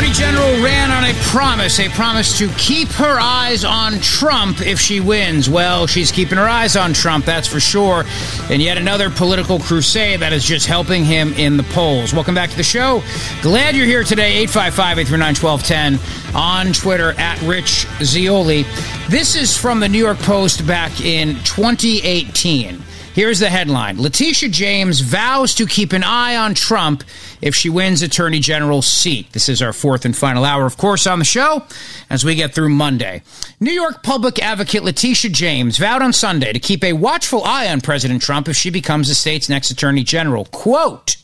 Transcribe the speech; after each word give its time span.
Attorney 0.00 0.14
General 0.14 0.64
ran 0.64 0.90
on 0.90 1.04
a 1.04 1.12
promise, 1.24 1.78
a 1.78 1.90
promise 1.90 2.38
to 2.38 2.48
keep 2.56 2.88
her 2.88 3.20
eyes 3.20 3.66
on 3.66 4.00
Trump 4.00 4.62
if 4.62 4.80
she 4.80 4.98
wins. 4.98 5.50
Well, 5.50 5.86
she's 5.86 6.10
keeping 6.10 6.38
her 6.38 6.48
eyes 6.48 6.74
on 6.74 6.94
Trump, 6.94 7.26
that's 7.26 7.46
for 7.46 7.60
sure. 7.60 8.04
And 8.48 8.62
yet 8.62 8.78
another 8.78 9.10
political 9.10 9.58
crusade 9.58 10.20
that 10.20 10.32
is 10.32 10.42
just 10.42 10.66
helping 10.66 11.04
him 11.04 11.34
in 11.34 11.58
the 11.58 11.64
polls. 11.64 12.14
Welcome 12.14 12.34
back 12.34 12.48
to 12.48 12.56
the 12.56 12.62
show. 12.62 13.02
Glad 13.42 13.76
you're 13.76 13.84
here 13.84 14.02
today. 14.02 14.38
855 14.38 15.00
839 15.00 15.34
1210 15.36 16.34
on 16.34 16.72
Twitter 16.72 17.10
at 17.20 17.38
Rich 17.42 17.86
Zeoli. 18.02 18.62
This 19.10 19.36
is 19.36 19.54
from 19.54 19.80
the 19.80 19.88
New 19.88 19.98
York 19.98 20.18
Post 20.20 20.66
back 20.66 20.98
in 21.02 21.34
2018. 21.44 22.82
Here's 23.12 23.40
the 23.40 23.50
headline 23.50 24.00
Letitia 24.00 24.50
James 24.50 25.00
vows 25.00 25.56
to 25.56 25.66
keep 25.66 25.92
an 25.92 26.04
eye 26.04 26.36
on 26.36 26.54
Trump 26.54 27.02
if 27.42 27.56
she 27.56 27.68
wins 27.68 28.02
Attorney 28.02 28.38
General's 28.38 28.86
seat. 28.86 29.32
This 29.32 29.48
is 29.48 29.60
our 29.60 29.72
fourth 29.72 30.04
and 30.04 30.16
final 30.16 30.44
hour, 30.44 30.64
of 30.64 30.76
course, 30.76 31.08
on 31.08 31.18
the 31.18 31.24
show 31.24 31.64
as 32.08 32.24
we 32.24 32.36
get 32.36 32.54
through 32.54 32.68
Monday. 32.68 33.22
New 33.58 33.72
York 33.72 34.04
public 34.04 34.40
advocate 34.40 34.84
Letitia 34.84 35.32
James 35.32 35.76
vowed 35.76 36.02
on 36.02 36.12
Sunday 36.12 36.52
to 36.52 36.60
keep 36.60 36.84
a 36.84 36.92
watchful 36.92 37.42
eye 37.42 37.66
on 37.68 37.80
President 37.80 38.22
Trump 38.22 38.48
if 38.48 38.56
she 38.56 38.70
becomes 38.70 39.08
the 39.08 39.16
state's 39.16 39.48
next 39.48 39.72
Attorney 39.72 40.04
General. 40.04 40.44
Quote, 40.44 41.16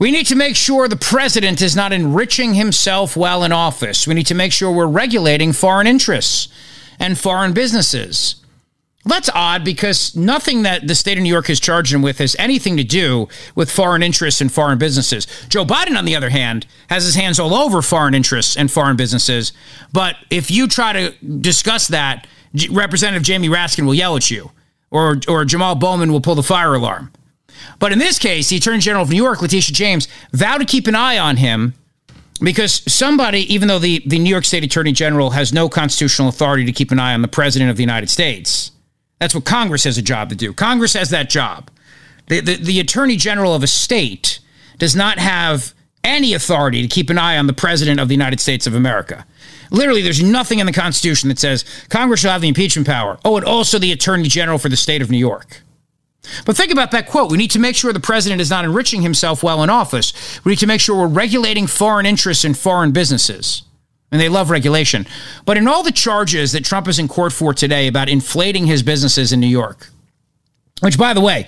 we 0.00 0.10
need 0.10 0.26
to 0.26 0.34
make 0.34 0.56
sure 0.56 0.88
the 0.88 0.96
president 0.96 1.62
is 1.62 1.76
not 1.76 1.92
enriching 1.92 2.54
himself 2.54 3.16
while 3.16 3.44
in 3.44 3.52
office. 3.52 4.08
We 4.08 4.14
need 4.14 4.26
to 4.26 4.34
make 4.34 4.50
sure 4.52 4.72
we're 4.72 4.86
regulating 4.86 5.52
foreign 5.52 5.86
interests 5.86 6.48
and 6.98 7.16
foreign 7.16 7.52
businesses. 7.52 8.39
That's 9.04 9.30
odd 9.34 9.64
because 9.64 10.14
nothing 10.14 10.62
that 10.62 10.86
the 10.86 10.94
state 10.94 11.16
of 11.16 11.22
New 11.22 11.32
York 11.32 11.46
has 11.46 11.58
charged 11.58 11.92
him 11.92 12.02
with 12.02 12.18
has 12.18 12.36
anything 12.38 12.76
to 12.76 12.84
do 12.84 13.28
with 13.54 13.70
foreign 13.70 14.02
interests 14.02 14.42
and 14.42 14.52
foreign 14.52 14.76
businesses. 14.76 15.26
Joe 15.48 15.64
Biden, 15.64 15.96
on 15.96 16.04
the 16.04 16.14
other 16.14 16.28
hand, 16.28 16.66
has 16.90 17.04
his 17.04 17.14
hands 17.14 17.40
all 17.40 17.54
over 17.54 17.80
foreign 17.80 18.14
interests 18.14 18.56
and 18.58 18.70
foreign 18.70 18.96
businesses. 18.96 19.54
But 19.90 20.16
if 20.28 20.50
you 20.50 20.68
try 20.68 20.92
to 20.92 21.10
discuss 21.24 21.88
that, 21.88 22.26
Representative 22.70 23.22
Jamie 23.22 23.48
Raskin 23.48 23.86
will 23.86 23.94
yell 23.94 24.16
at 24.16 24.30
you, 24.30 24.50
or, 24.90 25.12
or 25.28 25.44
Jamaal 25.44 25.80
Bowman 25.80 26.12
will 26.12 26.20
pull 26.20 26.34
the 26.34 26.42
fire 26.42 26.74
alarm. 26.74 27.10
But 27.78 27.92
in 27.92 27.98
this 27.98 28.18
case, 28.18 28.50
the 28.50 28.56
Attorney 28.56 28.80
General 28.80 29.04
of 29.04 29.10
New 29.10 29.16
York, 29.16 29.40
Letitia 29.40 29.74
James, 29.74 30.08
vowed 30.32 30.58
to 30.58 30.66
keep 30.66 30.86
an 30.86 30.94
eye 30.94 31.18
on 31.18 31.38
him 31.38 31.72
because 32.42 32.82
somebody, 32.92 33.52
even 33.52 33.68
though 33.68 33.78
the, 33.78 34.02
the 34.04 34.18
New 34.18 34.30
York 34.30 34.44
State 34.44 34.64
Attorney 34.64 34.92
General 34.92 35.30
has 35.30 35.52
no 35.52 35.68
constitutional 35.68 36.28
authority 36.28 36.64
to 36.66 36.72
keep 36.72 36.90
an 36.90 36.98
eye 36.98 37.14
on 37.14 37.22
the 37.22 37.28
President 37.28 37.70
of 37.70 37.76
the 37.76 37.82
United 37.82 38.10
States, 38.10 38.72
that's 39.20 39.34
what 39.34 39.44
Congress 39.44 39.84
has 39.84 39.98
a 39.98 40.02
job 40.02 40.30
to 40.30 40.34
do. 40.34 40.52
Congress 40.52 40.94
has 40.94 41.10
that 41.10 41.30
job. 41.30 41.70
The, 42.26 42.40
the, 42.40 42.56
the 42.56 42.80
Attorney 42.80 43.16
General 43.16 43.54
of 43.54 43.62
a 43.62 43.66
state 43.66 44.40
does 44.78 44.96
not 44.96 45.18
have 45.18 45.74
any 46.02 46.32
authority 46.32 46.80
to 46.82 46.88
keep 46.88 47.10
an 47.10 47.18
eye 47.18 47.36
on 47.36 47.46
the 47.46 47.52
President 47.52 48.00
of 48.00 48.08
the 48.08 48.14
United 48.14 48.40
States 48.40 48.66
of 48.66 48.74
America. 48.74 49.26
Literally, 49.70 50.00
there's 50.00 50.22
nothing 50.22 50.58
in 50.58 50.66
the 50.66 50.72
Constitution 50.72 51.28
that 51.28 51.38
says 51.38 51.64
Congress 51.90 52.20
shall 52.20 52.32
have 52.32 52.40
the 52.40 52.48
impeachment 52.48 52.88
power. 52.88 53.18
Oh, 53.24 53.36
and 53.36 53.44
also 53.44 53.78
the 53.78 53.92
Attorney 53.92 54.28
General 54.28 54.58
for 54.58 54.70
the 54.70 54.76
state 54.76 55.02
of 55.02 55.10
New 55.10 55.18
York. 55.18 55.60
But 56.46 56.56
think 56.56 56.72
about 56.72 56.90
that 56.92 57.06
quote. 57.06 57.30
We 57.30 57.38
need 57.38 57.50
to 57.52 57.58
make 57.58 57.76
sure 57.76 57.92
the 57.92 58.00
president 58.00 58.40
is 58.40 58.50
not 58.50 58.64
enriching 58.64 59.02
himself 59.02 59.42
while 59.42 59.62
in 59.62 59.70
office. 59.70 60.40
We 60.44 60.52
need 60.52 60.58
to 60.60 60.66
make 60.66 60.80
sure 60.80 60.98
we're 60.98 61.08
regulating 61.08 61.66
foreign 61.66 62.06
interests 62.06 62.44
and 62.44 62.56
foreign 62.56 62.92
businesses 62.92 63.62
and 64.10 64.20
they 64.20 64.28
love 64.28 64.50
regulation. 64.50 65.06
But 65.44 65.56
in 65.56 65.68
all 65.68 65.82
the 65.82 65.92
charges 65.92 66.52
that 66.52 66.64
Trump 66.64 66.88
is 66.88 66.98
in 66.98 67.08
court 67.08 67.32
for 67.32 67.54
today 67.54 67.86
about 67.86 68.08
inflating 68.08 68.66
his 68.66 68.82
businesses 68.82 69.32
in 69.32 69.40
New 69.40 69.46
York, 69.46 69.88
which, 70.80 70.98
by 70.98 71.14
the 71.14 71.20
way, 71.20 71.46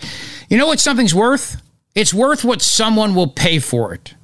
you 0.48 0.58
know 0.58 0.66
what 0.66 0.80
something's 0.80 1.14
worth? 1.14 1.60
It's 1.94 2.14
worth 2.14 2.44
what 2.44 2.62
someone 2.62 3.14
will 3.14 3.28
pay 3.28 3.58
for 3.58 3.94
it. 3.94 4.14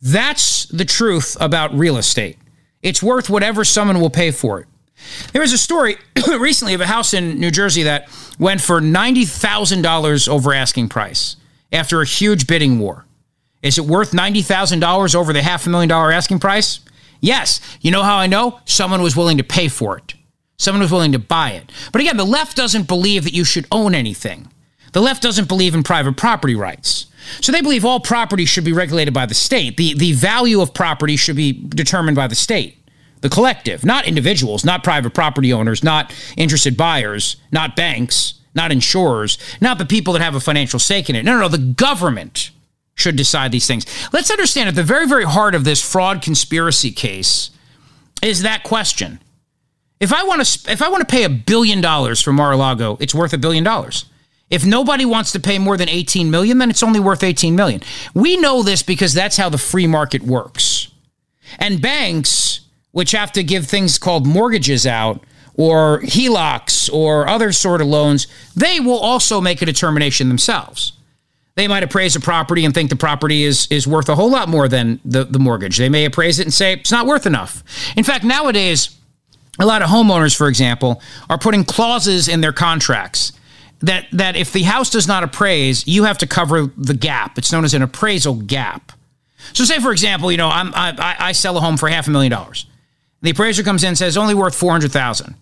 That's 0.00 0.66
the 0.66 0.84
truth 0.84 1.36
about 1.40 1.74
real 1.74 1.96
estate. 1.96 2.38
It's 2.82 3.02
worth 3.02 3.28
whatever 3.28 3.64
someone 3.64 4.00
will 4.00 4.10
pay 4.10 4.30
for 4.30 4.60
it. 4.60 4.66
There 5.32 5.42
was 5.42 5.52
a 5.52 5.58
story 5.58 5.96
recently 6.38 6.74
of 6.74 6.80
a 6.80 6.86
house 6.86 7.14
in 7.14 7.38
New 7.38 7.50
Jersey 7.50 7.84
that 7.84 8.08
went 8.38 8.60
for 8.60 8.80
$90,000 8.80 10.28
over 10.28 10.54
asking 10.54 10.88
price 10.88 11.36
after 11.72 12.00
a 12.00 12.06
huge 12.06 12.46
bidding 12.46 12.78
war. 12.78 13.06
Is 13.62 13.78
it 13.78 13.84
worth 13.84 14.12
$90,000 14.12 15.14
over 15.14 15.32
the 15.32 15.42
half 15.42 15.66
a 15.66 15.70
million 15.70 15.88
dollar 15.88 16.12
asking 16.12 16.38
price? 16.38 16.80
Yes. 17.20 17.60
You 17.80 17.90
know 17.90 18.02
how 18.02 18.16
I 18.16 18.26
know? 18.26 18.60
Someone 18.64 19.02
was 19.02 19.16
willing 19.16 19.38
to 19.38 19.44
pay 19.44 19.68
for 19.68 19.96
it. 19.96 20.14
Someone 20.56 20.82
was 20.82 20.92
willing 20.92 21.12
to 21.12 21.18
buy 21.18 21.52
it. 21.52 21.72
But 21.92 22.00
again, 22.00 22.16
the 22.16 22.24
left 22.24 22.56
doesn't 22.56 22.86
believe 22.86 23.24
that 23.24 23.32
you 23.32 23.44
should 23.44 23.66
own 23.72 23.94
anything. 23.94 24.48
The 24.92 25.00
left 25.00 25.22
doesn't 25.22 25.48
believe 25.48 25.74
in 25.74 25.82
private 25.82 26.16
property 26.16 26.54
rights. 26.54 27.06
So 27.40 27.52
they 27.52 27.60
believe 27.60 27.84
all 27.84 28.00
property 28.00 28.44
should 28.44 28.64
be 28.64 28.72
regulated 28.72 29.14
by 29.14 29.26
the 29.26 29.34
state. 29.34 29.76
The, 29.76 29.94
the 29.94 30.12
value 30.12 30.60
of 30.60 30.74
property 30.74 31.16
should 31.16 31.36
be 31.36 31.52
determined 31.52 32.16
by 32.16 32.26
the 32.26 32.34
state, 32.34 32.78
the 33.20 33.28
collective, 33.28 33.84
not 33.84 34.06
individuals, 34.06 34.64
not 34.64 34.82
private 34.82 35.14
property 35.14 35.52
owners, 35.52 35.84
not 35.84 36.14
interested 36.36 36.76
buyers, 36.76 37.36
not 37.52 37.76
banks, 37.76 38.34
not 38.54 38.72
insurers, 38.72 39.38
not 39.60 39.78
the 39.78 39.86
people 39.86 40.12
that 40.12 40.22
have 40.22 40.34
a 40.34 40.40
financial 40.40 40.78
stake 40.78 41.08
in 41.08 41.16
it. 41.16 41.24
No, 41.24 41.34
no, 41.34 41.40
no, 41.42 41.48
the 41.48 41.58
government 41.58 42.50
should 43.00 43.16
decide 43.16 43.52
these 43.52 43.66
things. 43.66 43.86
Let's 44.12 44.30
understand 44.30 44.68
at 44.68 44.74
the 44.74 44.82
very, 44.82 45.08
very 45.08 45.24
heart 45.24 45.54
of 45.54 45.64
this 45.64 45.80
fraud 45.82 46.22
conspiracy 46.22 46.92
case 46.92 47.50
is 48.22 48.42
that 48.42 48.62
question. 48.62 49.20
If 49.98 50.12
I 50.12 50.22
want 50.24 50.44
to, 50.44 50.72
if 50.72 50.82
I 50.82 50.88
want 50.88 51.06
to 51.06 51.12
pay 51.12 51.24
a 51.24 51.28
billion 51.28 51.80
dollars 51.80 52.20
for 52.20 52.32
Mar-a-Lago, 52.32 52.96
it's 53.00 53.14
worth 53.14 53.32
a 53.32 53.38
billion 53.38 53.64
dollars. 53.64 54.06
If 54.48 54.66
nobody 54.66 55.04
wants 55.04 55.32
to 55.32 55.40
pay 55.40 55.58
more 55.58 55.76
than 55.76 55.88
18 55.88 56.30
million, 56.30 56.58
then 56.58 56.70
it's 56.70 56.82
only 56.82 56.98
worth 56.98 57.22
18 57.22 57.54
million. 57.54 57.82
We 58.14 58.36
know 58.36 58.62
this 58.62 58.82
because 58.82 59.14
that's 59.14 59.36
how 59.36 59.48
the 59.48 59.58
free 59.58 59.86
market 59.86 60.22
works. 60.22 60.88
And 61.58 61.80
banks, 61.80 62.60
which 62.90 63.12
have 63.12 63.30
to 63.32 63.44
give 63.44 63.66
things 63.66 63.98
called 63.98 64.26
mortgages 64.26 64.86
out 64.86 65.22
or 65.54 66.00
HELOCs 66.00 66.92
or 66.92 67.28
other 67.28 67.52
sort 67.52 67.80
of 67.80 67.86
loans, 67.86 68.26
they 68.56 68.80
will 68.80 68.98
also 68.98 69.40
make 69.40 69.62
a 69.62 69.66
determination 69.66 70.28
themselves. 70.28 70.92
They 71.60 71.68
might 71.68 71.82
appraise 71.82 72.16
a 72.16 72.20
property 72.20 72.64
and 72.64 72.72
think 72.72 72.88
the 72.88 72.96
property 72.96 73.44
is 73.44 73.68
is 73.70 73.86
worth 73.86 74.08
a 74.08 74.14
whole 74.14 74.30
lot 74.30 74.48
more 74.48 74.66
than 74.66 74.98
the, 75.04 75.24
the 75.24 75.38
mortgage. 75.38 75.76
They 75.76 75.90
may 75.90 76.06
appraise 76.06 76.38
it 76.38 76.46
and 76.46 76.54
say 76.54 76.72
it's 76.72 76.90
not 76.90 77.04
worth 77.04 77.26
enough. 77.26 77.62
In 77.98 78.02
fact, 78.02 78.24
nowadays, 78.24 78.96
a 79.58 79.66
lot 79.66 79.82
of 79.82 79.90
homeowners, 79.90 80.34
for 80.34 80.48
example, 80.48 81.02
are 81.28 81.36
putting 81.36 81.64
clauses 81.64 82.28
in 82.28 82.40
their 82.40 82.54
contracts 82.54 83.32
that 83.80 84.06
that 84.10 84.36
if 84.36 84.54
the 84.54 84.62
house 84.62 84.88
does 84.88 85.06
not 85.06 85.22
appraise, 85.22 85.86
you 85.86 86.04
have 86.04 86.16
to 86.16 86.26
cover 86.26 86.72
the 86.78 86.94
gap. 86.94 87.36
It's 87.36 87.52
known 87.52 87.66
as 87.66 87.74
an 87.74 87.82
appraisal 87.82 88.36
gap. 88.36 88.92
So, 89.52 89.64
say 89.64 89.80
for 89.80 89.92
example, 89.92 90.32
you 90.32 90.38
know, 90.38 90.48
I'm, 90.48 90.72
I, 90.74 91.16
I 91.18 91.32
sell 91.32 91.58
a 91.58 91.60
home 91.60 91.76
for 91.76 91.90
half 91.90 92.08
a 92.08 92.10
million 92.10 92.30
dollars, 92.30 92.64
The 93.20 93.32
appraiser 93.32 93.62
comes 93.62 93.84
in 93.84 93.88
and 93.88 93.98
says 93.98 94.16
only 94.16 94.32
worth 94.32 94.54
400,000. 94.54 95.34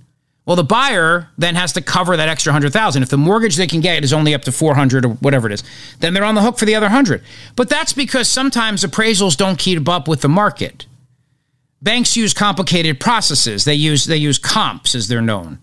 Well, 0.48 0.56
the 0.56 0.64
buyer 0.64 1.28
then 1.36 1.56
has 1.56 1.74
to 1.74 1.82
cover 1.82 2.16
that 2.16 2.30
extra 2.30 2.52
100,000. 2.52 3.02
If 3.02 3.10
the 3.10 3.18
mortgage 3.18 3.56
they 3.56 3.66
can 3.66 3.82
get 3.82 4.02
is 4.02 4.14
only 4.14 4.34
up 4.34 4.40
to 4.44 4.50
400 4.50 5.04
or 5.04 5.10
whatever 5.10 5.46
it 5.46 5.52
is, 5.52 5.62
then 6.00 6.14
they're 6.14 6.24
on 6.24 6.36
the 6.36 6.40
hook 6.40 6.56
for 6.56 6.64
the 6.64 6.74
other 6.74 6.86
100. 6.86 7.22
But 7.54 7.68
that's 7.68 7.92
because 7.92 8.30
sometimes 8.30 8.82
appraisals 8.82 9.36
don't 9.36 9.58
keep 9.58 9.86
up 9.86 10.08
with 10.08 10.22
the 10.22 10.28
market. 10.28 10.86
Banks 11.82 12.16
use 12.16 12.32
complicated 12.32 12.98
processes. 12.98 13.66
They 13.66 13.74
use 13.74 14.06
they 14.06 14.16
use 14.16 14.38
comps 14.38 14.94
as 14.94 15.08
they're 15.08 15.20
known. 15.20 15.58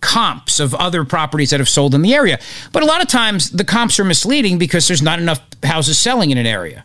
Comps 0.00 0.60
of 0.60 0.72
other 0.72 1.04
properties 1.04 1.50
that 1.50 1.58
have 1.58 1.68
sold 1.68 1.92
in 1.92 2.02
the 2.02 2.14
area. 2.14 2.38
But 2.70 2.84
a 2.84 2.86
lot 2.86 3.02
of 3.02 3.08
times 3.08 3.50
the 3.50 3.64
comps 3.64 3.98
are 3.98 4.04
misleading 4.04 4.56
because 4.56 4.86
there's 4.86 5.02
not 5.02 5.18
enough 5.18 5.40
houses 5.64 5.98
selling 5.98 6.30
in 6.30 6.38
an 6.38 6.46
area. 6.46 6.84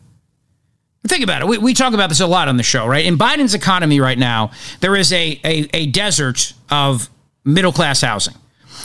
Think 1.08 1.24
about 1.24 1.44
it. 1.44 1.48
We, 1.48 1.60
we 1.60 1.74
talk 1.76 1.94
about 1.94 2.10
this 2.10 2.20
a 2.20 2.26
lot 2.26 2.48
on 2.48 2.58
the 2.58 2.64
show, 2.64 2.88
right? 2.88 3.06
In 3.06 3.16
Biden's 3.16 3.54
economy 3.54 4.00
right 4.00 4.18
now, 4.18 4.50
there 4.80 4.96
is 4.96 5.14
a, 5.14 5.40
a, 5.44 5.70
a 5.74 5.86
desert 5.88 6.54
of 6.72 7.10
middle 7.46 7.72
class 7.72 8.02
housing. 8.02 8.36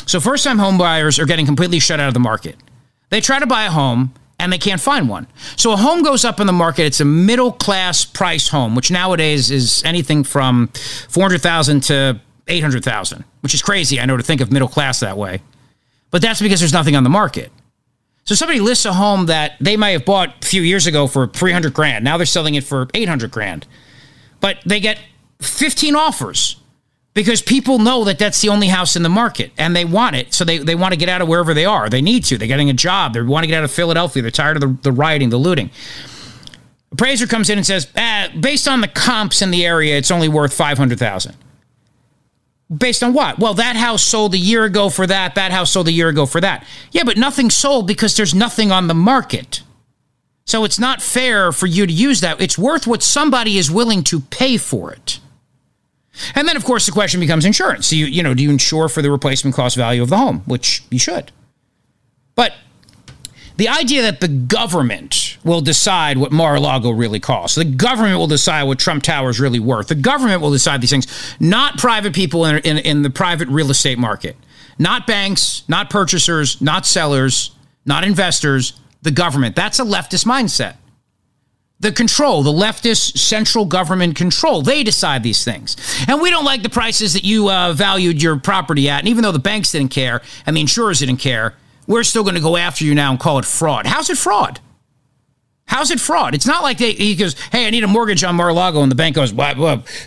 So 0.06 0.20
first 0.20 0.44
time 0.44 0.58
home 0.58 0.78
buyers 0.78 1.18
are 1.18 1.26
getting 1.26 1.46
completely 1.46 1.78
shut 1.80 2.00
out 2.00 2.08
of 2.08 2.14
the 2.14 2.20
market. 2.20 2.56
They 3.10 3.20
try 3.20 3.38
to 3.38 3.46
buy 3.46 3.64
a 3.64 3.70
home 3.70 4.14
and 4.38 4.52
they 4.52 4.58
can't 4.58 4.80
find 4.80 5.08
one. 5.08 5.26
So 5.56 5.72
a 5.72 5.76
home 5.76 6.02
goes 6.02 6.24
up 6.24 6.40
in 6.40 6.46
the 6.46 6.52
market. 6.52 6.84
It's 6.84 7.00
a 7.00 7.04
middle 7.04 7.52
class 7.52 8.04
price 8.04 8.48
home, 8.48 8.74
which 8.74 8.90
nowadays 8.90 9.50
is 9.50 9.82
anything 9.84 10.24
from 10.24 10.68
400,000 11.08 11.82
to 11.84 12.20
800,000, 12.46 13.24
which 13.40 13.54
is 13.54 13.62
crazy. 13.62 14.00
I 14.00 14.06
know 14.06 14.16
to 14.16 14.22
think 14.22 14.40
of 14.40 14.52
middle 14.52 14.68
class 14.68 15.00
that 15.00 15.16
way. 15.16 15.42
But 16.10 16.22
that's 16.22 16.40
because 16.40 16.60
there's 16.60 16.72
nothing 16.72 16.96
on 16.96 17.04
the 17.04 17.10
market. 17.10 17.52
So 18.24 18.34
somebody 18.34 18.60
lists 18.60 18.84
a 18.84 18.92
home 18.92 19.26
that 19.26 19.54
they 19.60 19.76
might 19.76 19.90
have 19.90 20.04
bought 20.04 20.44
a 20.44 20.46
few 20.46 20.62
years 20.62 20.86
ago 20.86 21.06
for 21.06 21.26
300 21.26 21.72
grand. 21.72 22.04
Now 22.04 22.16
they're 22.16 22.26
selling 22.26 22.54
it 22.54 22.64
for 22.64 22.88
800 22.94 23.30
grand. 23.30 23.66
But 24.40 24.58
they 24.64 24.80
get 24.80 24.98
15 25.40 25.96
offers 25.96 26.56
because 27.18 27.42
people 27.42 27.80
know 27.80 28.04
that 28.04 28.16
that's 28.16 28.40
the 28.42 28.48
only 28.48 28.68
house 28.68 28.94
in 28.94 29.02
the 29.02 29.08
market 29.08 29.50
and 29.58 29.74
they 29.74 29.84
want 29.84 30.14
it. 30.14 30.32
So 30.32 30.44
they, 30.44 30.58
they 30.58 30.76
want 30.76 30.92
to 30.92 30.96
get 30.96 31.08
out 31.08 31.20
of 31.20 31.26
wherever 31.26 31.52
they 31.52 31.64
are. 31.64 31.88
They 31.88 32.00
need 32.00 32.22
to. 32.26 32.38
They're 32.38 32.46
getting 32.46 32.70
a 32.70 32.74
job. 32.74 33.14
They 33.14 33.22
want 33.22 33.42
to 33.42 33.48
get 33.48 33.58
out 33.58 33.64
of 33.64 33.72
Philadelphia. 33.72 34.22
They're 34.22 34.30
tired 34.30 34.56
of 34.56 34.60
the, 34.60 34.82
the 34.82 34.92
rioting, 34.92 35.30
the 35.30 35.36
looting. 35.36 35.72
Appraiser 36.92 37.26
comes 37.26 37.50
in 37.50 37.58
and 37.58 37.66
says, 37.66 37.88
ah, 37.96 38.28
based 38.38 38.68
on 38.68 38.82
the 38.82 38.86
comps 38.86 39.42
in 39.42 39.50
the 39.50 39.66
area, 39.66 39.98
it's 39.98 40.12
only 40.12 40.28
worth 40.28 40.54
500000 40.54 41.34
Based 42.72 43.02
on 43.02 43.12
what? 43.14 43.40
Well, 43.40 43.54
that 43.54 43.74
house 43.74 44.04
sold 44.04 44.34
a 44.34 44.38
year 44.38 44.62
ago 44.62 44.88
for 44.88 45.04
that. 45.04 45.34
That 45.34 45.50
house 45.50 45.72
sold 45.72 45.88
a 45.88 45.92
year 45.92 46.08
ago 46.08 46.24
for 46.24 46.40
that. 46.40 46.64
Yeah, 46.92 47.02
but 47.02 47.16
nothing 47.16 47.50
sold 47.50 47.88
because 47.88 48.16
there's 48.16 48.34
nothing 48.34 48.70
on 48.70 48.86
the 48.86 48.94
market. 48.94 49.62
So 50.44 50.62
it's 50.62 50.78
not 50.78 51.02
fair 51.02 51.50
for 51.50 51.66
you 51.66 51.84
to 51.84 51.92
use 51.92 52.20
that. 52.20 52.40
It's 52.40 52.56
worth 52.56 52.86
what 52.86 53.02
somebody 53.02 53.58
is 53.58 53.72
willing 53.72 54.04
to 54.04 54.20
pay 54.20 54.56
for 54.56 54.92
it. 54.92 55.18
And 56.34 56.48
then, 56.48 56.56
of 56.56 56.64
course, 56.64 56.86
the 56.86 56.92
question 56.92 57.20
becomes 57.20 57.44
insurance. 57.44 57.88
So 57.88 57.96
you, 57.96 58.06
you 58.06 58.22
know, 58.22 58.34
do 58.34 58.42
you 58.42 58.50
insure 58.50 58.88
for 58.88 59.02
the 59.02 59.10
replacement 59.10 59.54
cost 59.56 59.76
value 59.76 60.02
of 60.02 60.08
the 60.08 60.16
home, 60.16 60.42
which 60.46 60.82
you 60.90 60.98
should. 60.98 61.32
But 62.34 62.54
the 63.56 63.68
idea 63.68 64.02
that 64.02 64.20
the 64.20 64.28
government 64.28 65.38
will 65.44 65.60
decide 65.60 66.18
what 66.18 66.30
Mar-a-Lago 66.30 66.90
really 66.90 67.20
costs, 67.20 67.56
the 67.56 67.64
government 67.64 68.18
will 68.18 68.26
decide 68.26 68.64
what 68.64 68.78
Trump 68.78 69.02
Tower 69.02 69.30
is 69.30 69.40
really 69.40 69.58
worth, 69.58 69.88
the 69.88 69.94
government 69.94 70.40
will 70.40 70.52
decide 70.52 70.80
these 70.80 70.90
things, 70.90 71.36
not 71.40 71.78
private 71.78 72.14
people 72.14 72.44
in, 72.44 72.58
in, 72.58 72.78
in 72.78 73.02
the 73.02 73.10
private 73.10 73.48
real 73.48 73.70
estate 73.70 73.98
market, 73.98 74.36
not 74.78 75.06
banks, 75.06 75.64
not 75.68 75.90
purchasers, 75.90 76.60
not 76.60 76.86
sellers, 76.86 77.50
not 77.84 78.04
investors, 78.04 78.78
the 79.02 79.10
government. 79.10 79.56
That's 79.56 79.80
a 79.80 79.84
leftist 79.84 80.24
mindset 80.24 80.76
the 81.80 81.92
control, 81.92 82.42
the 82.42 82.52
leftist 82.52 83.18
central 83.18 83.64
government 83.64 84.16
control. 84.16 84.62
They 84.62 84.82
decide 84.82 85.22
these 85.22 85.44
things. 85.44 85.76
And 86.08 86.20
we 86.20 86.30
don't 86.30 86.44
like 86.44 86.62
the 86.62 86.68
prices 86.68 87.12
that 87.12 87.24
you 87.24 87.50
uh, 87.50 87.72
valued 87.72 88.20
your 88.22 88.38
property 88.38 88.90
at. 88.90 89.00
And 89.00 89.08
even 89.08 89.22
though 89.22 89.32
the 89.32 89.38
banks 89.38 89.70
didn't 89.72 89.92
care 89.92 90.20
and 90.44 90.56
the 90.56 90.60
insurers 90.60 90.98
didn't 90.98 91.18
care, 91.18 91.54
we're 91.86 92.04
still 92.04 92.24
going 92.24 92.34
to 92.34 92.40
go 92.40 92.56
after 92.56 92.84
you 92.84 92.94
now 92.94 93.10
and 93.10 93.20
call 93.20 93.38
it 93.38 93.44
fraud. 93.44 93.86
How's 93.86 94.10
it 94.10 94.18
fraud? 94.18 94.60
How's 95.66 95.90
it 95.90 96.00
fraud? 96.00 96.34
It's 96.34 96.46
not 96.46 96.62
like 96.62 96.78
they, 96.78 96.92
he 96.92 97.14
goes, 97.14 97.38
hey, 97.52 97.66
I 97.66 97.70
need 97.70 97.84
a 97.84 97.88
mortgage 97.88 98.24
on 98.24 98.36
Mar-a-Lago, 98.36 98.82
and 98.82 98.90
the 98.90 98.96
bank 98.96 99.16
goes, 99.16 99.34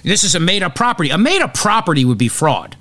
this 0.04 0.24
is 0.24 0.36
a 0.36 0.40
made-up 0.40 0.74
property. 0.76 1.12
A 1.12 1.18
made-up 1.18 1.54
property 1.54 2.04
would 2.04 2.18
be 2.18 2.28
fraud. 2.28 2.76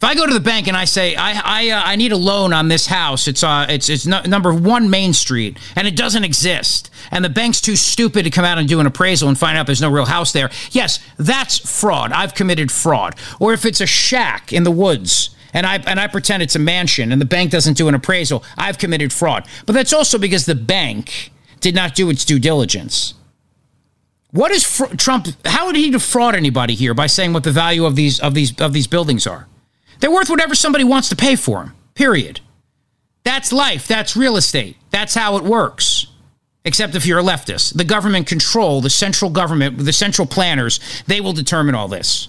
If 0.00 0.04
I 0.04 0.14
go 0.14 0.26
to 0.26 0.32
the 0.32 0.40
bank 0.40 0.66
and 0.66 0.74
I 0.74 0.86
say 0.86 1.14
I 1.14 1.32
I, 1.44 1.70
uh, 1.72 1.82
I 1.84 1.96
need 1.96 2.10
a 2.10 2.16
loan 2.16 2.54
on 2.54 2.68
this 2.68 2.86
house, 2.86 3.28
it's 3.28 3.42
uh 3.42 3.66
it's 3.68 3.90
it's 3.90 4.06
no, 4.06 4.22
number 4.22 4.50
one 4.50 4.88
Main 4.88 5.12
Street, 5.12 5.58
and 5.76 5.86
it 5.86 5.94
doesn't 5.94 6.24
exist, 6.24 6.88
and 7.10 7.22
the 7.22 7.28
bank's 7.28 7.60
too 7.60 7.76
stupid 7.76 8.22
to 8.22 8.30
come 8.30 8.46
out 8.46 8.56
and 8.56 8.66
do 8.66 8.80
an 8.80 8.86
appraisal 8.86 9.28
and 9.28 9.38
find 9.38 9.58
out 9.58 9.66
there's 9.66 9.82
no 9.82 9.90
real 9.90 10.06
house 10.06 10.32
there. 10.32 10.48
Yes, 10.70 11.00
that's 11.18 11.58
fraud. 11.58 12.12
I've 12.12 12.34
committed 12.34 12.72
fraud. 12.72 13.14
Or 13.38 13.52
if 13.52 13.66
it's 13.66 13.82
a 13.82 13.86
shack 13.86 14.54
in 14.54 14.62
the 14.62 14.70
woods 14.70 15.36
and 15.52 15.66
I 15.66 15.76
and 15.86 16.00
I 16.00 16.06
pretend 16.06 16.42
it's 16.42 16.56
a 16.56 16.58
mansion 16.60 17.12
and 17.12 17.20
the 17.20 17.26
bank 17.26 17.50
doesn't 17.50 17.76
do 17.76 17.86
an 17.86 17.94
appraisal, 17.94 18.42
I've 18.56 18.78
committed 18.78 19.12
fraud. 19.12 19.46
But 19.66 19.74
that's 19.74 19.92
also 19.92 20.16
because 20.16 20.46
the 20.46 20.54
bank 20.54 21.30
did 21.60 21.74
not 21.74 21.94
do 21.94 22.08
its 22.08 22.24
due 22.24 22.38
diligence. 22.38 23.12
What 24.30 24.50
is 24.50 24.64
fr- 24.64 24.96
Trump? 24.96 25.26
How 25.44 25.66
would 25.66 25.76
he 25.76 25.90
defraud 25.90 26.34
anybody 26.34 26.74
here 26.74 26.94
by 26.94 27.06
saying 27.06 27.34
what 27.34 27.44
the 27.44 27.52
value 27.52 27.84
of 27.84 27.96
these 27.96 28.18
of 28.18 28.32
these 28.32 28.58
of 28.58 28.72
these 28.72 28.86
buildings 28.86 29.26
are? 29.26 29.46
They're 30.00 30.10
worth 30.10 30.30
whatever 30.30 30.54
somebody 30.54 30.84
wants 30.84 31.08
to 31.10 31.16
pay 31.16 31.36
for 31.36 31.58
them, 31.58 31.76
period. 31.94 32.40
That's 33.22 33.52
life. 33.52 33.86
That's 33.86 34.16
real 34.16 34.36
estate. 34.36 34.76
That's 34.90 35.14
how 35.14 35.36
it 35.36 35.44
works. 35.44 36.06
Except 36.64 36.94
if 36.94 37.06
you're 37.06 37.18
a 37.18 37.22
leftist. 37.22 37.76
The 37.76 37.84
government 37.84 38.26
control, 38.26 38.80
the 38.80 38.90
central 38.90 39.30
government, 39.30 39.78
the 39.78 39.92
central 39.92 40.26
planners, 40.26 40.80
they 41.06 41.20
will 41.20 41.32
determine 41.32 41.74
all 41.74 41.88
this. 41.88 42.28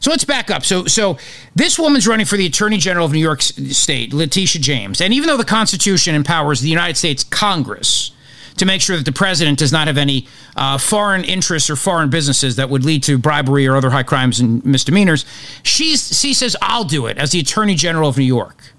So 0.00 0.10
let's 0.10 0.24
back 0.24 0.50
up. 0.50 0.64
So, 0.64 0.84
so 0.86 1.18
this 1.56 1.78
woman's 1.78 2.06
running 2.06 2.26
for 2.26 2.36
the 2.36 2.46
Attorney 2.46 2.78
General 2.78 3.06
of 3.06 3.12
New 3.12 3.18
York 3.18 3.42
State, 3.42 4.12
Letitia 4.12 4.60
James. 4.60 5.00
And 5.00 5.12
even 5.12 5.26
though 5.26 5.36
the 5.36 5.44
Constitution 5.44 6.14
empowers 6.14 6.60
the 6.60 6.68
United 6.68 6.96
States 6.96 7.24
Congress 7.24 8.12
to 8.58 8.66
make 8.66 8.80
sure 8.80 8.96
that 8.96 9.04
the 9.04 9.12
president 9.12 9.58
does 9.58 9.72
not 9.72 9.86
have 9.86 9.98
any 9.98 10.26
uh, 10.56 10.78
foreign 10.78 11.24
interests 11.24 11.70
or 11.70 11.76
foreign 11.76 12.10
businesses 12.10 12.56
that 12.56 12.70
would 12.70 12.84
lead 12.84 13.02
to 13.04 13.18
bribery 13.18 13.66
or 13.66 13.76
other 13.76 13.90
high 13.90 14.02
crimes 14.02 14.40
and 14.40 14.64
misdemeanors. 14.64 15.24
She's, 15.62 16.18
she 16.18 16.34
says, 16.34 16.56
I'll 16.62 16.84
do 16.84 17.06
it 17.06 17.18
as 17.18 17.32
the 17.32 17.40
Attorney 17.40 17.74
General 17.74 18.08
of 18.08 18.18
New 18.18 18.24
York. 18.24 18.72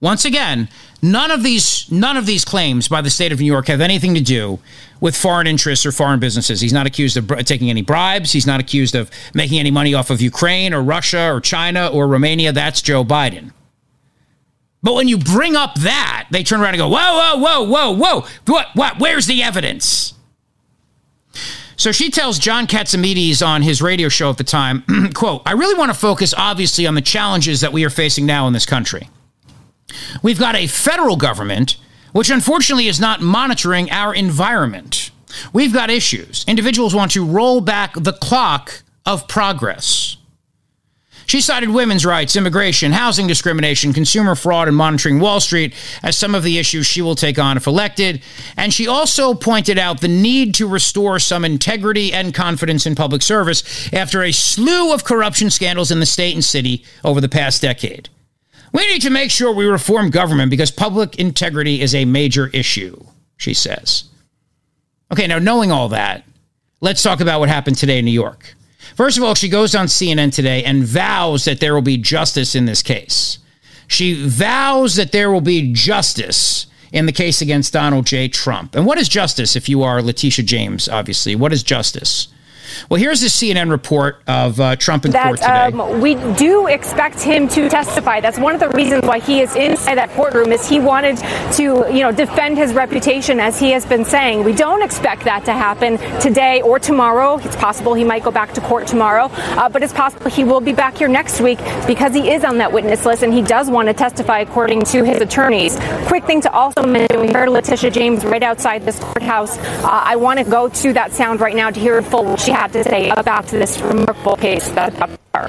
Once 0.00 0.26
again, 0.26 0.68
none 1.00 1.30
of 1.30 1.42
these 1.42 1.90
none 1.90 2.18
of 2.18 2.26
these 2.26 2.44
claims 2.44 2.88
by 2.88 3.00
the 3.00 3.08
state 3.08 3.32
of 3.32 3.40
New 3.40 3.46
York 3.46 3.68
have 3.68 3.80
anything 3.80 4.14
to 4.14 4.20
do 4.20 4.58
with 5.00 5.16
foreign 5.16 5.46
interests 5.46 5.86
or 5.86 5.92
foreign 5.92 6.20
businesses. 6.20 6.60
He's 6.60 6.74
not 6.74 6.86
accused 6.86 7.16
of 7.16 7.26
taking 7.46 7.70
any 7.70 7.80
bribes. 7.80 8.32
He's 8.32 8.46
not 8.46 8.60
accused 8.60 8.94
of 8.94 9.10
making 9.32 9.58
any 9.58 9.70
money 9.70 9.94
off 9.94 10.10
of 10.10 10.20
Ukraine 10.20 10.74
or 10.74 10.82
Russia 10.82 11.32
or 11.32 11.40
China 11.40 11.88
or 11.88 12.06
Romania. 12.06 12.52
That's 12.52 12.82
Joe 12.82 13.02
Biden. 13.02 13.52
But 14.84 14.94
when 14.94 15.08
you 15.08 15.18
bring 15.18 15.56
up 15.56 15.74
that, 15.80 16.28
they 16.30 16.44
turn 16.44 16.60
around 16.60 16.74
and 16.74 16.78
go, 16.78 16.88
whoa, 16.88 16.96
whoa, 16.96 17.36
whoa, 17.38 17.62
whoa, 17.62 17.90
whoa. 17.96 18.26
What, 18.46 18.68
what, 18.74 19.00
where's 19.00 19.26
the 19.26 19.42
evidence? 19.42 20.14
So 21.76 21.90
she 21.90 22.10
tells 22.10 22.38
John 22.38 22.68
Catsimatidis 22.68 23.44
on 23.44 23.62
his 23.62 23.82
radio 23.82 24.08
show 24.08 24.30
at 24.30 24.36
the 24.36 24.44
time, 24.44 24.84
quote, 25.14 25.42
I 25.44 25.52
really 25.52 25.76
want 25.76 25.92
to 25.92 25.98
focus 25.98 26.32
obviously 26.36 26.86
on 26.86 26.94
the 26.94 27.00
challenges 27.00 27.62
that 27.62 27.72
we 27.72 27.84
are 27.84 27.90
facing 27.90 28.26
now 28.26 28.46
in 28.46 28.52
this 28.52 28.66
country. 28.66 29.08
We've 30.22 30.38
got 30.38 30.54
a 30.54 30.66
federal 30.68 31.16
government 31.16 31.78
which 32.14 32.30
unfortunately 32.30 32.86
is 32.86 33.00
not 33.00 33.20
monitoring 33.20 33.90
our 33.90 34.14
environment. 34.14 35.10
We've 35.52 35.72
got 35.72 35.90
issues. 35.90 36.44
Individuals 36.46 36.94
want 36.94 37.10
to 37.12 37.24
roll 37.24 37.60
back 37.60 37.94
the 37.94 38.12
clock 38.12 38.84
of 39.04 39.26
progress. 39.26 40.16
She 41.26 41.40
cited 41.40 41.70
women's 41.70 42.04
rights, 42.04 42.36
immigration, 42.36 42.92
housing 42.92 43.26
discrimination, 43.26 43.92
consumer 43.92 44.34
fraud, 44.34 44.68
and 44.68 44.76
monitoring 44.76 45.20
Wall 45.20 45.40
Street 45.40 45.74
as 46.02 46.18
some 46.18 46.34
of 46.34 46.42
the 46.42 46.58
issues 46.58 46.86
she 46.86 47.02
will 47.02 47.14
take 47.14 47.38
on 47.38 47.56
if 47.56 47.66
elected. 47.66 48.22
And 48.56 48.72
she 48.72 48.86
also 48.86 49.34
pointed 49.34 49.78
out 49.78 50.00
the 50.00 50.08
need 50.08 50.54
to 50.56 50.68
restore 50.68 51.18
some 51.18 51.44
integrity 51.44 52.12
and 52.12 52.34
confidence 52.34 52.86
in 52.86 52.94
public 52.94 53.22
service 53.22 53.92
after 53.92 54.22
a 54.22 54.32
slew 54.32 54.92
of 54.92 55.04
corruption 55.04 55.50
scandals 55.50 55.90
in 55.90 56.00
the 56.00 56.06
state 56.06 56.34
and 56.34 56.44
city 56.44 56.84
over 57.04 57.20
the 57.20 57.28
past 57.28 57.62
decade. 57.62 58.08
We 58.72 58.86
need 58.88 59.02
to 59.02 59.10
make 59.10 59.30
sure 59.30 59.52
we 59.52 59.66
reform 59.66 60.10
government 60.10 60.50
because 60.50 60.72
public 60.72 61.16
integrity 61.16 61.80
is 61.80 61.94
a 61.94 62.04
major 62.04 62.48
issue, 62.48 63.04
she 63.36 63.54
says. 63.54 64.04
Okay, 65.12 65.28
now 65.28 65.38
knowing 65.38 65.70
all 65.70 65.90
that, 65.90 66.24
let's 66.80 67.02
talk 67.02 67.20
about 67.20 67.38
what 67.38 67.48
happened 67.48 67.78
today 67.78 68.00
in 68.00 68.04
New 68.04 68.10
York. 68.10 68.56
First 68.96 69.18
of 69.18 69.24
all, 69.24 69.34
she 69.34 69.48
goes 69.48 69.74
on 69.74 69.86
CNN 69.86 70.32
today 70.32 70.62
and 70.64 70.84
vows 70.84 71.44
that 71.44 71.60
there 71.60 71.74
will 71.74 71.82
be 71.82 71.96
justice 71.96 72.54
in 72.54 72.66
this 72.66 72.82
case. 72.82 73.38
She 73.86 74.26
vows 74.26 74.96
that 74.96 75.12
there 75.12 75.30
will 75.30 75.40
be 75.40 75.72
justice 75.72 76.66
in 76.92 77.06
the 77.06 77.12
case 77.12 77.42
against 77.42 77.72
Donald 77.72 78.06
J. 78.06 78.28
Trump. 78.28 78.74
And 78.74 78.86
what 78.86 78.98
is 78.98 79.08
justice 79.08 79.56
if 79.56 79.68
you 79.68 79.82
are 79.82 80.00
Letitia 80.00 80.44
James, 80.44 80.88
obviously? 80.88 81.34
What 81.34 81.52
is 81.52 81.62
justice? 81.62 82.28
Well, 82.88 83.00
here's 83.00 83.20
the 83.20 83.28
CNN 83.28 83.70
report 83.70 84.22
of 84.26 84.60
uh, 84.60 84.76
Trump 84.76 85.04
in 85.04 85.12
that, 85.12 85.26
court 85.26 85.38
today. 85.38 85.50
Um, 85.50 86.00
we 86.00 86.14
do 86.34 86.66
expect 86.66 87.20
him 87.20 87.48
to 87.48 87.68
testify. 87.68 88.20
That's 88.20 88.38
one 88.38 88.54
of 88.54 88.60
the 88.60 88.68
reasons 88.70 89.04
why 89.04 89.18
he 89.18 89.40
is 89.40 89.54
inside 89.56 89.96
that 89.96 90.10
courtroom 90.10 90.52
is 90.52 90.68
he 90.68 90.80
wanted 90.80 91.16
to, 91.52 91.62
you 91.62 92.00
know, 92.00 92.12
defend 92.12 92.58
his 92.58 92.72
reputation 92.72 93.40
as 93.40 93.58
he 93.58 93.70
has 93.70 93.84
been 93.84 94.04
saying. 94.04 94.44
We 94.44 94.52
don't 94.52 94.82
expect 94.82 95.24
that 95.24 95.44
to 95.46 95.52
happen 95.52 95.98
today 96.20 96.62
or 96.62 96.78
tomorrow. 96.78 97.38
It's 97.38 97.56
possible 97.56 97.94
he 97.94 98.04
might 98.04 98.22
go 98.22 98.30
back 98.30 98.52
to 98.54 98.60
court 98.60 98.86
tomorrow, 98.86 99.26
uh, 99.32 99.68
but 99.68 99.82
it's 99.82 99.92
possible 99.92 100.30
he 100.30 100.44
will 100.44 100.60
be 100.60 100.72
back 100.72 100.98
here 100.98 101.08
next 101.08 101.40
week 101.40 101.58
because 101.86 102.14
he 102.14 102.30
is 102.30 102.44
on 102.44 102.58
that 102.58 102.72
witness 102.72 103.04
list 103.04 103.22
and 103.22 103.32
he 103.32 103.42
does 103.42 103.70
want 103.70 103.88
to 103.88 103.94
testify 103.94 104.40
according 104.40 104.82
to 104.84 105.04
his 105.04 105.20
attorneys. 105.20 105.76
Quick 106.06 106.24
thing 106.24 106.40
to 106.40 106.52
also 106.52 106.82
mention: 106.82 107.20
we 107.20 107.32
heard 107.32 107.48
Letitia 107.48 107.90
James 107.90 108.24
right 108.24 108.42
outside 108.42 108.82
this 108.82 108.98
courthouse. 108.98 109.58
Uh, 109.58 109.88
I 109.88 110.16
want 110.16 110.38
to 110.38 110.44
go 110.44 110.68
to 110.68 110.92
that 110.92 111.12
sound 111.12 111.40
right 111.40 111.54
now 111.54 111.70
to 111.70 111.80
hear 111.80 111.98
in 111.98 112.04
full 112.04 112.36
she 112.36 112.50
had 112.54 112.72
to 112.72 112.84
say 112.84 113.10
about 113.10 113.46
this 113.46 113.80
remarkable 113.80 114.36
case 114.36 114.68
that's 114.70 114.96
up 115.00 115.10
her. 115.34 115.48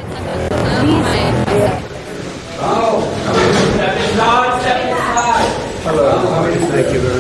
Thank 6.72 6.94
you 6.94 7.15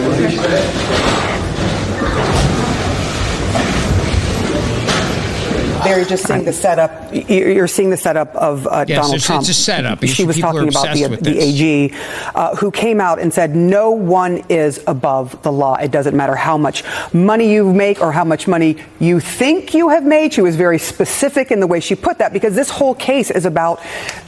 Barry, 5.85 6.05
just 6.05 6.25
seeing 6.27 6.43
the 6.43 6.53
setup. 6.53 7.13
You're 7.13 7.67
seeing 7.67 7.89
the 7.89 7.97
setup 7.97 8.35
of 8.35 8.67
uh, 8.67 8.85
Yes, 8.87 8.97
Donald 8.97 9.15
it's- 9.15 9.25
Trump. 9.25 9.41
it's 9.41 9.49
a 9.49 9.53
setup. 9.53 10.03
She 10.03 10.25
was 10.25 10.35
People 10.35 10.51
talking 10.53 10.69
about 10.69 10.93
the, 10.93 11.17
the. 11.21 11.39
AG, 11.39 11.93
uh, 12.33 12.55
who 12.55 12.71
came 12.71 12.99
out 12.99 13.19
and 13.19 13.33
said, 13.33 13.55
"No 13.55 13.91
one 13.91 14.43
is 14.49 14.83
above 14.87 15.41
the 15.43 15.51
law. 15.51 15.75
It 15.75 15.91
doesn't 15.91 16.15
matter 16.15 16.35
how 16.35 16.57
much 16.57 16.83
money 17.13 17.51
you 17.53 17.71
make 17.73 18.01
or 18.01 18.11
how 18.11 18.23
much 18.23 18.47
money 18.47 18.77
you 18.99 19.19
think 19.19 19.73
you 19.73 19.89
have 19.89 20.03
made." 20.03 20.33
She 20.33 20.41
was 20.41 20.55
very 20.55 20.79
specific 20.79 21.51
in 21.51 21.59
the 21.59 21.67
way 21.67 21.79
she 21.79 21.95
put 21.95 22.17
that 22.17 22.33
because 22.33 22.55
this 22.55 22.69
whole 22.69 22.95
case 22.95 23.31
is 23.31 23.45
about 23.45 23.79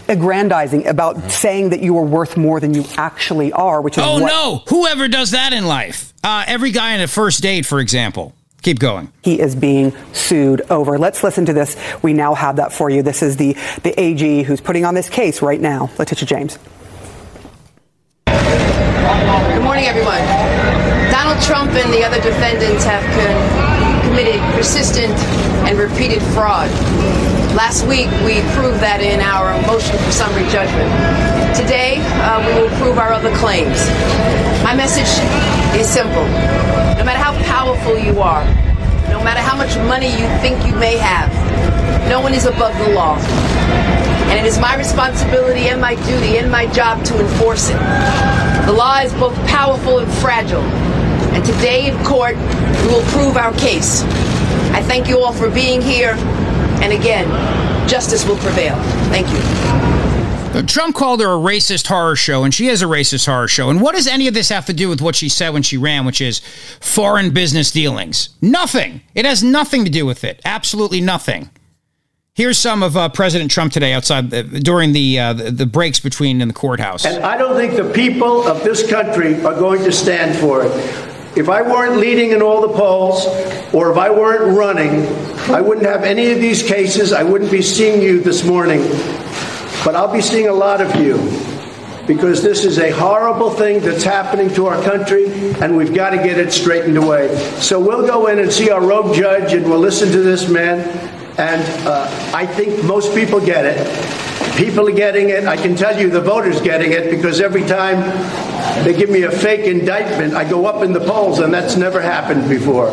aggrandizing, 0.07 0.87
about 0.87 1.31
saying 1.31 1.69
that 1.71 1.81
you 1.81 1.97
are 1.97 2.03
worth 2.05 2.37
more 2.37 2.59
than 2.59 2.73
you 2.73 2.85
actually 2.97 3.51
are, 3.51 3.81
which 3.81 3.97
is 3.97 4.03
oh 4.05 4.21
what 4.21 4.27
no! 4.27 4.63
Whoever 4.69 5.07
does 5.07 5.31
that 5.31 5.53
in 5.53 5.65
life, 5.65 6.13
uh, 6.23 6.43
every 6.47 6.71
guy 6.71 6.93
on 6.93 7.01
a 7.01 7.07
first 7.07 7.41
date, 7.41 7.65
for 7.65 7.79
example. 7.79 8.33
Keep 8.67 8.79
going. 8.79 9.13
he 9.23 9.39
is 9.39 9.55
being 9.55 9.93
sued 10.11 10.59
over. 10.69 10.97
Let's 10.99 11.23
listen 11.23 11.45
to 11.45 11.53
this. 11.53 11.77
We 12.03 12.11
now 12.11 12.33
have 12.33 12.57
that 12.57 12.73
for 12.73 12.89
you. 12.89 13.01
This 13.01 13.23
is 13.23 13.37
the, 13.37 13.55
the 13.83 13.97
AG 13.97 14.43
who's 14.43 14.59
putting 14.59 14.83
on 14.83 14.93
this 14.93 15.07
case 15.07 15.41
right 15.41 15.61
now, 15.61 15.89
Letitia 15.97 16.27
James. 16.27 16.59
Good 18.25 19.63
morning, 19.63 19.85
everyone. 19.85 20.19
Donald 21.09 21.41
Trump 21.45 21.71
and 21.71 21.93
the 21.93 22.03
other 22.03 22.19
defendants 22.21 22.83
have 22.83 23.03
con- 23.15 24.09
committed 24.09 24.41
persistent 24.53 25.13
and 25.63 25.79
repeated 25.79 26.21
fraud. 26.33 26.69
Last 27.57 27.87
week, 27.87 28.05
we 28.21 28.45
proved 28.53 28.85
that 28.85 29.01
in 29.01 29.17
our 29.17 29.49
motion 29.65 29.97
for 30.05 30.13
summary 30.13 30.45
judgment. 30.45 30.85
Today, 31.57 31.97
uh, 32.21 32.37
we 32.45 32.53
will 32.53 32.69
prove 32.77 33.01
our 33.01 33.09
other 33.09 33.33
claims. 33.33 33.81
My 34.61 34.77
message 34.77 35.09
is 35.73 35.89
simple. 35.89 36.21
No 36.93 37.01
matter 37.01 37.17
how 37.17 37.33
powerful 37.49 37.97
you 37.97 38.21
are, 38.21 38.45
no 39.09 39.25
matter 39.25 39.41
how 39.41 39.57
much 39.57 39.73
money 39.89 40.05
you 40.05 40.29
think 40.37 40.61
you 40.69 40.77
may 40.77 41.01
have, 41.01 41.33
no 42.05 42.21
one 42.21 42.37
is 42.37 42.45
above 42.45 42.77
the 42.77 42.93
law. 42.93 43.17
And 44.29 44.37
it 44.37 44.45
is 44.45 44.61
my 44.61 44.77
responsibility 44.77 45.73
and 45.73 45.81
my 45.81 45.95
duty 46.05 46.37
and 46.37 46.51
my 46.51 46.69
job 46.77 47.03
to 47.09 47.17
enforce 47.17 47.73
it. 47.73 47.81
The 48.69 48.73
law 48.77 49.01
is 49.01 49.09
both 49.17 49.33
powerful 49.49 49.97
and 49.97 50.11
fragile. 50.21 50.61
And 51.33 51.43
today 51.43 51.89
in 51.89 51.97
court, 52.05 52.37
we 52.37 52.93
will 52.93 53.07
prove 53.09 53.33
our 53.33 53.51
case. 53.57 54.03
I 54.77 54.85
thank 54.85 55.09
you 55.09 55.25
all 55.25 55.33
for 55.33 55.49
being 55.49 55.81
here. 55.81 56.13
And 56.81 56.93
again, 56.93 57.27
justice 57.87 58.25
will 58.25 58.37
prevail. 58.37 58.75
Thank 59.09 59.27
you. 59.29 59.39
Uh, 60.57 60.61
Trump 60.63 60.95
called 60.95 61.19
her 61.19 61.27
a 61.27 61.37
racist 61.37 61.87
horror 61.87 62.15
show, 62.15 62.43
and 62.43 62.53
she 62.53 62.67
is 62.67 62.81
a 62.81 62.85
racist 62.85 63.25
horror 63.25 63.47
show. 63.47 63.69
And 63.69 63.81
what 63.81 63.95
does 63.95 64.07
any 64.07 64.27
of 64.27 64.33
this 64.33 64.49
have 64.49 64.65
to 64.67 64.73
do 64.73 64.89
with 64.89 65.01
what 65.01 65.15
she 65.15 65.29
said 65.29 65.49
when 65.49 65.61
she 65.61 65.77
ran, 65.77 66.05
which 66.05 66.21
is 66.21 66.41
foreign 66.79 67.31
business 67.31 67.69
dealings? 67.71 68.29
Nothing. 68.41 69.01
It 69.13 69.25
has 69.25 69.43
nothing 69.43 69.83
to 69.85 69.91
do 69.91 70.05
with 70.05 70.23
it. 70.23 70.41
Absolutely 70.45 71.01
nothing. 71.01 71.49
Here's 72.33 72.59
some 72.59 72.83
of 72.83 72.95
uh, 72.95 73.09
President 73.09 73.49
Trump 73.49 73.73
today 73.73 73.93
outside 73.93 74.29
the, 74.29 74.43
during 74.43 74.93
the, 74.93 75.19
uh, 75.19 75.33
the 75.33 75.49
the 75.49 75.65
breaks 75.65 75.99
between 75.99 76.39
in 76.39 76.47
the 76.47 76.53
courthouse. 76.53 77.03
And 77.03 77.23
I 77.25 77.35
don't 77.35 77.55
think 77.55 77.75
the 77.75 77.91
people 77.91 78.47
of 78.47 78.63
this 78.63 78.87
country 78.87 79.35
are 79.43 79.55
going 79.55 79.83
to 79.83 79.91
stand 79.91 80.37
for 80.37 80.63
it. 80.63 80.71
If 81.35 81.49
I 81.49 81.63
weren't 81.63 81.97
leading 81.97 82.31
in 82.31 82.43
all 82.43 82.61
the 82.61 82.73
polls, 82.73 83.25
or 83.73 83.91
if 83.91 83.97
I 83.97 84.11
weren't 84.11 84.55
running, 84.55 85.01
I 85.49 85.61
wouldn't 85.61 85.85
have 85.85 86.03
any 86.03 86.31
of 86.31 86.39
these 86.39 86.61
cases. 86.61 87.13
I 87.13 87.23
wouldn't 87.23 87.49
be 87.49 87.61
seeing 87.61 88.01
you 88.01 88.19
this 88.19 88.43
morning. 88.43 88.81
But 89.85 89.95
I'll 89.95 90.11
be 90.11 90.21
seeing 90.21 90.49
a 90.49 90.53
lot 90.53 90.81
of 90.81 90.93
you 90.97 91.15
because 92.05 92.43
this 92.43 92.65
is 92.65 92.79
a 92.79 92.91
horrible 92.91 93.51
thing 93.51 93.79
that's 93.79 94.03
happening 94.03 94.49
to 94.55 94.67
our 94.67 94.81
country, 94.83 95.25
and 95.61 95.77
we've 95.77 95.93
got 95.93 96.09
to 96.09 96.17
get 96.17 96.37
it 96.37 96.51
straightened 96.51 96.97
away. 96.97 97.33
So 97.59 97.79
we'll 97.79 98.05
go 98.05 98.27
in 98.27 98.39
and 98.39 98.51
see 98.51 98.69
our 98.69 98.85
rogue 98.85 99.15
judge, 99.15 99.53
and 99.53 99.65
we'll 99.69 99.79
listen 99.79 100.11
to 100.11 100.21
this 100.21 100.49
man. 100.49 100.79
And 101.37 101.87
uh, 101.87 102.09
I 102.33 102.45
think 102.45 102.83
most 102.83 103.15
people 103.15 103.39
get 103.39 103.63
it. 103.63 104.57
People 104.57 104.89
are 104.89 104.93
getting 104.93 105.29
it. 105.29 105.45
I 105.45 105.55
can 105.55 105.77
tell 105.77 105.97
you 105.97 106.09
the 106.09 106.19
voters 106.19 106.59
getting 106.59 106.91
it 106.91 107.09
because 107.09 107.39
every 107.39 107.63
time 107.63 108.01
they 108.83 108.93
give 108.93 109.09
me 109.09 109.23
a 109.23 109.31
fake 109.31 109.65
indictment, 109.65 110.33
I 110.33 110.49
go 110.49 110.65
up 110.65 110.83
in 110.83 110.91
the 110.91 110.99
polls, 110.99 111.39
and 111.39 111.53
that's 111.53 111.77
never 111.77 112.01
happened 112.01 112.49
before. 112.49 112.89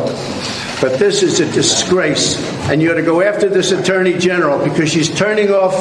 But 0.81 0.99
this 0.99 1.23
is 1.23 1.41
a 1.41 1.51
disgrace, 1.53 2.37
and 2.69 2.83
you 2.83 2.91
ought 2.91 2.97
to 2.97 3.03
go 3.03 3.23
after 3.23 3.49
this 3.49 3.73
attorney 3.73 4.19
general 4.19 4.63
because 4.63 4.91
she's 4.91 5.15
turning 5.15 5.51
off 5.51 5.75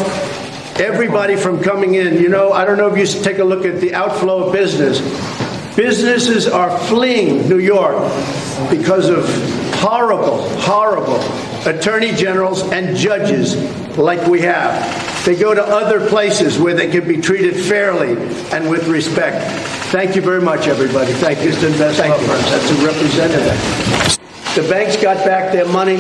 everybody 0.79 1.35
from 1.35 1.61
coming 1.61 1.95
in. 1.95 2.21
You 2.21 2.29
know, 2.29 2.51
I 2.51 2.65
don't 2.65 2.77
know 2.77 2.91
if 2.91 2.97
you 2.97 3.05
should 3.05 3.23
take 3.23 3.39
a 3.39 3.43
look 3.43 3.65
at 3.65 3.81
the 3.81 3.93
outflow 3.93 4.45
of 4.45 4.53
business. 4.53 4.99
Businesses 5.75 6.47
are 6.47 6.77
fleeing 6.87 7.49
New 7.49 7.57
York 7.57 7.97
because 8.69 9.09
of 9.09 9.27
horrible, 9.79 10.47
horrible 10.59 11.19
attorney 11.67 12.11
generals 12.13 12.61
and 12.71 12.95
judges 12.95 13.55
like 13.97 14.25
we 14.27 14.41
have. 14.41 15.25
They 15.25 15.35
go 15.35 15.53
to 15.53 15.63
other 15.63 16.07
places 16.09 16.59
where 16.59 16.73
they 16.73 16.91
can 16.91 17.07
be 17.07 17.17
treated 17.17 17.55
fairly 17.55 18.11
and 18.51 18.69
with 18.69 18.87
respect. 18.87 19.51
Thank 19.91 20.15
you 20.15 20.21
very 20.21 20.41
much, 20.41 20.67
everybody. 20.67 21.13
Thank 21.13 21.43
you. 21.43 21.51
Thank 21.53 22.21
you. 22.21 22.27
That's 22.27 22.71
a 22.71 22.85
representative. 22.85 24.22
The 24.55 24.67
banks 24.69 25.01
got 25.01 25.17
back 25.25 25.51
their 25.51 25.67
money. 25.67 25.95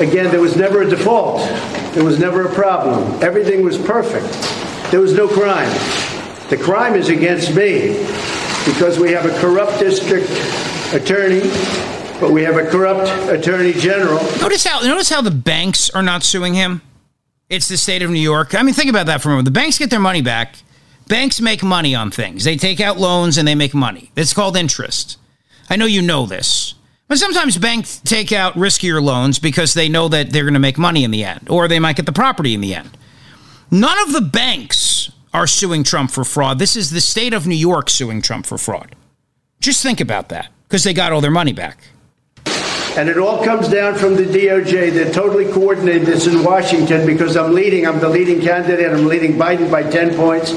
Again, 0.00 0.30
there 0.30 0.40
was 0.40 0.56
never 0.56 0.80
a 0.80 0.88
default. 0.88 1.40
There 1.92 2.02
was 2.02 2.18
never 2.18 2.46
a 2.46 2.54
problem. 2.54 3.22
Everything 3.22 3.62
was 3.62 3.76
perfect. 3.76 4.32
There 4.90 5.00
was 5.00 5.12
no 5.12 5.28
crime. 5.28 5.68
The 6.48 6.56
crime 6.56 6.94
is 6.94 7.10
against 7.10 7.54
me 7.54 7.98
because 8.64 8.98
we 8.98 9.12
have 9.12 9.26
a 9.26 9.40
corrupt 9.40 9.78
district 9.78 10.30
attorney, 10.94 11.40
but 12.18 12.32
we 12.32 12.42
have 12.44 12.56
a 12.56 12.68
corrupt 12.70 13.10
attorney 13.28 13.74
general. 13.74 14.22
Notice 14.40 14.64
how 14.64 14.80
notice 14.80 15.10
how 15.10 15.20
the 15.20 15.30
banks 15.30 15.90
are 15.90 16.02
not 16.02 16.22
suing 16.22 16.54
him. 16.54 16.80
It's 17.50 17.68
the 17.68 17.76
state 17.76 18.00
of 18.00 18.10
New 18.10 18.20
York. 18.20 18.54
I 18.54 18.62
mean, 18.62 18.74
think 18.74 18.88
about 18.88 19.04
that 19.06 19.20
for 19.20 19.28
a 19.28 19.32
moment. 19.32 19.44
The 19.44 19.50
banks 19.50 19.78
get 19.78 19.90
their 19.90 20.00
money 20.00 20.22
back. 20.22 20.56
Banks 21.08 21.42
make 21.42 21.62
money 21.62 21.94
on 21.94 22.10
things. 22.10 22.44
They 22.44 22.56
take 22.56 22.80
out 22.80 22.98
loans 22.98 23.36
and 23.36 23.46
they 23.46 23.54
make 23.54 23.74
money. 23.74 24.10
It's 24.16 24.32
called 24.32 24.56
interest. 24.56 25.18
I 25.68 25.76
know 25.76 25.84
you 25.84 26.00
know 26.00 26.24
this. 26.24 26.74
But 27.06 27.18
sometimes 27.18 27.58
banks 27.58 27.98
take 27.98 28.32
out 28.32 28.54
riskier 28.54 29.02
loans 29.02 29.38
because 29.38 29.74
they 29.74 29.88
know 29.88 30.08
that 30.08 30.30
they're 30.30 30.44
going 30.44 30.54
to 30.54 30.60
make 30.60 30.78
money 30.78 31.04
in 31.04 31.10
the 31.10 31.24
end, 31.24 31.48
or 31.50 31.68
they 31.68 31.78
might 31.78 31.96
get 31.96 32.06
the 32.06 32.12
property 32.12 32.54
in 32.54 32.60
the 32.60 32.74
end. 32.74 32.96
None 33.70 33.98
of 34.06 34.12
the 34.12 34.22
banks 34.22 35.10
are 35.34 35.46
suing 35.46 35.84
Trump 35.84 36.10
for 36.10 36.24
fraud. 36.24 36.58
This 36.58 36.76
is 36.76 36.90
the 36.90 37.00
state 37.00 37.34
of 37.34 37.46
New 37.46 37.56
York 37.56 37.90
suing 37.90 38.22
Trump 38.22 38.46
for 38.46 38.56
fraud. 38.56 38.94
Just 39.60 39.82
think 39.82 40.00
about 40.00 40.28
that 40.30 40.50
because 40.68 40.84
they 40.84 40.94
got 40.94 41.12
all 41.12 41.20
their 41.20 41.30
money 41.30 41.52
back. 41.52 41.78
And 42.96 43.08
it 43.08 43.18
all 43.18 43.44
comes 43.44 43.68
down 43.68 43.96
from 43.96 44.14
the 44.14 44.22
DOJ. 44.22 44.92
They're 44.92 45.12
totally 45.12 45.50
coordinated 45.52 46.06
this 46.06 46.28
in 46.28 46.44
Washington 46.44 47.04
because 47.04 47.36
I'm 47.36 47.52
leading. 47.52 47.86
I'm 47.88 47.98
the 47.98 48.08
leading 48.08 48.40
candidate. 48.40 48.92
I'm 48.92 49.06
leading 49.06 49.32
Biden 49.32 49.68
by 49.68 49.82
10 49.82 50.14
points. 50.14 50.52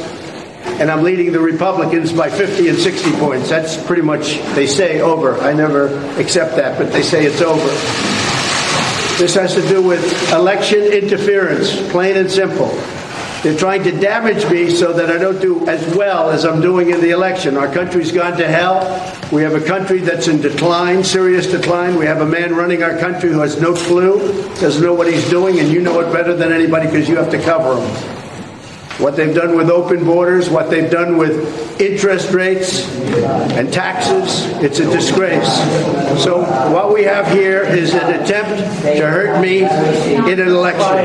And 0.79 0.91
I'm 0.91 1.03
leading 1.03 1.31
the 1.31 1.39
Republicans 1.39 2.13
by 2.13 2.29
50 2.29 2.69
and 2.69 2.77
60 2.77 3.11
points. 3.13 3.49
That's 3.49 3.83
pretty 3.85 4.03
much, 4.03 4.37
they 4.55 4.67
say, 4.67 5.01
over. 5.01 5.35
I 5.37 5.53
never 5.53 5.87
accept 6.19 6.55
that, 6.57 6.77
but 6.77 6.91
they 6.91 7.01
say 7.01 7.25
it's 7.25 7.41
over. 7.41 7.67
This 9.17 9.33
has 9.33 9.55
to 9.55 9.67
do 9.67 9.81
with 9.81 10.31
election 10.31 10.83
interference, 10.83 11.75
plain 11.91 12.17
and 12.17 12.29
simple. 12.29 12.69
They're 13.41 13.57
trying 13.57 13.83
to 13.83 13.91
damage 13.91 14.49
me 14.51 14.69
so 14.69 14.93
that 14.93 15.09
I 15.09 15.17
don't 15.17 15.41
do 15.41 15.67
as 15.67 15.95
well 15.95 16.29
as 16.29 16.43
I'm 16.43 16.59
doing 16.59 16.89
in 16.89 17.01
the 17.01 17.11
election. 17.11 17.55
Our 17.55 17.71
country's 17.71 18.11
gone 18.11 18.37
to 18.37 18.47
hell. 18.47 18.81
We 19.31 19.41
have 19.43 19.55
a 19.55 19.65
country 19.65 19.99
that's 19.99 20.27
in 20.27 20.41
decline, 20.41 21.03
serious 21.03 21.47
decline. 21.47 21.95
We 21.97 22.05
have 22.05 22.21
a 22.21 22.25
man 22.25 22.55
running 22.55 22.83
our 22.83 22.97
country 22.97 23.31
who 23.31 23.39
has 23.39 23.59
no 23.61 23.73
clue, 23.73 24.43
doesn't 24.59 24.83
know 24.83 24.93
what 24.93 25.11
he's 25.11 25.29
doing, 25.29 25.59
and 25.59 25.69
you 25.69 25.81
know 25.81 25.99
it 26.01 26.11
better 26.11 26.35
than 26.35 26.51
anybody 26.51 26.87
because 26.87 27.07
you 27.07 27.15
have 27.15 27.31
to 27.31 27.41
cover 27.41 27.79
him. 27.79 28.16
What 28.99 29.15
they've 29.15 29.35
done 29.35 29.55
with 29.55 29.69
open 29.69 30.03
borders, 30.03 30.49
what 30.49 30.69
they've 30.69 30.89
done 30.89 31.17
with 31.17 31.79
interest 31.79 32.31
rates 32.33 32.87
and 33.53 33.71
taxes. 33.71 34.45
It's 34.63 34.79
a 34.79 34.89
disgrace. 34.89 35.47
So 36.23 36.41
what 36.71 36.93
we 36.93 37.03
have 37.03 37.27
here 37.27 37.61
is 37.61 37.93
an 37.93 38.21
attempt 38.21 38.57
to 38.83 39.07
hurt 39.07 39.39
me 39.41 39.59
in 39.59 40.39
an 40.39 40.47
election. 40.47 40.97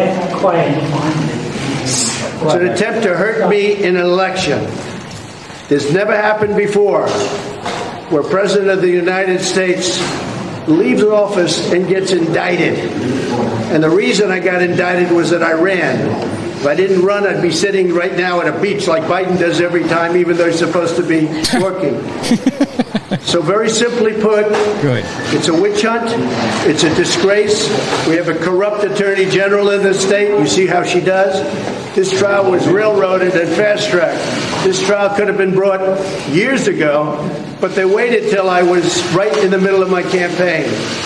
It's 1.84 2.54
an 2.54 2.66
attempt 2.68 3.02
to 3.04 3.14
hurt 3.16 3.48
me 3.48 3.82
in 3.82 3.96
an 3.96 4.02
election. 4.02 4.66
This 5.68 5.92
never 5.92 6.14
happened 6.14 6.56
before, 6.56 7.08
where 8.08 8.22
President 8.22 8.70
of 8.70 8.80
the 8.80 8.90
United 8.90 9.40
States 9.40 10.00
leaves 10.66 11.02
office 11.02 11.72
and 11.72 11.88
gets 11.88 12.12
indicted. 12.12 12.78
And 13.72 13.82
the 13.82 13.90
reason 13.90 14.30
I 14.30 14.38
got 14.38 14.62
indicted 14.62 15.10
was 15.12 15.30
that 15.30 15.42
I 15.42 15.52
ran. 15.52 16.41
If 16.62 16.68
I 16.68 16.76
didn't 16.76 17.02
run, 17.02 17.26
I'd 17.26 17.42
be 17.42 17.50
sitting 17.50 17.92
right 17.92 18.16
now 18.16 18.40
at 18.40 18.46
a 18.46 18.56
beach 18.60 18.86
like 18.86 19.02
Biden 19.02 19.36
does 19.36 19.60
every 19.60 19.82
time, 19.82 20.16
even 20.16 20.36
though 20.36 20.46
he's 20.46 20.60
supposed 20.60 20.94
to 20.94 21.02
be 21.02 21.26
working. 21.60 21.96
so, 23.20 23.42
very 23.42 23.68
simply 23.68 24.12
put, 24.12 24.48
Good. 24.80 25.04
it's 25.34 25.48
a 25.48 25.54
witch 25.54 25.82
hunt. 25.82 26.08
It's 26.68 26.84
a 26.84 26.94
disgrace. 26.94 27.68
We 28.08 28.16
have 28.16 28.28
a 28.28 28.34
corrupt 28.34 28.84
attorney 28.84 29.28
general 29.28 29.70
in 29.70 29.82
the 29.82 29.94
state. 29.94 30.38
You 30.38 30.46
see 30.46 30.66
how 30.66 30.82
she 30.82 31.00
does? 31.00 31.42
This 31.94 32.18
trial 32.18 32.50
was 32.50 32.66
railroaded 32.66 33.34
and 33.34 33.48
fast 33.54 33.90
tracked. 33.90 34.18
This 34.64 34.84
trial 34.86 35.14
could 35.14 35.28
have 35.28 35.36
been 35.36 35.54
brought 35.54 35.80
years 36.30 36.66
ago, 36.66 37.16
but 37.60 37.74
they 37.74 37.84
waited 37.84 38.30
till 38.30 38.48
I 38.48 38.62
was 38.62 39.02
right 39.12 39.36
in 39.44 39.50
the 39.50 39.58
middle 39.58 39.82
of 39.82 39.90
my 39.90 40.02
campaign. 40.02 40.64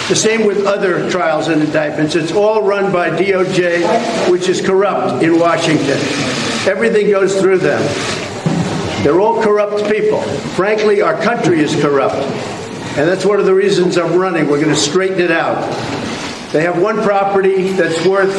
The 0.08 0.14
same 0.14 0.46
with 0.46 0.64
other 0.64 1.10
trials 1.10 1.48
and 1.48 1.60
indictments. 1.60 2.14
It's 2.14 2.30
all 2.30 2.62
run 2.62 2.92
by 2.92 3.10
DOJ, 3.10 4.30
which 4.30 4.48
is 4.48 4.64
corrupt 4.64 5.24
in 5.24 5.40
Washington. 5.40 5.98
Everything 6.68 7.10
goes 7.10 7.40
through 7.40 7.58
them. 7.58 8.25
They're 9.06 9.20
all 9.20 9.40
corrupt 9.40 9.88
people. 9.88 10.20
Frankly, 10.56 11.00
our 11.00 11.14
country 11.22 11.60
is 11.60 11.80
corrupt. 11.80 12.16
And 12.96 13.08
that's 13.08 13.24
one 13.24 13.38
of 13.38 13.46
the 13.46 13.54
reasons 13.54 13.96
I'm 13.96 14.18
running. 14.18 14.48
We're 14.48 14.60
going 14.60 14.74
to 14.74 14.80
straighten 14.80 15.20
it 15.20 15.30
out. 15.30 15.62
They 16.50 16.64
have 16.64 16.82
one 16.82 17.00
property 17.04 17.68
that's 17.68 18.04
worth 18.04 18.34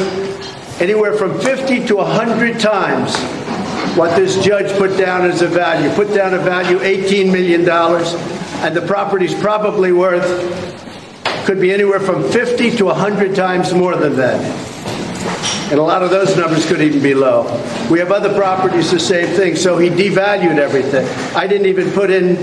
anywhere 0.81 1.13
from 1.13 1.39
50 1.39 1.85
to 1.85 1.95
100 1.95 2.59
times 2.59 3.15
what 3.95 4.17
this 4.17 4.43
judge 4.43 4.77
put 4.77 4.97
down 4.97 5.21
as 5.21 5.41
a 5.41 5.47
value. 5.47 5.89
Put 5.95 6.13
down 6.13 6.33
a 6.33 6.39
value 6.39 6.79
$18 6.79 7.31
million, 7.31 7.61
and 7.61 8.75
the 8.75 8.85
property's 8.85 9.33
probably 9.35 9.93
worth, 9.93 10.25
could 11.45 11.61
be 11.61 11.71
anywhere 11.71 12.01
from 12.01 12.29
50 12.29 12.71
to 12.71 12.85
100 12.87 13.33
times 13.37 13.73
more 13.73 13.95
than 13.95 14.17
that. 14.17 14.76
And 15.69 15.79
a 15.79 15.83
lot 15.83 16.01
of 16.01 16.09
those 16.09 16.35
numbers 16.37 16.65
could 16.65 16.81
even 16.81 17.01
be 17.01 17.13
low. 17.13 17.43
We 17.91 17.99
have 17.99 18.11
other 18.11 18.33
properties, 18.33 18.91
the 18.91 18.99
same 18.99 19.27
thing. 19.35 19.55
So 19.55 19.77
he 19.77 19.89
devalued 19.89 20.57
everything. 20.57 21.05
I 21.35 21.47
didn't 21.47 21.67
even 21.67 21.91
put 21.91 22.09
in. 22.09 22.35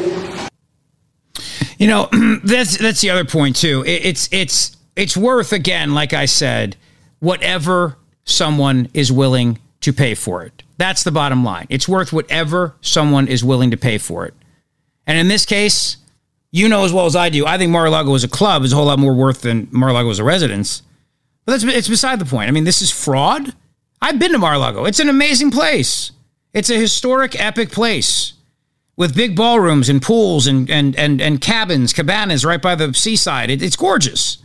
You 1.78 1.86
know, 1.86 2.08
that's 2.44 2.76
that's 2.76 3.00
the 3.00 3.10
other 3.10 3.24
point 3.24 3.56
too. 3.56 3.82
It, 3.86 4.04
it's 4.04 4.28
it's 4.30 4.76
it's 4.96 5.16
worth 5.16 5.52
again, 5.52 5.94
like 5.94 6.12
I 6.12 6.26
said, 6.26 6.76
whatever 7.20 7.96
someone 8.24 8.88
is 8.94 9.10
willing 9.10 9.58
to 9.80 9.92
pay 9.92 10.14
for 10.14 10.44
it. 10.44 10.62
That's 10.76 11.04
the 11.04 11.12
bottom 11.12 11.44
line. 11.44 11.66
It's 11.68 11.88
worth 11.88 12.12
whatever 12.12 12.74
someone 12.80 13.28
is 13.28 13.44
willing 13.44 13.70
to 13.70 13.76
pay 13.76 13.98
for 13.98 14.26
it. 14.26 14.34
And 15.06 15.18
in 15.18 15.28
this 15.28 15.44
case, 15.44 15.98
you 16.50 16.68
know 16.68 16.84
as 16.84 16.92
well 16.92 17.06
as 17.06 17.16
I 17.16 17.28
do, 17.28 17.46
I 17.46 17.58
think 17.58 17.70
Mar-a-Lago 17.70 18.14
as 18.14 18.24
a 18.24 18.28
club 18.28 18.62
is 18.62 18.72
a 18.72 18.76
whole 18.76 18.86
lot 18.86 18.98
more 18.98 19.14
worth 19.14 19.42
than 19.42 19.68
Mar-a-Lago 19.70 20.10
as 20.10 20.18
a 20.18 20.24
residence. 20.24 20.82
But 21.44 21.52
that's 21.52 21.64
it's 21.64 21.88
beside 21.88 22.18
the 22.18 22.24
point. 22.24 22.48
I 22.48 22.52
mean, 22.52 22.64
this 22.64 22.82
is 22.82 22.90
fraud. 22.90 23.54
I've 24.00 24.18
been 24.18 24.32
to 24.32 24.38
Mar-a-Lago. 24.38 24.84
It's 24.84 25.00
an 25.00 25.08
amazing 25.08 25.50
place. 25.50 26.12
It's 26.52 26.70
a 26.70 26.78
historic, 26.78 27.38
epic 27.40 27.70
place 27.70 28.34
with 28.96 29.16
big 29.16 29.34
ballrooms 29.34 29.88
and 29.88 30.00
pools 30.00 30.46
and 30.46 30.70
and 30.70 30.96
and, 30.96 31.20
and 31.20 31.40
cabins, 31.40 31.92
cabanas 31.92 32.44
right 32.44 32.62
by 32.62 32.74
the 32.74 32.92
seaside. 32.94 33.50
It, 33.50 33.62
it's 33.62 33.76
gorgeous. 33.76 34.38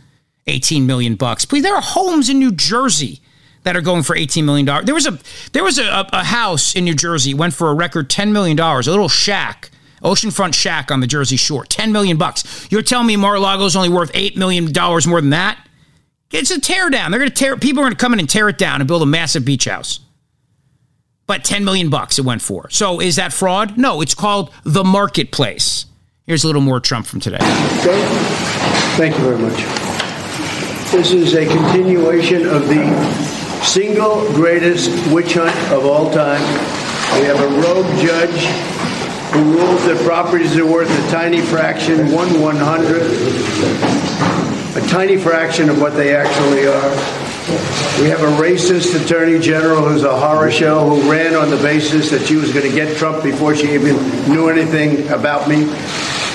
18 0.46 0.86
million 0.86 1.14
bucks. 1.14 1.44
Please, 1.44 1.62
there 1.62 1.76
are 1.76 1.82
homes 1.82 2.28
in 2.28 2.38
New 2.38 2.50
Jersey 2.50 3.20
that 3.62 3.76
are 3.76 3.80
going 3.80 4.02
for 4.02 4.16
18 4.16 4.44
million 4.44 4.66
dollars. 4.66 4.86
There 4.86 4.94
was 4.94 5.06
a 5.06 5.18
there 5.52 5.64
was 5.64 5.78
a, 5.78 6.08
a 6.12 6.24
house 6.24 6.74
in 6.74 6.84
New 6.84 6.94
Jersey 6.94 7.34
went 7.34 7.54
for 7.54 7.68
a 7.70 7.74
record 7.74 8.10
10 8.10 8.32
million 8.32 8.56
dollars. 8.56 8.86
A 8.88 8.90
little 8.90 9.08
shack, 9.08 9.70
oceanfront 10.02 10.54
shack 10.54 10.90
on 10.90 11.00
the 11.00 11.06
Jersey 11.06 11.36
Shore. 11.36 11.64
10 11.64 11.92
million 11.92 12.16
bucks. 12.16 12.66
You're 12.70 12.82
telling 12.82 13.06
me 13.06 13.16
Mar-a-Lago 13.16 13.64
is 13.64 13.76
only 13.76 13.90
worth 13.90 14.10
8 14.14 14.36
million 14.36 14.72
dollars 14.72 15.06
more 15.06 15.20
than 15.20 15.30
that? 15.30 15.58
It's 16.30 16.50
a 16.50 16.60
tear 16.60 16.90
down. 16.90 17.10
They're 17.10 17.18
going 17.18 17.30
to 17.30 17.34
tear. 17.36 17.56
People 17.56 17.80
are 17.80 17.84
going 17.84 17.92
to 17.92 17.98
come 17.98 18.12
in 18.12 18.20
and 18.20 18.28
tear 18.28 18.48
it 18.48 18.58
down 18.58 18.80
and 18.80 18.86
build 18.86 19.02
a 19.02 19.06
massive 19.06 19.44
beach 19.44 19.64
house. 19.64 20.00
But 21.26 21.44
10 21.44 21.64
million 21.64 21.90
bucks 21.90 22.18
it 22.18 22.24
went 22.24 22.42
for. 22.42 22.70
So 22.70 23.00
is 23.00 23.16
that 23.16 23.32
fraud? 23.32 23.76
No, 23.76 24.00
it's 24.00 24.14
called 24.14 24.52
the 24.64 24.84
marketplace. 24.84 25.86
Here's 26.26 26.44
a 26.44 26.46
little 26.46 26.62
more 26.62 26.80
Trump 26.80 27.06
from 27.06 27.20
today. 27.20 27.36
Okay. 27.36 28.04
Thank 28.96 29.16
you 29.16 29.24
very 29.24 29.38
much. 29.38 29.56
This 30.92 31.12
is 31.12 31.34
a 31.34 31.46
continuation 31.46 32.46
of 32.46 32.66
the 32.68 33.64
single 33.64 34.26
greatest 34.32 34.90
witch 35.12 35.34
hunt 35.34 35.56
of 35.72 35.86
all 35.86 36.12
time. 36.12 36.40
We 37.20 37.26
have 37.26 37.40
a 37.40 37.48
rogue 37.60 37.86
judge 38.00 38.46
who 39.32 39.56
rules 39.56 39.84
that 39.84 40.00
properties 40.04 40.56
are 40.56 40.66
worth 40.66 40.90
a 40.90 41.10
tiny 41.10 41.40
fraction, 41.40 42.12
one 42.12 42.40
one 42.40 42.56
hundredth 42.56 43.99
a 44.76 44.80
tiny 44.88 45.16
fraction 45.16 45.68
of 45.68 45.80
what 45.80 45.94
they 45.94 46.14
actually 46.14 46.66
are. 46.66 46.90
We 48.00 48.08
have 48.08 48.22
a 48.22 48.30
racist 48.40 48.94
attorney 49.04 49.40
general 49.40 49.82
who's 49.88 50.04
a 50.04 50.16
horror 50.16 50.50
show 50.50 50.88
who 50.88 51.10
ran 51.10 51.34
on 51.34 51.50
the 51.50 51.56
basis 51.56 52.10
that 52.10 52.26
she 52.26 52.36
was 52.36 52.52
going 52.52 52.68
to 52.68 52.74
get 52.74 52.96
Trump 52.96 53.24
before 53.24 53.56
she 53.56 53.72
even 53.74 53.96
knew 54.28 54.48
anything 54.48 55.08
about 55.08 55.48
me. 55.48 55.66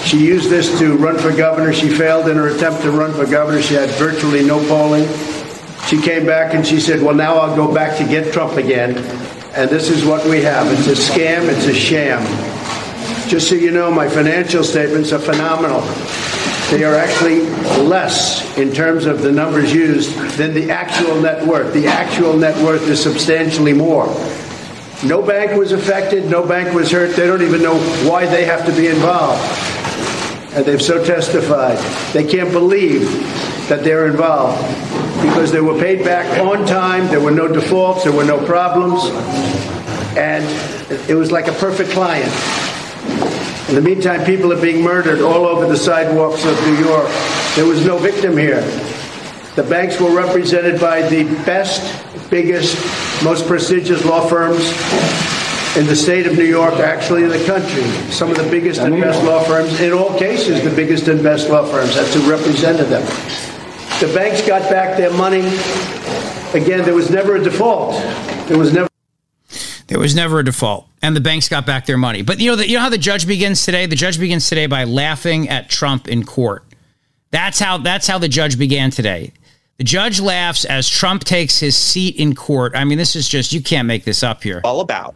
She 0.04 0.18
used 0.18 0.50
this 0.50 0.78
to 0.80 0.98
run 0.98 1.18
for 1.18 1.36
governor. 1.36 1.72
She 1.72 1.88
failed 1.88 2.28
in 2.28 2.36
her 2.36 2.50
attempt 2.50 2.82
to 2.82 2.92
run 2.92 3.14
for 3.14 3.26
governor. 3.26 3.62
She 3.62 3.76
had 3.76 3.90
virtually 3.92 4.44
no 4.44 4.60
polling. 4.68 5.08
She 5.88 6.02
came 6.02 6.26
back 6.26 6.54
and 6.54 6.68
she 6.68 6.80
said, 6.80 7.02
Well, 7.02 7.16
now 7.16 7.38
I'll 7.38 7.56
go 7.56 7.74
back 7.74 7.98
to 8.00 8.04
get 8.04 8.34
Trump 8.34 8.58
again. 8.58 8.98
And 9.56 9.70
this 9.70 9.90
is 9.90 10.04
what 10.04 10.28
we 10.28 10.42
have 10.42 10.68
it's 10.72 10.88
a 10.88 11.12
scam, 11.12 11.48
it's 11.48 11.68
a 11.68 11.74
sham. 11.74 12.22
Just 13.30 13.48
so 13.48 13.56
you 13.56 13.72
know, 13.72 13.90
my 13.90 14.10
financial 14.10 14.64
statements 14.64 15.14
are 15.14 15.20
phenomenal. 15.20 15.82
They 16.72 16.84
are 16.84 16.96
actually 16.96 17.42
less 17.86 18.58
in 18.58 18.74
terms 18.74 19.06
of 19.06 19.22
the 19.22 19.32
numbers 19.32 19.72
used 19.72 20.18
than 20.38 20.54
the 20.54 20.72
actual 20.72 21.22
net 21.22 21.46
worth. 21.46 21.74
The 21.74 21.86
actual 21.86 22.36
net 22.36 22.62
worth 22.64 22.88
is 22.90 23.02
substantially 23.02 23.74
more. 23.74 24.08
No 25.04 25.22
bank 25.22 25.58
was 25.58 25.72
affected, 25.72 26.26
no 26.26 26.46
bank 26.46 26.74
was 26.74 26.92
hurt. 26.92 27.16
They 27.16 27.28
don't 27.28 27.44
even 27.44 27.62
know 27.62 27.78
why 28.10 28.26
they 28.26 28.46
have 28.46 28.66
to 28.66 28.72
be 28.76 28.88
involved. 28.88 29.42
And 30.54 30.66
they've 30.66 30.82
so 30.82 31.06
testified. 31.06 31.78
They 32.14 32.26
can't 32.26 32.52
believe 32.52 33.12
that 33.70 33.84
they're 33.84 34.08
involved 34.08 34.62
because 35.22 35.52
they 35.52 35.62
were 35.62 35.78
paid 35.78 36.04
back 36.04 36.40
on 36.40 36.66
time, 36.66 37.08
there 37.08 37.20
were 37.20 37.32
no 37.32 37.48
defaults, 37.48 38.04
there 38.04 38.14
were 38.14 38.26
no 38.26 38.44
problems, 38.46 39.04
and 40.18 40.44
it 41.10 41.16
was 41.16 41.32
like 41.32 41.48
a 41.48 41.54
perfect 41.54 41.92
client. 41.92 42.32
In 43.68 43.74
the 43.76 43.82
meantime, 43.82 44.24
people 44.24 44.54
are 44.54 44.62
being 44.62 44.84
murdered 44.84 45.22
all 45.22 45.46
over 45.46 45.66
the 45.66 45.78
sidewalks 45.78 46.46
of 46.46 46.60
New 46.68 46.76
York. 46.86 47.08
There 47.56 47.66
was 47.66 47.84
no 47.84 47.98
victim 47.98 48.38
here. 48.38 48.62
The 49.56 49.64
banks 49.64 50.00
were 50.00 50.16
represented 50.16 50.80
by 50.80 51.02
the 51.02 51.24
best, 51.46 52.30
biggest, 52.30 52.76
most 53.24 53.48
prestigious 53.48 54.06
law 54.06 54.28
firms 54.28 54.60
in 55.78 55.88
the 55.88 55.96
state 55.96 56.28
of 56.28 56.38
New 56.38 56.46
York, 56.46 56.76
actually 56.76 57.24
in 57.24 57.30
the 57.30 57.44
country. 57.46 57.84
Some 58.12 58.30
of 58.30 58.38
the 58.38 58.48
biggest 58.50 58.82
and 58.82 59.02
best 59.02 59.24
law 59.24 59.44
firms, 59.44 59.80
in 59.82 59.94
all 59.94 60.18
cases, 60.20 60.64
the 60.64 60.76
biggest 60.76 61.08
and 61.08 61.24
best 61.24 61.50
law 61.50 61.66
firms. 61.66 61.96
That's 61.96 62.14
who 62.14 62.30
represented 62.30 62.88
them. 62.88 63.04
The 64.00 64.14
banks 64.14 64.46
got 64.46 64.70
back 64.70 64.96
their 64.96 65.12
money. 65.12 65.48
Again, 66.54 66.86
there 66.86 66.94
was 66.94 67.10
never 67.10 67.38
a 67.38 67.44
default. 67.44 67.94
There 68.48 68.60
was 68.60 68.74
never. 68.74 68.90
There 69.88 70.00
was 70.00 70.16
never 70.16 70.40
a 70.40 70.46
default, 70.46 70.88
and 71.02 71.16
the 71.16 71.22
banks 71.22 71.48
got 71.48 71.66
back 71.66 71.86
their 71.86 71.98
money. 71.98 72.24
But 72.24 72.40
you 72.40 72.50
know, 72.50 72.56
the, 72.56 72.68
you 72.68 72.76
know 72.76 72.82
how 72.82 72.90
the 72.90 72.98
judge 72.98 73.28
begins 73.28 73.64
today. 73.64 73.86
The 73.86 73.96
judge 73.96 74.20
begins 74.20 74.50
today 74.50 74.66
by 74.66 74.84
laughing 74.84 75.50
at 75.50 75.70
Trump 75.70 76.08
in 76.08 76.26
court. 76.26 76.64
That's 77.32 77.60
how. 77.60 77.78
That's 77.78 78.08
how 78.08 78.18
the 78.18 78.28
judge 78.28 78.58
began 78.58 78.90
today. 78.90 79.34
The 79.78 79.84
judge 79.84 80.20
laughs 80.20 80.66
as 80.66 80.88
Trump 80.88 81.24
takes 81.24 81.60
his 81.60 81.76
seat 81.76 82.16
in 82.16 82.34
court. 82.34 82.76
I 82.76 82.86
mean, 82.86 82.98
this 82.98 83.16
is 83.16 83.28
just 83.28 83.52
you 83.52 83.62
can't 83.62 83.88
make 83.88 84.06
this 84.06 84.24
up 84.24 84.42
here. 84.42 84.62
All 84.64 84.80
about. 84.80 85.16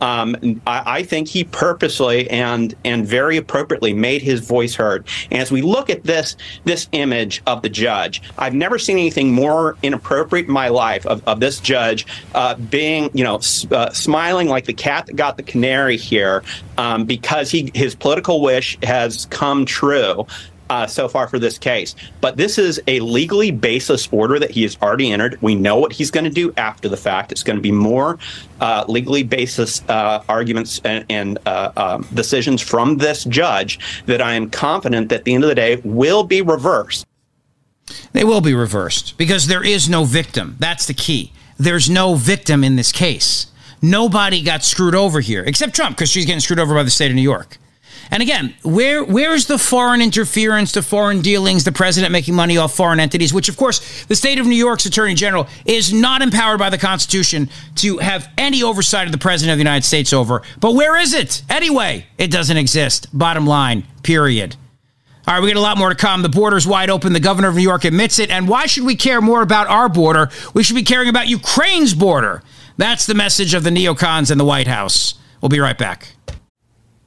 Um, 0.00 0.60
I, 0.66 0.98
I, 0.98 1.02
think 1.02 1.28
he 1.28 1.44
purposely 1.44 2.28
and 2.30 2.74
and 2.84 3.06
very 3.06 3.36
appropriately 3.36 3.94
made 3.94 4.20
his 4.20 4.40
voice 4.40 4.74
heard. 4.74 5.06
And 5.30 5.40
as 5.40 5.50
we 5.50 5.62
look 5.62 5.88
at 5.88 6.04
this 6.04 6.36
this 6.64 6.88
image 6.92 7.42
of 7.46 7.62
the 7.62 7.68
judge, 7.68 8.22
I've 8.36 8.54
never 8.54 8.78
seen 8.78 8.98
anything 8.98 9.32
more 9.32 9.76
inappropriate 9.82 10.46
in 10.46 10.52
my 10.52 10.68
life 10.68 11.06
of, 11.06 11.26
of 11.26 11.40
this 11.40 11.60
judge 11.60 12.06
uh, 12.34 12.56
being, 12.56 13.10
you 13.14 13.24
know, 13.24 13.36
uh, 13.70 13.90
smiling 13.90 14.48
like 14.48 14.66
the 14.66 14.74
cat 14.74 15.06
that 15.06 15.16
got 15.16 15.38
the 15.38 15.42
canary 15.42 15.96
here 15.96 16.42
um, 16.78 17.04
because 17.04 17.50
he 17.50 17.70
his 17.74 17.94
political 17.94 18.42
wish 18.42 18.78
has 18.82 19.26
come 19.26 19.64
true. 19.64 20.26
Uh, 20.70 20.86
so 20.86 21.08
far 21.08 21.28
for 21.28 21.38
this 21.38 21.58
case. 21.58 21.94
But 22.20 22.36
this 22.36 22.58
is 22.58 22.80
a 22.86 23.00
legally 23.00 23.50
baseless 23.50 24.08
order 24.10 24.38
that 24.38 24.50
he 24.50 24.62
has 24.62 24.76
already 24.82 25.12
entered. 25.12 25.40
We 25.42 25.54
know 25.54 25.76
what 25.76 25.92
he's 25.92 26.10
going 26.10 26.24
to 26.24 26.30
do 26.30 26.52
after 26.56 26.88
the 26.88 26.96
fact. 26.96 27.32
It's 27.32 27.42
going 27.42 27.56
to 27.56 27.62
be 27.62 27.72
more 27.72 28.18
uh, 28.60 28.84
legally 28.88 29.22
baseless 29.22 29.82
uh, 29.88 30.22
arguments 30.28 30.80
and, 30.84 31.04
and 31.08 31.38
uh, 31.46 31.72
um, 31.76 32.08
decisions 32.14 32.60
from 32.60 32.96
this 32.98 33.24
judge 33.24 33.78
that 34.06 34.20
I 34.20 34.34
am 34.34 34.50
confident 34.50 35.08
that 35.10 35.16
at 35.16 35.24
the 35.24 35.34
end 35.34 35.44
of 35.44 35.48
the 35.48 35.54
day 35.54 35.80
will 35.84 36.24
be 36.24 36.42
reversed. 36.42 37.06
They 38.12 38.24
will 38.24 38.40
be 38.40 38.54
reversed 38.54 39.16
because 39.16 39.46
there 39.46 39.64
is 39.64 39.88
no 39.88 40.04
victim. 40.04 40.56
That's 40.58 40.86
the 40.86 40.94
key. 40.94 41.32
There's 41.58 41.88
no 41.88 42.14
victim 42.14 42.64
in 42.64 42.76
this 42.76 42.92
case. 42.92 43.46
Nobody 43.80 44.42
got 44.42 44.64
screwed 44.64 44.94
over 44.94 45.20
here 45.20 45.44
except 45.44 45.74
Trump 45.74 45.96
because 45.96 46.10
she's 46.10 46.26
getting 46.26 46.40
screwed 46.40 46.58
over 46.58 46.74
by 46.74 46.82
the 46.82 46.90
state 46.90 47.10
of 47.10 47.14
New 47.14 47.22
York. 47.22 47.58
And 48.10 48.22
again, 48.22 48.54
where 48.62 49.04
where's 49.04 49.46
the 49.46 49.58
foreign 49.58 50.00
interference, 50.00 50.72
the 50.72 50.82
foreign 50.82 51.22
dealings, 51.22 51.64
the 51.64 51.72
president 51.72 52.12
making 52.12 52.34
money 52.34 52.56
off 52.56 52.74
foreign 52.74 53.00
entities, 53.00 53.34
which 53.34 53.48
of 53.48 53.56
course 53.56 54.04
the 54.04 54.16
state 54.16 54.38
of 54.38 54.46
New 54.46 54.56
York's 54.56 54.86
attorney 54.86 55.14
general 55.14 55.48
is 55.64 55.92
not 55.92 56.22
empowered 56.22 56.58
by 56.58 56.70
the 56.70 56.78
Constitution 56.78 57.48
to 57.76 57.98
have 57.98 58.30
any 58.38 58.62
oversight 58.62 59.06
of 59.06 59.12
the 59.12 59.18
president 59.18 59.52
of 59.52 59.58
the 59.58 59.64
United 59.64 59.84
States 59.84 60.12
over. 60.12 60.42
But 60.60 60.74
where 60.74 60.96
is 60.96 61.14
it? 61.14 61.42
Anyway, 61.50 62.06
it 62.18 62.30
doesn't 62.30 62.56
exist. 62.56 63.08
Bottom 63.16 63.46
line, 63.46 63.84
period. 64.02 64.56
All 65.26 65.34
right, 65.34 65.42
we 65.42 65.48
got 65.48 65.58
a 65.58 65.60
lot 65.60 65.76
more 65.76 65.88
to 65.88 65.96
come. 65.96 66.22
The 66.22 66.28
border's 66.28 66.68
wide 66.68 66.88
open. 66.88 67.12
The 67.12 67.18
governor 67.18 67.48
of 67.48 67.56
New 67.56 67.62
York 67.62 67.84
admits 67.84 68.20
it. 68.20 68.30
And 68.30 68.48
why 68.48 68.66
should 68.66 68.84
we 68.84 68.94
care 68.94 69.20
more 69.20 69.42
about 69.42 69.66
our 69.66 69.88
border? 69.88 70.30
We 70.54 70.62
should 70.62 70.76
be 70.76 70.84
caring 70.84 71.08
about 71.08 71.26
Ukraine's 71.26 71.94
border. 71.94 72.42
That's 72.76 73.06
the 73.06 73.14
message 73.14 73.52
of 73.52 73.64
the 73.64 73.70
neocons 73.70 74.30
in 74.30 74.38
the 74.38 74.44
White 74.44 74.68
House. 74.68 75.14
We'll 75.40 75.48
be 75.48 75.58
right 75.58 75.76
back. 75.76 76.15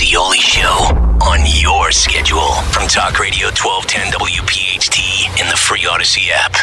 The 0.00 0.06
Zeoli 0.06 0.38
Show 0.38 1.18
on 1.20 1.40
your 1.44 1.92
schedule 1.92 2.52
from 2.72 2.88
Talk 2.88 3.20
Radio 3.20 3.48
1210 3.48 4.12
WPHT 4.12 5.38
in 5.38 5.46
the 5.50 5.56
free 5.58 5.84
Odyssey 5.84 6.30
app. 6.32 6.56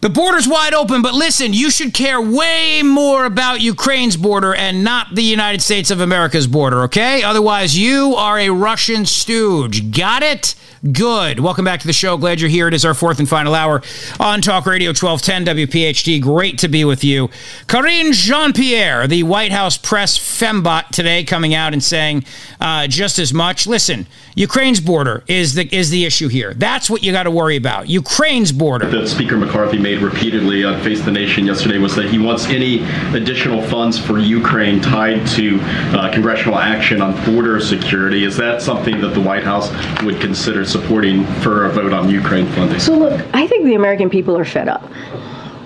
The 0.00 0.08
border's 0.08 0.48
wide 0.48 0.74
open, 0.74 1.00
but 1.00 1.14
listen, 1.14 1.52
you 1.52 1.70
should 1.70 1.94
care 1.94 2.20
way 2.20 2.82
more 2.82 3.24
about 3.24 3.60
Ukraine's 3.60 4.16
border 4.16 4.52
and 4.52 4.82
not 4.82 5.14
the 5.14 5.22
United 5.22 5.62
States 5.62 5.92
of 5.92 6.00
America's 6.00 6.48
border, 6.48 6.82
okay? 6.82 7.22
Otherwise, 7.22 7.78
you 7.78 8.16
are 8.16 8.36
a 8.36 8.50
Russian 8.50 9.06
stooge. 9.06 9.92
Got 9.96 10.24
it? 10.24 10.56
Good. 10.92 11.40
Welcome 11.40 11.64
back 11.64 11.80
to 11.80 11.86
the 11.86 11.92
show. 11.94 12.18
Glad 12.18 12.38
you're 12.38 12.50
here. 12.50 12.68
It 12.68 12.74
is 12.74 12.84
our 12.84 12.92
fourth 12.92 13.18
and 13.18 13.26
final 13.28 13.54
hour 13.54 13.82
on 14.20 14.42
Talk 14.42 14.66
Radio 14.66 14.90
1210 14.90 15.56
WPHT. 15.56 16.20
Great 16.20 16.58
to 16.58 16.68
be 16.68 16.84
with 16.84 17.02
you. 17.02 17.28
Karine 17.66 18.12
Jean 18.12 18.52
Pierre, 18.52 19.06
the 19.06 19.22
White 19.22 19.52
House 19.52 19.78
press 19.78 20.18
fembot, 20.18 20.88
today 20.88 21.24
coming 21.24 21.54
out 21.54 21.72
and 21.72 21.82
saying 21.82 22.24
uh, 22.60 22.86
just 22.88 23.18
as 23.18 23.32
much. 23.32 23.66
Listen, 23.66 24.06
Ukraine's 24.36 24.82
border 24.82 25.24
is 25.28 25.54
the 25.54 25.66
is 25.74 25.88
the 25.88 26.04
issue 26.04 26.28
here. 26.28 26.52
That's 26.52 26.90
what 26.90 27.02
you 27.02 27.10
got 27.10 27.22
to 27.22 27.30
worry 27.30 27.56
about. 27.56 27.88
Ukraine's 27.88 28.52
border. 28.52 28.86
That 28.86 29.08
Speaker 29.08 29.38
McCarthy 29.38 29.78
made 29.78 30.02
repeatedly 30.02 30.62
on 30.62 30.78
Face 30.82 31.00
the 31.00 31.10
Nation 31.10 31.46
yesterday 31.46 31.78
was 31.78 31.96
that 31.96 32.10
he 32.10 32.18
wants 32.18 32.44
any 32.44 32.84
additional 33.16 33.62
funds 33.62 33.98
for 33.98 34.18
Ukraine 34.18 34.82
tied 34.82 35.26
to 35.28 35.58
uh, 35.62 36.12
congressional 36.12 36.58
action 36.58 37.00
on 37.00 37.14
border 37.24 37.58
security. 37.60 38.24
Is 38.24 38.36
that 38.36 38.60
something 38.60 39.00
that 39.00 39.14
the 39.14 39.22
White 39.22 39.42
House 39.42 39.70
would 40.02 40.20
consider 40.20 40.66
supporting 40.66 41.24
for 41.40 41.64
a 41.64 41.70
vote 41.70 41.94
on 41.94 42.10
Ukraine 42.10 42.46
funding? 42.48 42.78
So 42.78 42.92
look, 42.92 43.18
I 43.32 43.46
think 43.46 43.64
the 43.64 43.74
American 43.74 44.10
people 44.10 44.36
are 44.36 44.44
fed 44.44 44.68
up. 44.68 44.84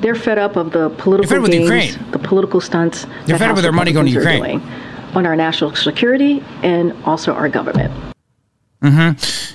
They're 0.01 0.15
fed 0.15 0.39
up 0.39 0.55
of 0.55 0.71
the 0.71 0.91
political 0.91 1.43
with 1.43 1.51
games, 1.51 1.65
Ukraine. 1.65 2.11
the 2.13 2.21
political 2.21 2.61
stunts. 2.61 3.03
They're 3.27 3.37
that 3.37 3.39
fed 3.39 3.51
up 3.51 3.57
with 3.57 3.65
their 3.65 3.73
money 3.73 3.91
going 3.91 4.07
to 4.07 4.13
Ukraine. 4.13 4.63
on 5.17 5.27
our 5.27 5.35
national 5.35 5.75
security 5.75 6.45
and 6.63 6.93
also 7.05 7.33
our 7.33 7.49
government. 7.49 7.93
Hmm 8.83 9.11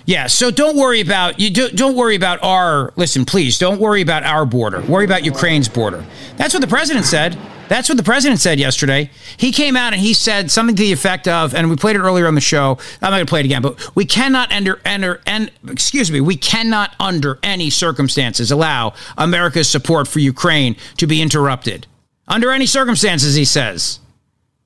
Yeah. 0.06 0.28
So 0.28 0.52
don't 0.52 0.78
worry 0.78 1.02
about 1.02 1.40
you. 1.40 1.50
Do, 1.50 1.70
don't 1.70 1.96
worry 1.96 2.16
about 2.16 2.40
our. 2.44 2.94
Listen, 2.96 3.26
please 3.26 3.58
don't 3.58 3.80
worry 3.80 4.02
about 4.02 4.24
our 4.24 4.46
border. 4.46 4.82
Worry 4.82 5.06
about 5.06 5.26
Ukraine's 5.26 5.68
border. 5.68 6.06
That's 6.38 6.54
what 6.54 6.62
the 6.62 6.68
president 6.68 7.06
said. 7.06 7.38
That's 7.68 7.90
what 7.90 7.98
the 7.98 8.04
president 8.04 8.40
said 8.40 8.60
yesterday. 8.60 9.10
He 9.38 9.52
came 9.52 9.76
out 9.76 9.94
and 9.94 10.02
he 10.02 10.14
said 10.14 10.52
something 10.52 10.76
to 10.76 10.84
the 10.84 10.92
effect 10.92 11.28
of, 11.28 11.56
and 11.56 11.68
we 11.68 11.76
played 11.76 11.96
it 11.96 12.00
earlier 12.00 12.28
on 12.28 12.36
the 12.36 12.42
show. 12.42 12.78
I'm 13.02 13.10
not 13.10 13.18
going 13.18 13.26
to 13.26 13.30
play 13.30 13.40
it 13.40 13.46
again, 13.48 13.64
but 13.64 13.96
we 13.96 14.06
cannot 14.06 14.52
enter, 14.52 14.80
enter, 14.86 15.22
and 15.26 15.52
excuse 15.68 16.12
me, 16.12 16.22
we 16.22 16.36
cannot 16.36 16.96
under 17.00 17.40
any 17.42 17.72
circumstances 17.72 18.52
allow 18.52 18.94
America's 19.18 19.68
support 19.68 20.08
for 20.08 20.20
Ukraine 20.20 20.76
to 20.98 21.08
be 21.08 21.24
interrupted. 21.24 21.88
Under 22.28 22.52
any 22.52 22.68
circumstances, 22.68 23.34
he 23.34 23.46
says. 23.46 24.00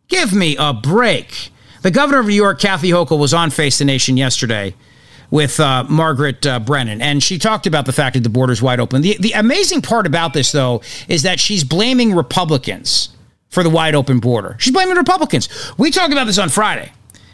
Give 0.09 0.33
me 0.33 0.57
a 0.57 0.73
break. 0.73 1.51
The 1.81 1.91
governor 1.91 2.19
of 2.19 2.27
New 2.27 2.33
York, 2.33 2.59
Kathy 2.59 2.89
Hochul, 2.89 3.19
was 3.19 3.33
on 3.33 3.51
Face 3.51 3.77
the 3.77 3.85
Nation 3.85 4.17
yesterday 4.17 4.75
with 5.31 5.59
uh, 5.59 5.83
Margaret 5.83 6.45
uh, 6.45 6.59
Brennan, 6.59 7.01
and 7.01 7.21
she 7.21 7.37
talked 7.37 7.67
about 7.67 7.85
the 7.85 7.93
fact 7.93 8.15
that 8.15 8.23
the 8.23 8.29
border's 8.29 8.61
wide 8.61 8.79
open. 8.79 9.01
The, 9.01 9.15
the 9.19 9.33
amazing 9.33 9.81
part 9.81 10.07
about 10.07 10.33
this, 10.33 10.51
though, 10.51 10.81
is 11.07 11.23
that 11.23 11.39
she's 11.39 11.63
blaming 11.63 12.13
Republicans 12.13 13.09
for 13.49 13.63
the 13.63 13.69
wide 13.69 13.95
open 13.95 14.19
border. 14.19 14.55
She's 14.59 14.73
blaming 14.73 14.97
Republicans. 14.97 15.47
We 15.77 15.91
talked 15.91 16.11
about 16.11 16.25
this 16.25 16.37
on 16.37 16.49
Friday. 16.49 16.91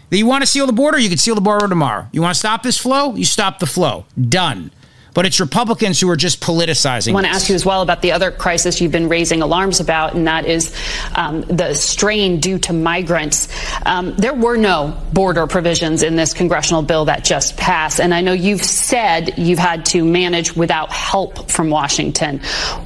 That 0.10 0.18
you 0.18 0.28
want 0.28 0.44
to 0.44 0.48
seal 0.48 0.68
the 0.68 0.74
border, 0.74 1.00
you 1.00 1.10
can 1.10 1.18
seal 1.18 1.36
the 1.36 1.42
border 1.42 1.68
tomorrow. 1.68 2.08
You 2.12 2.22
want 2.22 2.36
to 2.36 2.40
stop 2.40 2.62
this 2.62 2.78
flow, 2.78 3.16
you 3.16 3.26
stop 3.26 3.60
the 3.60 3.66
flow. 3.66 4.06
Done. 4.30 4.72
But 5.16 5.26
it's 5.26 5.40
Republicans 5.40 6.00
who 6.00 6.10
are 6.10 6.18
just 6.18 6.42
politicizing. 6.42 7.12
I 7.12 7.14
want 7.14 7.26
to 7.26 7.32
ask 7.32 7.50
you 7.50 7.56
as 7.56 7.66
well 7.66 7.82
about 7.82 8.02
the 8.02 8.12
other 8.12 8.32
crisis 8.32 8.82
you've 8.82 8.92
been 8.92 9.10
raising 9.10 9.42
alarms 9.42 9.80
about, 9.80 10.14
and 10.14 10.28
that 10.28 10.46
is 10.46 10.76
um, 11.16 11.42
the 11.42 11.74
strain 11.74 12.42
due 12.42 12.60
to 12.60 12.74
migrants. 12.74 13.48
Um, 13.86 14.16
there 14.18 14.34
were 14.34 14.58
no 14.58 15.02
border 15.14 15.48
provisions 15.48 16.04
in 16.04 16.18
this 16.18 16.34
congressional 16.34 16.82
bill 16.82 17.06
that 17.06 17.24
just 17.24 17.56
passed, 17.56 18.02
and 18.02 18.14
I 18.14 18.20
know 18.20 18.34
you've 18.34 18.64
said 18.64 19.38
you've 19.38 19.58
had 19.58 19.86
to 19.88 20.04
manage 20.04 20.56
without 20.56 20.92
help 20.92 21.50
from 21.50 21.70
Washington. 21.70 22.40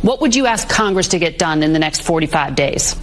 What 0.04 0.22
would 0.22 0.36
you 0.36 0.46
ask 0.46 0.70
Congress 0.70 1.10
to 1.10 1.20
get 1.20 1.40
done 1.40 1.64
in 1.64 1.74
the 1.74 1.80
next 1.80 2.04
45 2.04 2.56
days? 2.56 2.96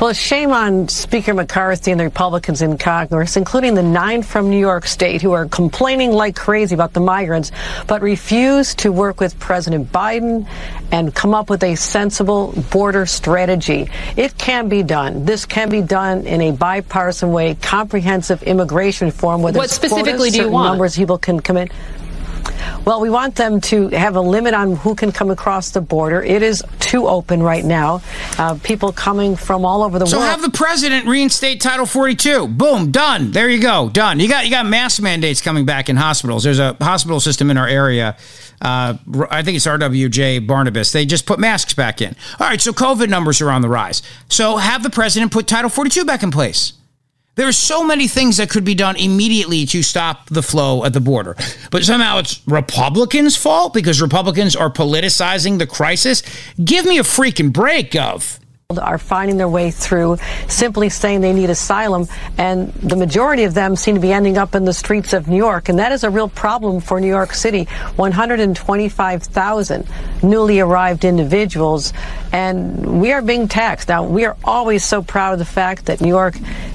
Well, 0.00 0.12
shame 0.12 0.50
on 0.50 0.88
Speaker 0.88 1.32
McCarthy 1.34 1.92
and 1.92 2.00
the 2.00 2.04
Republicans 2.04 2.62
in 2.62 2.78
Congress, 2.78 3.36
including 3.36 3.74
the 3.74 3.82
nine 3.82 4.22
from 4.22 4.50
New 4.50 4.58
York 4.58 4.86
State 4.86 5.22
who 5.22 5.32
are 5.32 5.46
complaining 5.46 6.10
like 6.10 6.34
crazy 6.34 6.74
about 6.74 6.92
the 6.92 7.00
migrants, 7.00 7.52
but 7.86 8.02
refuse 8.02 8.74
to 8.76 8.90
work 8.90 9.20
with 9.20 9.38
President 9.38 9.92
Biden 9.92 10.48
and 10.90 11.14
come 11.14 11.32
up 11.32 11.48
with 11.48 11.62
a 11.62 11.76
sensible 11.76 12.52
border 12.72 13.06
strategy. 13.06 13.88
It 14.16 14.36
can 14.36 14.68
be 14.68 14.82
done. 14.82 15.24
This 15.24 15.46
can 15.46 15.68
be 15.70 15.80
done 15.80 16.26
in 16.26 16.40
a 16.42 16.50
bipartisan 16.50 17.30
way, 17.30 17.54
comprehensive 17.54 18.42
immigration 18.42 19.06
reform. 19.06 19.42
Where 19.42 19.52
What 19.52 19.70
specifically 19.70 20.30
do 20.30 20.38
you 20.38 20.50
want? 20.50 20.72
Numbers 20.72 20.96
people 20.96 21.18
can 21.18 21.38
come 21.38 21.56
in. 21.56 21.70
Well, 22.84 23.00
we 23.00 23.10
want 23.10 23.36
them 23.36 23.60
to 23.62 23.88
have 23.88 24.16
a 24.16 24.20
limit 24.20 24.54
on 24.54 24.76
who 24.76 24.94
can 24.94 25.12
come 25.12 25.30
across 25.30 25.70
the 25.70 25.80
border. 25.80 26.22
It 26.22 26.42
is 26.42 26.62
too 26.80 27.08
open 27.08 27.42
right 27.42 27.64
now. 27.64 28.02
Uh, 28.38 28.58
people 28.62 28.92
coming 28.92 29.36
from 29.36 29.64
all 29.64 29.82
over 29.82 29.98
the 29.98 30.06
So 30.06 30.18
world. 30.18 30.28
So 30.28 30.30
have 30.30 30.42
the 30.42 30.56
president 30.56 31.06
reinstate 31.06 31.60
Title 31.60 31.86
42. 31.86 32.48
Boom, 32.48 32.90
done. 32.90 33.30
There 33.30 33.48
you 33.48 33.60
go, 33.60 33.88
done. 33.88 34.20
You 34.20 34.28
got 34.28 34.44
you 34.44 34.50
got 34.50 34.66
mask 34.66 35.00
mandates 35.02 35.40
coming 35.40 35.64
back 35.64 35.88
in 35.88 35.96
hospitals. 35.96 36.44
There's 36.44 36.58
a 36.58 36.74
hospital 36.80 37.20
system 37.20 37.50
in 37.50 37.56
our 37.56 37.68
area. 37.68 38.16
Uh, 38.60 38.94
I 39.30 39.42
think 39.42 39.56
it's 39.56 39.66
RWJ 39.66 40.46
Barnabas. 40.46 40.92
They 40.92 41.04
just 41.04 41.26
put 41.26 41.38
masks 41.38 41.74
back 41.74 42.00
in. 42.00 42.14
All 42.38 42.46
right, 42.46 42.60
so 42.60 42.72
COVID 42.72 43.08
numbers 43.08 43.40
are 43.40 43.50
on 43.50 43.62
the 43.62 43.68
rise. 43.68 44.02
So 44.28 44.56
have 44.56 44.82
the 44.82 44.90
president 44.90 45.32
put 45.32 45.46
Title 45.46 45.68
42 45.68 46.04
back 46.04 46.22
in 46.22 46.30
place. 46.30 46.72
There 47.36 47.48
are 47.48 47.52
so 47.52 47.82
many 47.82 48.06
things 48.06 48.36
that 48.36 48.48
could 48.48 48.64
be 48.64 48.76
done 48.76 48.96
immediately 48.96 49.66
to 49.66 49.82
stop 49.82 50.28
the 50.28 50.42
flow 50.42 50.84
at 50.84 50.92
the 50.92 51.00
border. 51.00 51.36
But 51.72 51.84
somehow 51.84 52.18
it's 52.18 52.40
Republicans' 52.46 53.36
fault 53.36 53.74
because 53.74 54.00
Republicans 54.00 54.54
are 54.54 54.70
politicizing 54.70 55.58
the 55.58 55.66
crisis. 55.66 56.22
Give 56.62 56.86
me 56.86 56.98
a 56.98 57.02
freaking 57.02 57.52
break, 57.52 57.90
Gov. 57.90 58.38
are 58.80 58.98
finding 58.98 59.36
their 59.36 59.48
way 59.48 59.70
through 59.72 60.16
simply 60.48 60.88
saying 60.88 61.20
they 61.20 61.32
need 61.32 61.50
asylum 61.50 62.06
and 62.38 62.72
the 62.74 62.96
majority 62.96 63.44
of 63.44 63.54
them 63.54 63.76
seem 63.76 63.94
to 63.96 64.00
be 64.00 64.12
ending 64.12 64.38
up 64.38 64.54
in 64.54 64.64
the 64.64 64.72
streets 64.72 65.12
of 65.12 65.28
New 65.28 65.36
York 65.36 65.68
and 65.68 65.78
that 65.78 65.92
is 65.92 66.02
a 66.02 66.10
real 66.10 66.28
problem 66.28 66.80
for 66.80 67.00
New 67.00 67.06
York 67.06 67.34
City 67.34 67.64
125,000 67.96 69.86
newly 70.22 70.60
arrived 70.60 71.04
individuals 71.04 71.92
and 72.32 73.00
we 73.00 73.12
are 73.12 73.22
being 73.22 73.46
taxed 73.46 73.88
now 73.88 74.02
we 74.02 74.24
are 74.24 74.36
always 74.42 74.82
so 74.82 75.02
proud 75.02 75.34
of 75.34 75.38
the 75.38 75.44
fact 75.44 75.84
that 75.86 76.00
New 76.00 76.08
York 76.08 76.34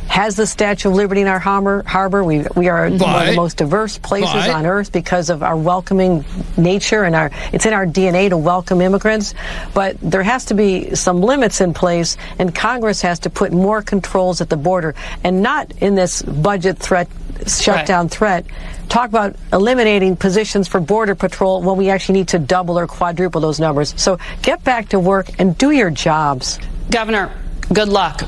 has 0.09 0.35
the 0.35 0.47
Statue 0.47 0.89
of 0.89 0.95
Liberty 0.95 1.21
in 1.21 1.27
our 1.27 1.39
harbor 1.39 1.83
harbor. 1.87 2.23
We 2.23 2.43
we 2.55 2.67
are 2.67 2.89
one 2.89 3.21
of 3.21 3.27
the 3.27 3.35
most 3.35 3.57
diverse 3.57 3.97
places 3.99 4.33
but- 4.33 4.49
on 4.49 4.65
earth 4.65 4.91
because 4.91 5.29
of 5.29 5.43
our 5.43 5.55
welcoming 5.55 6.25
nature 6.57 7.03
and 7.03 7.15
our 7.15 7.31
it's 7.53 7.65
in 7.65 7.73
our 7.73 7.85
DNA 7.85 8.29
to 8.29 8.37
welcome 8.37 8.81
immigrants. 8.81 9.35
But 9.73 9.97
there 10.01 10.23
has 10.23 10.45
to 10.45 10.55
be 10.55 10.95
some 10.95 11.21
limits 11.21 11.61
in 11.61 11.73
place 11.73 12.17
and 12.39 12.53
Congress 12.53 13.01
has 13.03 13.19
to 13.19 13.29
put 13.29 13.53
more 13.53 13.81
controls 13.83 14.41
at 14.41 14.49
the 14.49 14.57
border 14.57 14.95
and 15.23 15.43
not 15.43 15.71
in 15.77 15.95
this 15.95 16.23
budget 16.23 16.79
threat 16.79 17.07
shutdown 17.47 18.09
threat. 18.09 18.45
Talk 18.89 19.09
about 19.09 19.35
eliminating 19.53 20.17
positions 20.17 20.67
for 20.67 20.79
border 20.79 21.15
patrol 21.15 21.61
when 21.61 21.77
we 21.77 21.89
actually 21.89 22.19
need 22.19 22.29
to 22.29 22.39
double 22.39 22.77
or 22.77 22.87
quadruple 22.87 23.39
those 23.39 23.59
numbers. 23.59 23.93
So 23.95 24.17
get 24.41 24.63
back 24.63 24.89
to 24.89 24.99
work 24.99 25.29
and 25.39 25.57
do 25.57 25.71
your 25.71 25.91
jobs. 25.91 26.59
Governor 26.89 27.31
good 27.71 27.87
luck 27.87 28.23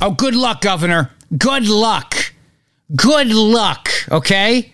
Oh, 0.00 0.12
good 0.12 0.34
luck, 0.34 0.62
Governor. 0.62 1.10
Good 1.36 1.68
luck. 1.68 2.32
Good 2.94 3.28
luck. 3.28 3.88
Okay. 4.10 4.72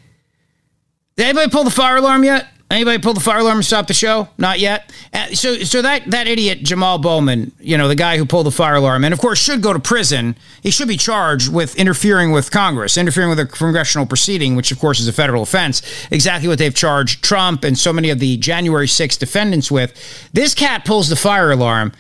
Did 1.17 1.25
anybody 1.25 1.51
pull 1.51 1.65
the 1.65 1.71
fire 1.71 1.97
alarm 1.97 2.25
yet? 2.25 2.49
Anybody 2.69 2.99
pull 2.99 3.15
the 3.15 3.21
fire 3.21 3.39
alarm 3.39 3.59
and 3.59 3.65
stop 3.65 3.87
the 3.87 3.95
show? 3.95 4.29
Not 4.39 4.59
yet. 4.59 4.93
Uh, 5.13 5.29
so, 5.29 5.55
so 5.59 5.83
that 5.83 6.11
that 6.11 6.27
idiot 6.27 6.65
Jamaal 6.65 7.01
Bowman, 7.01 7.53
you 7.61 7.79
know, 7.79 7.87
the 7.87 7.95
guy 7.95 8.19
who 8.19 8.27
pulled 8.27 8.47
the 8.47 8.51
fire 8.51 8.75
alarm, 8.75 9.05
and 9.05 9.15
of 9.15 9.21
course 9.21 9.39
should 9.39 9.63
go 9.63 9.73
to 9.73 9.79
prison. 9.79 10.35
He 10.63 10.73
should 10.73 10.89
be 10.89 10.97
charged 10.97 11.53
with 11.53 11.77
interfering 11.77 12.33
with 12.33 12.51
Congress, 12.51 12.97
interfering 12.97 13.29
with 13.29 13.39
a 13.39 13.47
congressional 13.47 14.05
proceeding, 14.05 14.57
which 14.57 14.73
of 14.73 14.81
course 14.81 14.99
is 14.99 15.07
a 15.07 15.13
federal 15.13 15.43
offense. 15.43 15.81
Exactly 16.11 16.49
what 16.49 16.59
they've 16.59 16.75
charged 16.75 17.23
Trump 17.23 17.63
and 17.63 17.79
so 17.79 17.93
many 17.93 18.11
of 18.11 18.19
the 18.19 18.37
January 18.37 18.89
6th 18.89 19.19
defendants 19.19 19.71
with. 19.71 20.29
This 20.33 20.53
cat 20.53 20.85
pulls 20.85 21.09
the 21.09 21.17
fire 21.17 21.53
alarm 21.53 21.93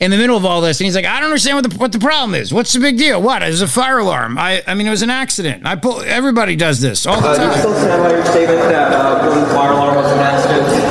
in 0.00 0.10
the 0.10 0.16
middle 0.16 0.36
of 0.36 0.44
all 0.46 0.60
this, 0.62 0.80
and 0.80 0.86
he's 0.86 0.94
like, 0.96 1.04
"I 1.04 1.16
don't 1.20 1.24
understand 1.30 1.56
what 1.58 1.70
the 1.70 1.76
what 1.78 1.92
the 1.92 1.98
problem 1.98 2.34
is. 2.34 2.52
What's 2.54 2.72
the 2.72 2.80
big 2.80 2.96
deal? 2.98 3.20
What? 3.20 3.42
It's 3.42 3.60
a 3.60 3.68
fire 3.68 3.98
alarm. 3.98 4.38
I 4.38 4.62
I 4.66 4.74
mean, 4.74 4.86
it 4.86 4.90
was 4.90 5.02
an 5.02 5.10
accident. 5.10 5.66
I 5.66 5.76
pull. 5.76 6.00
Everybody 6.02 6.56
does 6.56 6.80
this 6.80 7.06
all 7.06 7.20
the 7.20 7.28
Uh, 7.28 7.36
do 7.36 7.42
you 7.42 7.48
time." 7.50 7.58
still 7.60 7.74
stand 7.74 8.02
by 8.02 8.10
your 8.10 8.24
statement 8.24 8.60
that 8.62 8.92
uh, 8.92 9.24
the 9.40 9.46
fire 9.54 9.72
alarm 9.72 9.96
was 9.96 10.10
an 10.12 10.18
accident? 10.18 10.89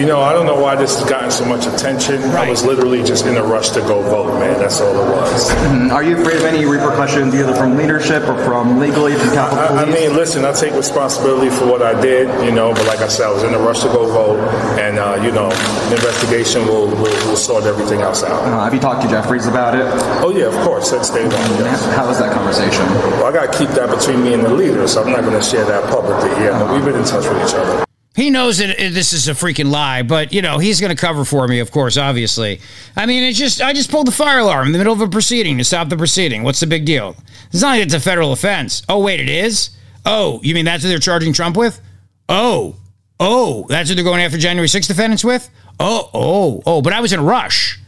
You 0.00 0.06
know, 0.06 0.22
I 0.22 0.32
don't 0.32 0.46
know 0.46 0.58
why 0.58 0.76
this 0.76 0.98
has 0.98 1.06
gotten 1.06 1.30
so 1.30 1.44
much 1.44 1.66
attention. 1.66 2.22
I 2.32 2.48
was 2.48 2.64
literally 2.64 3.02
just 3.02 3.26
in 3.26 3.36
a 3.36 3.42
rush 3.42 3.68
to 3.76 3.80
go 3.80 4.00
vote, 4.00 4.40
man. 4.40 4.58
That's 4.58 4.80
all 4.80 4.96
it 4.96 5.06
was. 5.14 5.50
Mhm. 5.50 5.92
Are 5.92 6.02
you 6.02 6.16
afraid 6.16 6.38
of 6.38 6.44
any 6.44 6.64
repercussions 6.64 7.34
either 7.34 7.54
from 7.54 7.76
leadership 7.76 8.26
or 8.26 8.42
from 8.42 8.80
legally 8.80 9.12
from 9.12 9.30
Capitol 9.34 9.76
I, 9.78 9.82
I 9.82 9.84
mean, 9.84 10.16
listen, 10.16 10.46
I 10.46 10.52
take 10.52 10.72
responsibility 10.72 11.50
for 11.50 11.66
what 11.66 11.82
I 11.82 12.00
did, 12.00 12.28
you 12.42 12.50
know, 12.50 12.72
but 12.72 12.86
like 12.86 13.00
I 13.00 13.08
said, 13.08 13.26
I 13.26 13.30
was 13.30 13.42
in 13.42 13.52
a 13.52 13.58
rush 13.58 13.80
to 13.80 13.88
go 13.88 14.06
vote, 14.06 14.40
and, 14.80 14.98
uh, 14.98 15.20
you 15.22 15.32
know, 15.32 15.50
the 15.90 15.96
investigation 15.96 16.66
will, 16.66 16.86
will, 16.88 17.12
will 17.28 17.36
sort 17.36 17.64
everything 17.64 18.00
else 18.00 18.24
out. 18.24 18.40
Uh, 18.40 18.64
have 18.64 18.72
you 18.72 18.80
talked 18.80 19.02
to 19.02 19.08
Jeffries 19.08 19.46
about 19.48 19.74
it? 19.74 19.84
Oh, 20.24 20.32
yeah, 20.34 20.46
of 20.46 20.56
course. 20.64 20.90
That's 20.90 21.10
day 21.10 21.24
one. 21.24 21.50
Yes. 21.60 21.84
How 21.94 22.06
was 22.06 22.18
that 22.20 22.32
conversation? 22.32 22.86
Well, 23.20 23.26
I 23.26 23.32
got 23.32 23.52
to 23.52 23.58
keep 23.58 23.68
that 23.76 23.90
between 23.90 24.24
me 24.24 24.32
and 24.32 24.42
the 24.42 24.54
leader, 24.54 24.88
so 24.88 25.02
I'm 25.02 25.12
not 25.12 25.24
going 25.24 25.36
to 25.38 25.42
share 25.42 25.66
that 25.66 25.90
publicly. 25.90 26.30
Yeah, 26.42 26.58
but 26.58 26.72
we've 26.72 26.86
been 26.86 26.96
in 26.96 27.04
touch 27.04 27.28
with 27.28 27.36
each 27.46 27.54
other. 27.54 27.84
He 28.20 28.28
knows 28.28 28.58
that 28.58 28.78
uh, 28.78 28.90
this 28.90 29.14
is 29.14 29.28
a 29.28 29.32
freaking 29.32 29.70
lie, 29.70 30.02
but 30.02 30.30
you 30.30 30.42
know 30.42 30.58
he's 30.58 30.78
going 30.78 30.94
to 30.94 31.00
cover 31.00 31.24
for 31.24 31.48
me, 31.48 31.58
of 31.60 31.70
course. 31.70 31.96
Obviously, 31.96 32.60
I 32.94 33.06
mean, 33.06 33.24
it's 33.24 33.38
just 33.38 33.62
I 33.62 33.72
just 33.72 33.90
pulled 33.90 34.08
the 34.08 34.12
fire 34.12 34.40
alarm 34.40 34.66
in 34.66 34.72
the 34.72 34.78
middle 34.78 34.92
of 34.92 35.00
a 35.00 35.08
proceeding 35.08 35.56
to 35.56 35.64
stop 35.64 35.88
the 35.88 35.96
proceeding. 35.96 36.42
What's 36.42 36.60
the 36.60 36.66
big 36.66 36.84
deal? 36.84 37.16
It's 37.50 37.62
not 37.62 37.70
like 37.70 37.82
it's 37.82 37.94
a 37.94 38.00
federal 38.00 38.32
offense. 38.32 38.82
Oh 38.90 38.98
wait, 38.98 39.20
it 39.20 39.30
is. 39.30 39.70
Oh, 40.04 40.38
you 40.42 40.54
mean 40.54 40.66
that's 40.66 40.84
what 40.84 40.90
they're 40.90 40.98
charging 40.98 41.32
Trump 41.32 41.56
with? 41.56 41.80
Oh, 42.28 42.76
oh, 43.18 43.64
that's 43.70 43.88
what 43.88 43.94
they're 43.96 44.04
going 44.04 44.22
after 44.22 44.36
January 44.36 44.68
6th 44.68 44.86
defendants 44.86 45.24
with? 45.24 45.48
Oh, 45.78 46.10
oh, 46.12 46.62
oh, 46.66 46.82
but 46.82 46.92
I 46.92 47.00
was 47.00 47.14
in 47.14 47.20
a 47.20 47.24
rush. 47.24 47.80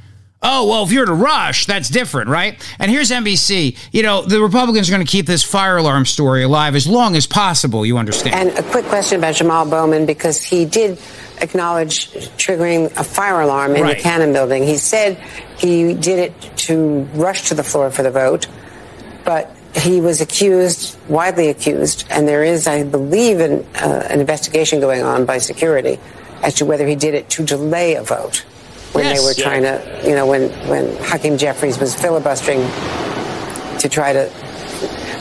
Oh, 0.45 0.67
well, 0.69 0.83
if 0.85 0.91
you're 0.91 1.09
a 1.09 1.15
rush, 1.15 1.67
that's 1.67 1.89
different, 1.89 2.29
right? 2.29 2.61
And 2.81 2.91
here's 2.91 3.11
NBC. 3.11 3.77
You 3.93 4.03
know, 4.03 4.23
the 4.23 4.41
Republicans 4.43 4.89
are 4.89 4.93
going 4.93 5.07
to 5.07 5.11
keep 5.11 5.27
this 5.27 5.45
fire 5.45 5.77
alarm 5.77 6.05
story 6.05 6.43
alive 6.43 6.75
as 6.75 6.87
long 6.87 7.15
as 7.15 7.27
possible, 7.29 7.87
you 7.87 7.97
understand. 7.97 8.35
And 8.35 8.59
a 8.59 8.69
quick 8.71 8.85
question 8.87 9.19
about 9.19 9.35
Jamaal 9.37 9.71
Bowman 9.71 10.05
because 10.05 10.43
he 10.43 10.65
did 10.65 10.99
acknowledge 11.41 12.09
triggering 12.39 12.87
a 12.97 13.05
fire 13.05 13.41
alarm 13.41 13.77
in 13.77 13.83
Right. 13.83 13.97
the 13.97 14.03
Cannon 14.03 14.33
building. 14.33 14.65
He 14.65 14.79
said 14.79 15.17
he 15.59 15.95
did 15.95 16.19
it 16.19 16.57
to 16.59 17.03
rush 17.15 17.49
to 17.49 17.55
the 17.55 17.63
floor 17.65 17.91
for 17.93 18.03
the 18.03 18.11
vote, 18.11 18.49
but 19.25 19.55
he 19.77 20.01
was 20.01 20.21
accused, 20.21 20.99
widely 21.09 21.49
accused, 21.49 22.05
and 22.11 22.27
there 22.27 22.43
is, 22.43 22.67
I 22.67 22.83
believe, 22.83 23.39
an, 23.41 23.65
uh, 23.77 24.07
an 24.11 24.21
investigation 24.21 24.81
going 24.81 25.03
on 25.03 25.25
by 25.25 25.39
security 25.39 25.99
as 26.43 26.55
to 26.55 26.65
whether 26.67 26.87
he 26.87 26.97
did 26.97 27.15
it 27.15 27.31
to 27.31 27.45
delay 27.45 27.95
a 27.95 28.03
vote 28.03 28.45
when 28.93 29.05
Yes. 29.05 29.19
they 29.19 29.25
were 29.25 29.33
Yeah. 29.37 29.45
trying 29.45 29.63
to, 29.63 30.09
you 30.09 30.15
know, 30.15 30.27
when, 30.27 30.49
when 30.69 30.97
Hakeem 31.03 31.39
Jeffries 31.39 31.79
was 31.79 31.95
filibustering 31.95 32.61
to 33.79 33.89
try 33.89 34.13
to 34.13 34.27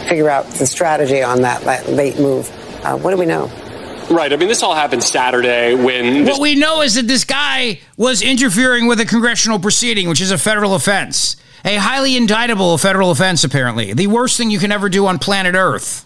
figure 0.07 0.29
out 0.29 0.49
the 0.51 0.65
strategy 0.65 1.21
on 1.23 1.41
that 1.41 1.65
la- 1.65 1.93
late 1.93 2.19
move. 2.19 2.49
Uh, 2.83 2.97
what 2.97 3.11
do 3.11 3.17
we 3.17 3.25
know? 3.25 3.49
Right. 4.09 4.33
I 4.33 4.35
mean, 4.35 4.49
this 4.49 4.61
all 4.61 4.75
happened 4.75 5.03
Saturday 5.03 5.73
when 5.73 6.25
this 6.25 6.33
What 6.33 6.41
we 6.41 6.55
know 6.55 6.81
is 6.81 6.95
that 6.95 7.07
this 7.07 7.23
guy 7.23 7.79
was 7.95 8.21
interfering 8.21 8.87
with 8.87 8.99
a 8.99 9.05
congressional 9.05 9.57
proceeding, 9.59 10.09
which 10.09 10.19
is 10.19 10.31
a 10.31 10.37
federal 10.37 10.75
offense. 10.75 11.37
A 11.63 11.75
highly 11.75 12.17
indictable 12.17 12.77
federal 12.77 13.11
offense, 13.11 13.43
apparently. 13.43 13.93
The 13.93 14.07
worst 14.07 14.35
thing 14.37 14.49
you 14.51 14.59
can 14.59 14.71
ever 14.71 14.89
do 14.89 15.05
on 15.07 15.17
planet 15.19 15.55
Earth. 15.55 16.03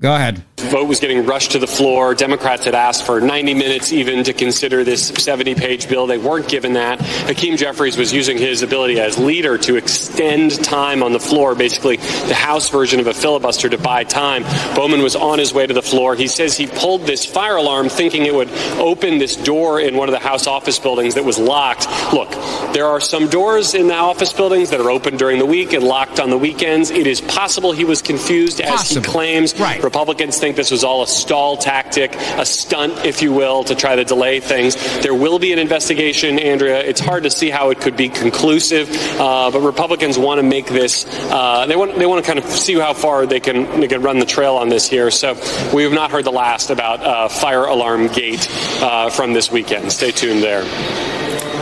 Go 0.00 0.14
ahead. 0.14 0.44
vote 0.68 0.86
was 0.86 1.00
getting 1.00 1.26
rushed 1.26 1.52
to 1.52 1.58
the 1.58 1.66
floor. 1.66 2.14
Democrats 2.14 2.64
had 2.64 2.74
asked 2.74 3.04
for 3.04 3.20
90 3.20 3.54
minutes 3.54 3.92
even 3.92 4.22
to 4.24 4.32
consider 4.32 4.84
this 4.84 5.08
70 5.08 5.54
page 5.56 5.88
bill. 5.88 6.06
They 6.06 6.18
weren't 6.18 6.48
given 6.48 6.74
that. 6.74 7.00
Hakeem 7.00 7.56
Jeffries 7.56 7.96
was 7.96 8.12
using 8.12 8.38
his 8.38 8.62
ability 8.62 9.00
as 9.00 9.18
leader 9.18 9.58
to 9.58 9.76
extend 9.76 10.62
time 10.62 11.02
on 11.02 11.12
the 11.12 11.18
floor, 11.18 11.54
basically 11.54 11.96
the 11.96 12.34
House 12.34 12.68
version 12.70 13.00
of 13.00 13.06
a 13.06 13.14
filibuster 13.14 13.68
to 13.68 13.78
buy 13.78 14.04
time. 14.04 14.44
Bowman 14.76 15.02
was 15.02 15.16
on 15.16 15.38
his 15.38 15.52
way 15.52 15.66
to 15.66 15.74
the 15.74 15.82
floor. 15.82 16.14
He 16.14 16.28
says 16.28 16.56
he 16.56 16.66
pulled 16.66 17.02
this 17.02 17.24
fire 17.24 17.56
alarm 17.56 17.88
thinking 17.88 18.26
it 18.26 18.34
would 18.34 18.50
open 18.78 19.18
this 19.18 19.36
door 19.36 19.80
in 19.80 19.96
one 19.96 20.08
of 20.08 20.12
the 20.12 20.20
House 20.20 20.46
office 20.46 20.78
buildings 20.78 21.14
that 21.14 21.24
was 21.24 21.38
locked. 21.38 21.88
Look, 22.12 22.30
there 22.72 22.86
are 22.86 23.00
some 23.00 23.28
doors 23.28 23.74
in 23.74 23.88
the 23.88 23.96
office 23.96 24.32
buildings 24.32 24.70
that 24.70 24.80
are 24.80 24.90
open 24.90 25.16
during 25.16 25.38
the 25.38 25.46
week 25.46 25.72
and 25.72 25.82
locked 25.82 26.20
on 26.20 26.30
the 26.30 26.38
weekends. 26.38 26.90
It 26.90 27.06
is 27.06 27.20
possible 27.20 27.72
he 27.72 27.84
was 27.84 28.02
confused 28.02 28.60
as 28.60 28.90
he 28.90 29.00
claims. 29.00 29.58
Right. 29.58 29.80
Republicans 29.88 30.38
think 30.38 30.54
this 30.54 30.70
was 30.70 30.84
all 30.84 31.02
a 31.02 31.06
stall 31.06 31.56
tactic, 31.56 32.14
a 32.36 32.44
stunt, 32.44 33.06
if 33.06 33.22
you 33.22 33.32
will, 33.32 33.64
to 33.64 33.74
try 33.74 33.96
to 33.96 34.04
delay 34.04 34.38
things. 34.38 34.76
There 35.00 35.14
will 35.14 35.38
be 35.38 35.50
an 35.54 35.58
investigation, 35.58 36.38
Andrea. 36.38 36.80
It's 36.80 37.00
hard 37.00 37.22
to 37.22 37.30
see 37.30 37.48
how 37.48 37.70
it 37.70 37.80
could 37.80 37.96
be 37.96 38.10
conclusive, 38.10 38.90
uh, 39.18 39.50
but 39.50 39.60
Republicans 39.60 40.18
want 40.18 40.40
to 40.40 40.42
make 40.42 40.66
this. 40.66 41.06
Uh, 41.30 41.64
they 41.64 41.74
want 41.74 41.98
they 41.98 42.04
want 42.04 42.22
to 42.22 42.30
kind 42.30 42.38
of 42.38 42.44
see 42.50 42.74
how 42.74 42.92
far 42.92 43.24
they 43.24 43.40
can 43.40 43.80
they 43.80 43.88
can 43.88 44.02
run 44.02 44.18
the 44.18 44.26
trail 44.26 44.56
on 44.56 44.68
this 44.68 44.86
here. 44.86 45.10
So 45.10 45.32
we 45.72 45.84
have 45.84 45.92
not 45.94 46.10
heard 46.10 46.26
the 46.26 46.32
last 46.32 46.68
about 46.68 47.00
uh, 47.00 47.28
fire 47.28 47.64
alarm 47.64 48.08
gate 48.08 48.46
uh, 48.82 49.08
from 49.08 49.32
this 49.32 49.50
weekend. 49.50 49.90
Stay 49.90 50.10
tuned 50.10 50.42
there. 50.42 50.64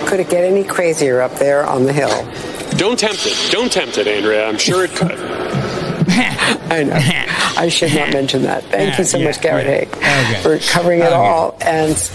Could 0.09 0.19
it 0.19 0.29
get 0.29 0.43
any 0.43 0.65
crazier 0.65 1.21
up 1.21 1.35
there 1.39 1.65
on 1.65 1.85
the 1.85 1.93
hill? 1.93 2.25
Don't 2.77 2.99
tempt 2.99 3.25
it. 3.25 3.53
Don't 3.53 3.71
tempt 3.71 3.99
it, 3.99 4.09
Andrea. 4.09 4.49
I'm 4.49 4.59
sure 4.59 4.85
it 4.85 4.91
could. 4.97 5.56
I 6.71 6.83
know. 6.85 6.95
I 7.59 7.69
should 7.69 7.95
not 7.95 8.13
mention 8.13 8.43
that. 8.43 8.65
Thank 8.65 8.99
you 8.99 9.05
so 9.05 9.19
Yeah, 9.19 9.25
much, 9.27 9.41
Garrett 9.41 9.67
yeah. 9.67 9.73
Haig, 9.85 9.89
Okay. 10.33 10.43
for 10.43 10.59
covering 10.73 11.01
it 11.01 11.05
Okay. 11.07 11.15
all 11.15 11.57
and. 11.61 12.11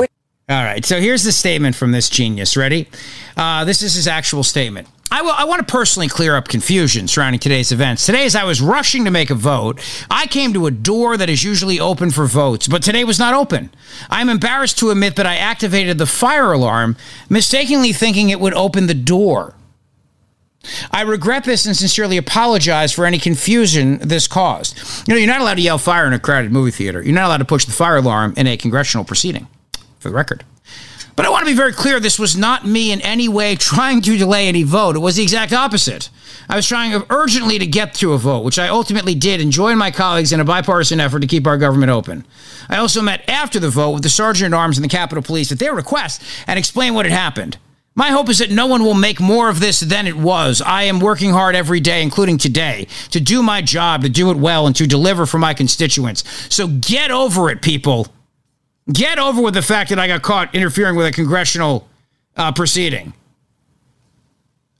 All 0.49 0.63
right. 0.63 0.83
So 0.85 0.99
here's 0.99 1.23
the 1.23 1.31
statement 1.31 1.75
from 1.75 1.91
this 1.91 2.09
genius. 2.09 2.57
Ready? 2.57 2.87
Uh, 3.37 3.63
this 3.65 3.81
is 3.81 3.93
his 3.95 4.07
actual 4.07 4.43
statement. 4.43 4.87
I, 5.13 5.21
will, 5.23 5.31
I 5.31 5.43
want 5.43 5.59
to 5.65 5.69
personally 5.69 6.07
clear 6.07 6.37
up 6.37 6.47
confusion 6.47 7.07
surrounding 7.07 7.39
today's 7.39 7.71
events. 7.73 8.05
Today, 8.05 8.25
as 8.25 8.33
I 8.35 8.45
was 8.45 8.61
rushing 8.61 9.03
to 9.05 9.11
make 9.11 9.29
a 9.29 9.35
vote, 9.35 9.79
I 10.09 10.25
came 10.27 10.53
to 10.53 10.67
a 10.67 10.71
door 10.71 11.17
that 11.17 11.29
is 11.29 11.43
usually 11.43 11.81
open 11.81 12.11
for 12.11 12.25
votes, 12.25 12.67
but 12.67 12.81
today 12.81 13.03
was 13.03 13.19
not 13.19 13.33
open. 13.33 13.71
I'm 14.09 14.29
embarrassed 14.29 14.77
to 14.79 14.89
admit 14.89 15.17
that 15.17 15.25
I 15.25 15.35
activated 15.35 15.97
the 15.97 16.05
fire 16.05 16.53
alarm, 16.53 16.95
mistakenly 17.29 17.91
thinking 17.91 18.29
it 18.29 18.39
would 18.39 18.53
open 18.53 18.87
the 18.87 18.93
door. 18.93 19.53
I 20.91 21.01
regret 21.01 21.43
this 21.43 21.65
and 21.65 21.75
sincerely 21.75 22.17
apologize 22.17 22.91
for 22.91 23.05
any 23.05 23.17
confusion 23.17 23.97
this 23.99 24.27
caused. 24.27 24.77
You 25.07 25.13
know, 25.13 25.17
you're 25.17 25.27
not 25.27 25.41
allowed 25.41 25.55
to 25.55 25.61
yell 25.61 25.77
fire 25.77 26.05
in 26.05 26.13
a 26.13 26.19
crowded 26.19 26.51
movie 26.51 26.71
theater. 26.71 27.01
You're 27.01 27.15
not 27.15 27.25
allowed 27.25 27.37
to 27.37 27.45
push 27.45 27.65
the 27.65 27.71
fire 27.71 27.97
alarm 27.97 28.33
in 28.37 28.47
a 28.47 28.57
congressional 28.57 29.03
proceeding, 29.03 29.47
for 29.99 30.09
the 30.09 30.15
record. 30.15 30.43
But 31.15 31.25
I 31.25 31.29
want 31.29 31.45
to 31.45 31.51
be 31.51 31.57
very 31.57 31.73
clear 31.73 31.99
this 31.99 32.17
was 32.17 32.37
not 32.37 32.65
me 32.65 32.91
in 32.91 33.01
any 33.01 33.27
way 33.27 33.55
trying 33.55 34.01
to 34.01 34.17
delay 34.17 34.47
any 34.47 34.63
vote. 34.63 34.95
It 34.95 34.99
was 34.99 35.17
the 35.17 35.23
exact 35.23 35.51
opposite. 35.51 36.09
I 36.49 36.55
was 36.55 36.67
trying 36.67 37.01
urgently 37.09 37.59
to 37.59 37.67
get 37.67 37.93
to 37.95 38.13
a 38.13 38.17
vote, 38.17 38.43
which 38.43 38.57
I 38.57 38.69
ultimately 38.69 39.13
did 39.13 39.41
and 39.41 39.51
joined 39.51 39.77
my 39.77 39.91
colleagues 39.91 40.31
in 40.31 40.39
a 40.39 40.45
bipartisan 40.45 40.99
effort 40.99 41.19
to 41.19 41.27
keep 41.27 41.45
our 41.47 41.57
government 41.57 41.91
open. 41.91 42.25
I 42.69 42.77
also 42.77 43.01
met 43.01 43.27
after 43.29 43.59
the 43.59 43.69
vote 43.69 43.91
with 43.91 44.03
the 44.03 44.09
Sergeant 44.09 44.53
at 44.53 44.57
Arms 44.57 44.77
and 44.77 44.85
the 44.85 44.89
Capitol 44.89 45.21
Police 45.21 45.51
at 45.51 45.59
their 45.59 45.73
request 45.73 46.21
and 46.47 46.57
explained 46.57 46.95
what 46.95 47.05
had 47.05 47.13
happened. 47.13 47.57
My 47.93 48.09
hope 48.09 48.29
is 48.29 48.39
that 48.39 48.49
no 48.49 48.67
one 48.67 48.83
will 48.83 48.93
make 48.93 49.19
more 49.19 49.49
of 49.49 49.59
this 49.59 49.81
than 49.81 50.07
it 50.07 50.15
was. 50.15 50.61
I 50.61 50.83
am 50.83 50.99
working 50.99 51.31
hard 51.31 51.55
every 51.55 51.81
day, 51.81 52.01
including 52.01 52.37
today, 52.37 52.87
to 53.11 53.19
do 53.19 53.43
my 53.43 53.61
job, 53.61 54.03
to 54.03 54.09
do 54.09 54.31
it 54.31 54.37
well, 54.37 54.65
and 54.65 54.75
to 54.77 54.87
deliver 54.87 55.25
for 55.25 55.39
my 55.39 55.53
constituents. 55.53 56.23
So 56.53 56.67
get 56.67 57.11
over 57.11 57.49
it, 57.49 57.61
people. 57.61 58.07
Get 58.91 59.19
over 59.19 59.41
with 59.41 59.53
the 59.53 59.61
fact 59.61 59.89
that 59.89 59.99
I 59.99 60.07
got 60.07 60.21
caught 60.21 60.55
interfering 60.55 60.95
with 60.95 61.05
a 61.05 61.11
congressional 61.11 61.87
uh, 62.37 62.53
proceeding. 62.53 63.13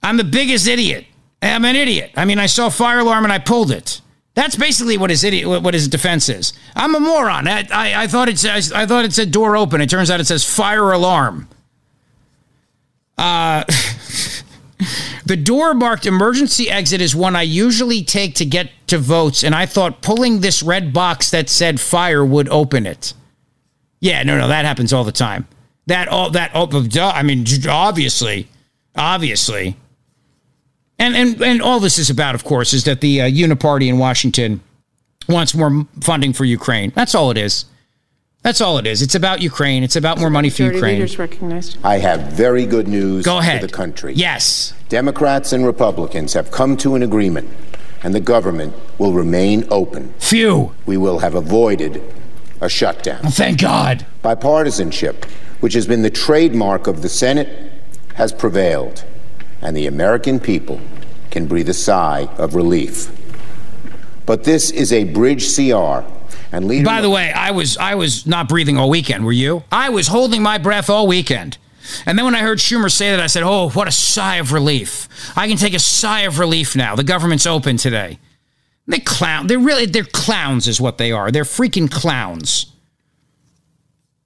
I'm 0.02 0.18
the 0.18 0.24
biggest 0.24 0.68
idiot. 0.68 1.06
I'm 1.42 1.66
an 1.66 1.76
idiot. 1.76 2.12
I 2.16 2.26
mean, 2.26 2.40
I 2.40 2.46
saw 2.46 2.70
fire 2.70 3.00
alarm 3.00 3.26
and 3.26 3.34
I 3.34 3.40
pulled 3.40 3.72
it. 3.72 4.02
That's 4.34 4.56
basically 4.56 4.98
what 4.98 5.10
his 5.10 5.24
idiot, 5.24 5.62
what 5.62 5.74
his 5.74 5.88
defense 5.90 6.30
is. 6.30 6.54
I'm 6.76 6.96
a 6.96 7.00
moron. 7.00 7.48
I, 7.48 7.68
I, 7.72 8.04
I 8.04 8.08
thought 8.08 8.30
it 8.30 8.40
says, 8.40 8.72
I 8.72 8.86
thought 8.86 9.04
it 9.04 9.12
said 9.12 9.32
door 9.32 9.58
open. 9.58 9.82
It 9.82 9.90
turns 9.90 10.10
out 10.10 10.22
it 10.22 10.28
says 10.28 10.46
fire 10.46 10.92
alarm. 10.92 11.50
Uh, 13.22 13.64
the 15.26 15.38
door 15.38 15.76
marked 15.76 16.08
emergency 16.08 16.72
exit 16.72 17.02
is 17.02 17.16
one 17.16 17.36
I 17.36 17.44
usually 17.44 18.04
take 18.04 18.34
to 18.36 18.46
get 18.46 18.72
to 18.88 18.98
votes, 18.98 19.44
and 19.44 19.54
I 19.54 19.68
thought 19.68 20.02
pulling 20.02 20.42
this 20.42 20.64
red 20.64 20.92
box 20.92 21.30
that 21.30 21.48
said 21.48 21.80
fire 21.80 22.26
would 22.26 22.50
open 22.50 22.88
it. 22.88 23.14
Yeah, 24.00 24.24
no, 24.24 24.40
no, 24.40 24.48
that 24.48 24.66
happens 24.66 24.92
all 24.92 25.04
the 25.04 25.12
time. 25.12 25.48
That 25.86 26.08
all 26.08 26.32
that 26.32 26.52
oh, 26.56 26.66
duh, 26.66 27.12
I 27.14 27.22
mean, 27.22 27.46
obviously, 27.70 28.48
obviously, 28.96 29.76
and 30.98 31.16
and 31.16 31.42
and 31.42 31.62
all 31.62 31.80
this 31.80 32.00
is 32.00 32.10
about, 32.10 32.34
of 32.34 32.44
course, 32.44 32.74
is 32.74 32.86
that 32.86 33.02
the 33.02 33.22
uh, 33.22 33.26
Uniparty 33.30 33.88
in 33.88 34.00
Washington 34.00 34.62
wants 35.30 35.54
more 35.54 35.86
funding 36.00 36.34
for 36.34 36.46
Ukraine. 36.46 36.92
That's 36.96 37.14
all 37.14 37.30
it 37.30 37.38
is. 37.38 37.66
That's 38.44 38.60
all 38.60 38.80
it 38.80 38.88
is. 38.88 39.02
It's 39.04 39.14
about 39.14 39.42
Ukraine. 39.42 39.84
It's 39.84 39.96
about 39.96 40.20
more 40.20 40.32
money 40.32 40.50
for 40.50 40.64
Ukraine. 40.64 40.96
leaders 40.96 41.20
recognized. 41.20 41.78
I 41.84 42.00
have 42.00 42.22
very 42.34 42.66
good 42.66 42.88
news 42.88 43.24
Go 43.24 43.38
ahead. 43.38 43.62
for 43.62 43.68
the 43.68 43.74
country. 43.74 44.14
Yes. 44.16 44.74
Democrats 44.90 45.54
and 45.54 45.64
Republicans 45.66 46.34
have 46.34 46.50
come 46.50 46.76
to 46.78 46.96
an 46.96 47.04
agreement, 47.04 47.50
and 48.04 48.16
the 48.16 48.20
government 48.20 48.74
will 48.98 49.14
remain 49.14 49.66
open. 49.70 50.14
Phew. 50.18 50.74
We 50.88 50.98
will 50.98 51.20
have 51.20 51.36
avoided 51.36 52.02
a 52.60 52.68
shutdown. 52.68 53.22
Thank 53.32 53.62
God. 53.62 54.08
Bipartisanship, 54.24 55.26
which 55.60 55.74
has 55.76 55.86
been 55.86 56.02
the 56.02 56.10
trademark 56.10 56.88
of 56.88 57.04
the 57.04 57.10
Senate, 57.10 57.72
has 58.16 58.34
prevailed, 58.34 59.06
and 59.62 59.78
the 59.78 59.86
American 59.86 60.40
people 60.40 60.82
can 61.30 61.46
breathe 61.46 61.70
a 61.70 61.74
sigh 61.76 62.28
of 62.38 62.56
relief. 62.56 63.12
But 64.26 64.46
this 64.46 64.72
is 64.72 64.92
a 64.92 65.04
bridge 65.06 65.56
CR, 65.56 66.04
and 66.52 66.68
leader. 66.68 66.86
By 66.86 67.02
the 67.02 67.10
way, 67.10 67.32
I 67.32 67.52
was 67.52 67.78
I 67.78 67.96
was 67.96 68.26
not 68.28 68.48
breathing 68.50 68.78
all 68.78 68.90
weekend. 68.90 69.26
Were 69.26 69.32
you? 69.32 69.64
I 69.72 69.90
was 69.90 70.08
holding 70.08 70.42
my 70.42 70.58
breath 70.58 70.90
all 70.90 71.08
weekend. 71.08 71.58
And 72.06 72.18
then 72.18 72.26
when 72.26 72.36
I 72.36 72.40
heard 72.40 72.60
Schumer 72.60 72.92
say 72.92 73.12
that, 73.12 73.20
I 73.20 73.28
said, 73.28 73.44
"Oh, 73.44 73.70
what 73.70 73.88
a 73.88 73.92
sigh 73.92 74.36
of 74.36 74.54
relief! 74.54 75.08
I 75.36 75.48
can 75.48 75.58
take 75.58 75.74
a 75.74 75.80
sigh 75.80 76.22
of 76.22 76.40
relief 76.40 76.76
now. 76.76 76.96
The 76.96 77.04
government's 77.04 77.46
open 77.46 77.78
today." 77.78 78.20
They 78.88 79.00
clown. 79.00 79.48
They're 79.48 79.60
really 79.60 79.86
they're 79.86 80.04
clowns, 80.04 80.68
is 80.68 80.82
what 80.82 80.98
they 80.98 81.12
are. 81.12 81.32
They're 81.32 81.44
freaking 81.44 81.90
clowns. 81.90 82.68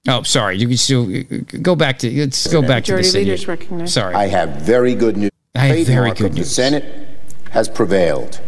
Oh, 0.08 0.24
sorry. 0.24 0.58
You 0.58 0.68
can 0.68 0.78
still 0.78 1.24
go 1.62 1.76
back 1.76 2.00
to 2.00 2.20
let's 2.20 2.48
go 2.48 2.62
back 2.62 2.84
to 2.86 2.96
the 2.96 3.02
leaders 3.02 3.48
recognized. 3.48 3.94
Sorry. 3.94 4.14
I 4.14 4.28
have 4.28 4.62
very 4.62 4.96
good 4.96 5.18
news. 5.18 5.32
I 5.56 5.68
have 5.68 5.78
The 5.78 5.84
very 5.84 6.12
good 6.12 6.26
of 6.28 6.32
the 6.34 6.40
news. 6.40 6.54
Senate 6.54 7.08
has 7.52 7.70
prevailed, 7.70 8.40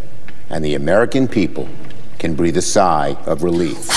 and 0.50 0.64
the 0.64 0.76
American 0.76 1.28
people 1.28 1.68
can 2.20 2.36
breathe 2.36 2.58
a 2.58 2.62
sigh 2.62 3.18
of 3.26 3.44
relief. 3.44 3.90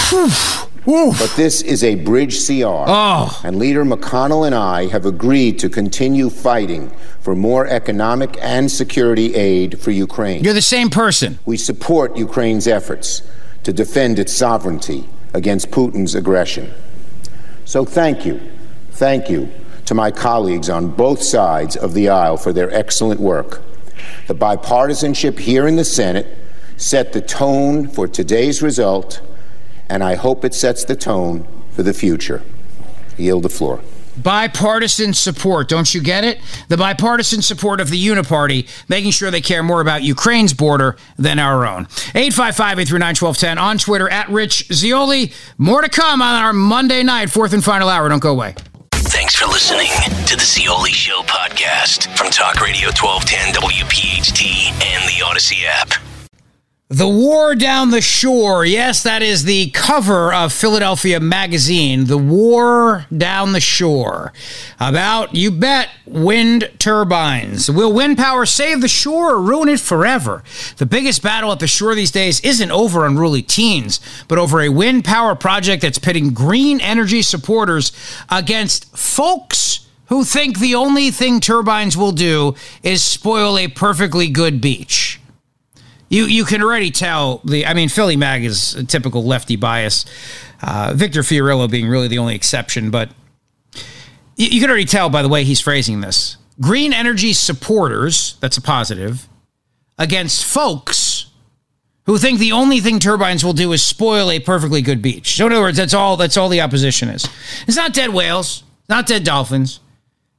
But 0.87 1.33
this 1.37 1.63
is 1.63 1.85
a 1.85 1.95
bridge 1.97 2.47
CR. 2.47 2.65
Oh. 2.65 3.41
And 3.45 3.59
Leader 3.59 3.85
McConnell 3.85 4.47
and 4.47 4.55
I 4.55 4.87
have 4.87 5.05
agreed 5.05 5.59
to 5.61 5.69
continue 5.69 6.31
fighting 6.31 6.91
for 7.21 7.37
more 7.37 7.67
economic 7.67 8.37
and 8.41 8.71
security 8.71 9.35
aid 9.35 9.79
for 9.81 9.91
Ukraine. 9.91 10.43
You're 10.43 10.55
the 10.55 10.63
same 10.63 10.91
person. 10.91 11.39
We 11.45 11.57
support 11.57 12.17
Ukraine's 12.17 12.67
efforts 12.67 13.23
to 13.63 13.73
defend 13.73 14.19
its 14.19 14.33
sovereignty 14.33 15.07
against 15.35 15.71
Putin's 15.71 16.15
aggression. 16.15 16.73
So 17.65 17.85
thank 17.85 18.25
you, 18.25 18.41
thank 18.93 19.29
you 19.29 19.51
to 19.85 19.95
my 19.95 20.11
colleagues 20.11 20.71
on 20.71 20.89
both 20.89 21.23
sides 21.23 21.77
of 21.77 21.95
the 21.95 22.09
aisle 22.09 22.37
for 22.37 22.53
their 22.53 22.73
excellent 22.73 23.21
work. 23.21 23.63
The 24.29 24.35
bipartisanship 24.35 25.39
here 25.39 25.67
in 25.69 25.77
the 25.77 25.85
Senate 25.85 26.39
set 26.81 27.13
the 27.13 27.21
tone 27.21 27.87
for 27.87 28.09
today's 28.09 28.63
result, 28.63 29.21
and 29.89 30.03
I 30.03 30.15
hope 30.15 30.45
it 30.45 30.55
sets 30.55 30.85
the 30.85 30.97
tone 30.97 31.47
for 31.73 31.83
the 31.83 31.93
future. 31.93 32.43
I 33.19 33.23
yield 33.23 33.43
the 33.43 33.51
floor. 33.51 33.81
Bipartisan 34.17 35.15
support, 35.15 35.69
don't 35.69 35.95
you 35.95 36.03
get 36.03 36.25
it? 36.25 36.41
The 36.69 36.77
bipartisan 36.77 37.43
support 37.43 37.81
of 37.81 37.91
the 37.91 38.07
Uniparty, 38.07 38.69
making 38.89 39.13
sure 39.13 39.31
they 39.31 39.41
care 39.41 39.63
more 39.63 39.81
about 39.81 40.03
Ukraine's 40.03 40.53
border 40.53 40.97
than 41.17 41.39
our 41.39 41.65
own. 41.67 41.87
855 42.15 42.81
839 42.81 43.09
1210 43.09 43.59
on 43.59 43.79
Twitter 43.79 44.09
at 44.09 44.29
Rich 44.29 44.67
Zeoli. 44.73 45.33
More 45.59 45.81
to 45.83 45.89
come 45.89 46.21
on 46.21 46.43
our 46.43 46.53
Monday 46.53 47.03
night, 47.03 47.31
fourth 47.31 47.53
and 47.53 47.65
final 47.65 47.89
hour. 47.89 48.09
Don't 48.09 48.23
go 48.23 48.33
away. 48.33 48.55
Thanks 48.93 49.35
for 49.35 49.47
listening 49.47 49.91
to 50.27 50.37
the 50.37 50.45
Zeoli 50.45 50.93
Show 50.93 51.23
podcast 51.23 52.15
from 52.17 52.31
Talk 52.31 52.61
Radio 52.61 52.89
1210 52.89 53.55
WPHT 53.55 54.73
and 54.83 55.09
the 55.09 55.25
Odyssey 55.25 55.67
app. 55.67 56.10
The 56.93 57.07
War 57.07 57.55
Down 57.55 57.93
the 57.93 58.01
Shore. 58.01 58.65
Yes, 58.65 59.05
that 59.05 59.23
is 59.23 59.45
the 59.45 59.71
cover 59.71 60.35
of 60.35 60.53
Philadelphia 60.53 61.21
Magazine. 61.21 62.07
The 62.07 62.19
War 62.19 63.07
Down 63.17 63.53
the 63.53 63.61
Shore. 63.61 64.33
About, 64.81 65.33
you 65.33 65.53
bet, 65.53 65.89
wind 66.05 66.69
turbines. 66.81 67.71
Will 67.71 67.93
wind 67.93 68.19
power 68.19 68.45
save 68.45 68.81
the 68.81 68.89
shore 68.89 69.35
or 69.35 69.41
ruin 69.41 69.69
it 69.69 69.79
forever? 69.79 70.43
The 70.79 70.85
biggest 70.85 71.23
battle 71.23 71.53
at 71.53 71.61
the 71.61 71.69
shore 71.69 71.95
these 71.95 72.11
days 72.11 72.41
isn't 72.41 72.73
over 72.73 73.07
unruly 73.07 73.43
teens, 73.43 74.01
but 74.27 74.39
over 74.39 74.61
a 74.61 74.69
wind 74.69 75.05
power 75.05 75.37
project 75.37 75.83
that's 75.83 76.01
pitting 76.01 76.31
green 76.35 76.81
energy 76.81 77.23
supporters 77.23 77.93
against 78.31 78.97
folks 78.99 79.87
who 80.07 80.25
think 80.25 80.59
the 80.59 80.75
only 80.75 81.13
thing 81.13 81.39
turbines 81.39 81.97
will 81.97 82.11
do 82.11 82.57
is 82.83 83.05
spoil 83.05 83.57
a 83.57 83.69
perfectly 83.69 84.29
good 84.29 84.61
beach. 84.61 85.20
You 86.11 86.27
you 86.27 86.45
can 86.45 86.61
already 86.63 86.91
tell 86.91 87.39
the. 87.45 87.65
I 87.65 87.73
mean, 87.73 87.89
Philly 87.89 88.17
Mag 88.17 88.45
is 88.45 88.75
a 88.75 88.85
typical 88.85 89.25
lefty 89.25 89.57
bias. 89.57 90.05
Uh, 90.61 90.93
Victor 90.95 91.23
Fiorillo 91.23 91.71
being 91.71 91.89
really 91.89 92.09
the 92.09 92.19
only 92.19 92.35
exception, 92.35 92.91
but 92.91 93.11
you, 94.37 94.49
you 94.49 94.61
can 94.61 94.69
already 94.69 94.85
tell 94.85 95.09
by 95.09 95.23
the 95.23 95.29
way 95.29 95.45
he's 95.45 95.61
phrasing 95.61 96.01
this. 96.03 96.37
Green 96.61 96.93
energy 96.93 97.33
supporters, 97.33 98.37
that's 98.41 98.59
a 98.59 98.61
positive, 98.61 99.29
against 99.97 100.45
folks 100.45 101.31
who 102.07 102.19
think 102.19 102.41
the 102.41 102.53
only 102.53 102.81
thing 102.81 102.99
turbines 102.99 103.45
will 103.45 103.53
do 103.53 103.73
is 103.73 103.85
spoil 103.85 104.31
a 104.31 104.41
perfectly 104.41 104.83
good 104.83 105.01
beach. 105.01 105.37
So 105.37 105.47
in 105.47 105.53
other 105.53 105.63
words, 105.63 105.77
that's 105.77 105.95
all 105.95 106.17
that's 106.17 106.37
all 106.37 106.49
the 106.49 106.61
opposition 106.61 107.09
is. 107.09 107.27
It's 107.69 107.77
not 107.77 107.95
dead 107.95 108.11
whales, 108.11 108.65
it's 108.81 108.89
not 108.89 109.07
dead 109.07 109.23
dolphins. 109.23 109.79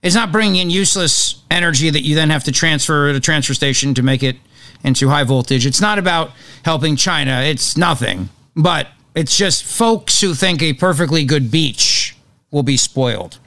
It's 0.04 0.16
not 0.16 0.32
bringing 0.32 0.56
in 0.64 0.70
useless 0.72 1.44
energy 1.52 1.92
that 1.92 2.02
you 2.02 2.16
then 2.16 2.32
have 2.32 2.44
to 2.46 2.52
transfer 2.52 3.10
at 3.10 3.16
a 3.16 3.20
transfer 3.20 3.54
station 3.54 3.94
to 3.94 4.04
make 4.04 4.24
it 4.24 4.36
into 4.84 5.10
high 5.10 5.24
voltage. 5.24 5.66
It's 5.66 5.82
not 5.82 6.00
about 6.00 6.32
helping 6.64 6.96
China. 6.96 7.42
It's 7.42 7.78
nothing. 7.78 8.30
But 8.56 8.88
it's 9.16 9.38
just 9.38 9.64
folks 9.64 10.22
who 10.22 10.34
think 10.34 10.62
a 10.62 10.74
perfectly 10.74 11.26
good 11.26 11.52
beach 11.52 12.16
will 12.52 12.64
be 12.64 12.78
spoiled. 12.78 13.40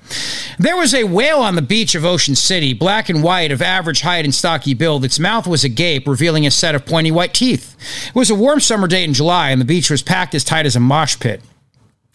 There 0.59 0.77
was 0.77 0.94
a 0.94 1.05
whale 1.05 1.40
on 1.40 1.57
the 1.57 1.62
beach 1.62 1.94
of 1.94 2.05
Ocean 2.05 2.35
City, 2.35 2.73
black 2.73 3.09
and 3.09 3.23
white, 3.23 3.53
of 3.53 3.61
average 3.61 4.01
height 4.01 4.25
and 4.25 4.35
stocky 4.35 4.73
build. 4.75 5.05
Its 5.05 5.18
mouth 5.18 5.47
was 5.47 5.64
agape, 5.64 6.07
revealing 6.07 6.47
a 6.47 6.51
set 6.51 6.75
of 6.75 6.87
pointy 6.87 7.11
white 7.11 7.35
teeth. 7.35 7.77
It 8.09 8.15
was 8.15 8.31
a 8.31 8.35
warm 8.35 8.61
summer 8.61 8.87
day 8.87 9.04
in 9.04 9.15
July, 9.15 9.50
and 9.50 9.61
the 9.61 9.67
beach 9.67 9.90
was 9.90 10.02
packed 10.02 10.35
as 10.35 10.44
tight 10.44 10.67
as 10.67 10.77
a 10.77 10.81
mosh 10.81 11.19
pit. 11.19 11.42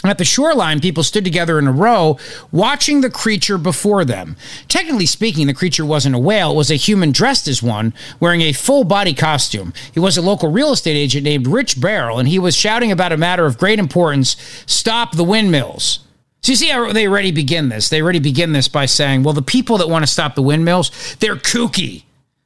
At 0.01 0.17
the 0.17 0.23
shoreline, 0.23 0.79
people 0.79 1.03
stood 1.03 1.25
together 1.25 1.59
in 1.59 1.67
a 1.67 1.73
row, 1.73 2.17
watching 2.53 3.01
the 3.01 3.09
creature 3.09 3.57
before 3.57 4.05
them. 4.05 4.37
Technically 4.69 5.05
speaking, 5.05 5.47
the 5.47 5.53
creature 5.53 5.85
wasn't 5.85 6.15
a 6.15 6.19
whale, 6.19 6.51
it 6.51 6.55
was 6.55 6.71
a 6.71 6.75
human 6.75 7.11
dressed 7.11 7.49
as 7.49 7.61
one, 7.61 7.93
wearing 8.17 8.39
a 8.39 8.53
full 8.53 8.85
body 8.85 9.13
costume. 9.13 9.73
He 9.93 9.99
was 9.99 10.15
a 10.15 10.21
local 10.21 10.49
real 10.49 10.71
estate 10.71 10.95
agent 10.95 11.25
named 11.25 11.47
Rich 11.47 11.81
Barrel, 11.81 12.17
and 12.17 12.29
he 12.29 12.39
was 12.39 12.55
shouting 12.55 12.93
about 12.93 13.11
a 13.11 13.17
matter 13.17 13.45
of 13.45 13.57
great 13.57 13.77
importance 13.77 14.37
stop 14.65 15.17
the 15.17 15.23
windmills. 15.25 15.99
So 16.43 16.53
you 16.53 16.55
see 16.55 16.69
how 16.69 16.93
they 16.93 17.05
already 17.05 17.31
begin 17.31 17.67
this? 17.67 17.89
They 17.89 18.01
already 18.01 18.19
begin 18.19 18.53
this 18.53 18.69
by 18.69 18.85
saying, 18.85 19.23
well, 19.23 19.33
the 19.33 19.41
people 19.41 19.79
that 19.79 19.89
want 19.89 20.03
to 20.03 20.11
stop 20.11 20.33
the 20.33 20.41
windmills, 20.41 21.17
they're 21.19 21.35
kooky. 21.35 22.03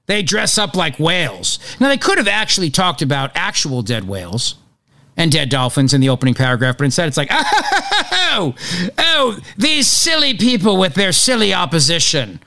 They 0.08 0.24
dress 0.24 0.58
up 0.58 0.76
like 0.76 0.97
whales. 0.97 1.60
Now, 1.80 1.89
they 1.89 1.97
could 1.97 2.18
have 2.18 2.28
actually 2.28 2.72
talked 2.72 3.04
about 3.04 3.32
actual 3.36 3.84
dead 3.84 4.08
whales 4.08 4.56
and 5.18 5.32
dead 5.32 5.49
dolphins 5.49 5.93
in 5.93 6.01
the 6.01 6.09
opening 6.09 6.34
paragraph, 6.34 6.78
but 6.78 6.86
instead 6.86 7.07
it's 7.07 7.18
like, 7.18 7.30
oh, 7.32 8.55
oh, 8.97 9.38
these 9.57 9.88
silly 9.88 10.34
people 10.36 10.78
with 10.78 10.95
their 10.95 11.11
silly 11.11 11.53
opposition. 11.53 12.39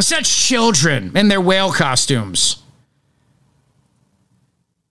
Such 0.00 0.46
children 0.46 1.16
in 1.16 1.28
their 1.28 1.40
whale 1.40 1.72
costumes. 1.72 2.62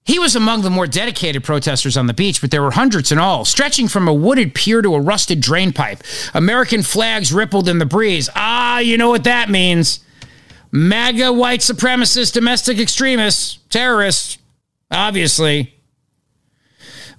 He 0.08 0.20
was 0.20 0.38
among 0.38 0.62
the 0.62 0.70
more 0.70 0.88
dedicated 0.88 1.44
protesters 1.44 1.98
on 1.98 2.08
the 2.08 2.14
beach, 2.14 2.40
but 2.40 2.50
there 2.50 2.62
were 2.62 2.72
hundreds 2.72 3.12
in 3.12 3.18
all, 3.18 3.44
stretching 3.44 3.90
from 3.90 4.08
a 4.08 4.14
wooded 4.14 4.56
pier 4.56 4.82
to 4.82 4.96
a 4.96 5.02
rusted 5.02 5.42
drain 5.42 5.74
pipe. 5.74 6.02
American 6.34 6.82
flags 6.82 7.34
rippled 7.34 7.68
in 7.68 7.80
the 7.80 7.86
breeze. 7.86 8.30
Ah, 8.34 8.80
you 8.80 8.98
know 8.98 9.10
what 9.10 9.26
that 9.26 9.50
means. 9.50 10.00
MAGA 10.72 11.34
white 11.34 11.60
supremacists, 11.60 12.32
domestic 12.32 12.80
extremists, 12.80 13.60
terrorists, 13.70 14.38
obviously. 14.92 15.77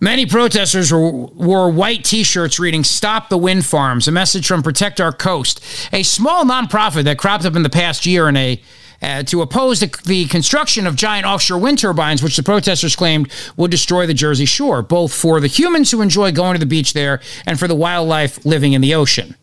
Many 0.01 0.27
protesters 0.27 0.93
wore 0.93 1.71
white 1.71 2.05
t 2.05 2.23
shirts 2.23 2.61
reading 2.61 2.85
Stop 2.85 3.29
the 3.29 3.39
Wind 3.39 3.67
Farms, 3.67 4.07
a 4.07 4.13
message 4.13 4.47
from 4.47 4.63
Protect 4.63 5.01
Our 5.01 5.13
Coast, 5.13 5.61
a 5.93 6.05
small 6.05 6.45
nonprofit 6.45 7.03
that 7.05 7.19
cropped 7.19 7.45
up 7.45 7.57
in 7.57 7.65
the 7.65 7.71
past 7.71 8.07
year 8.07 8.29
in 8.29 8.37
a 8.37 8.63
uh, 9.01 9.23
to 9.25 9.43
oppose 9.43 9.81
the, 9.81 9.97
the, 10.07 10.27
construction 10.27 10.85
of 10.87 10.97
giant 10.97 11.25
offshore 11.25 11.59
wind 11.59 11.79
turbines, 11.79 12.21
which 12.21 12.37
the 12.37 12.43
protesters 12.43 12.97
claimed 12.97 13.33
would 13.57 13.71
destroy 13.71 14.07
the 14.07 14.15
Jersey 14.15 14.45
Shore, 14.45 14.83
both 14.83 15.15
for 15.15 15.41
the 15.41 15.47
humans 15.47 15.93
who 15.93 16.01
enjoy 16.01 16.33
going 16.33 16.55
to 16.55 16.59
the 16.59 16.67
beach 16.67 16.95
there 16.95 17.21
and 17.47 17.61
for 17.61 17.69
the 17.69 17.77
wildlife 17.77 18.45
living 18.45 18.73
in 18.73 18.81
the 18.81 18.95
ocean. 18.95 19.37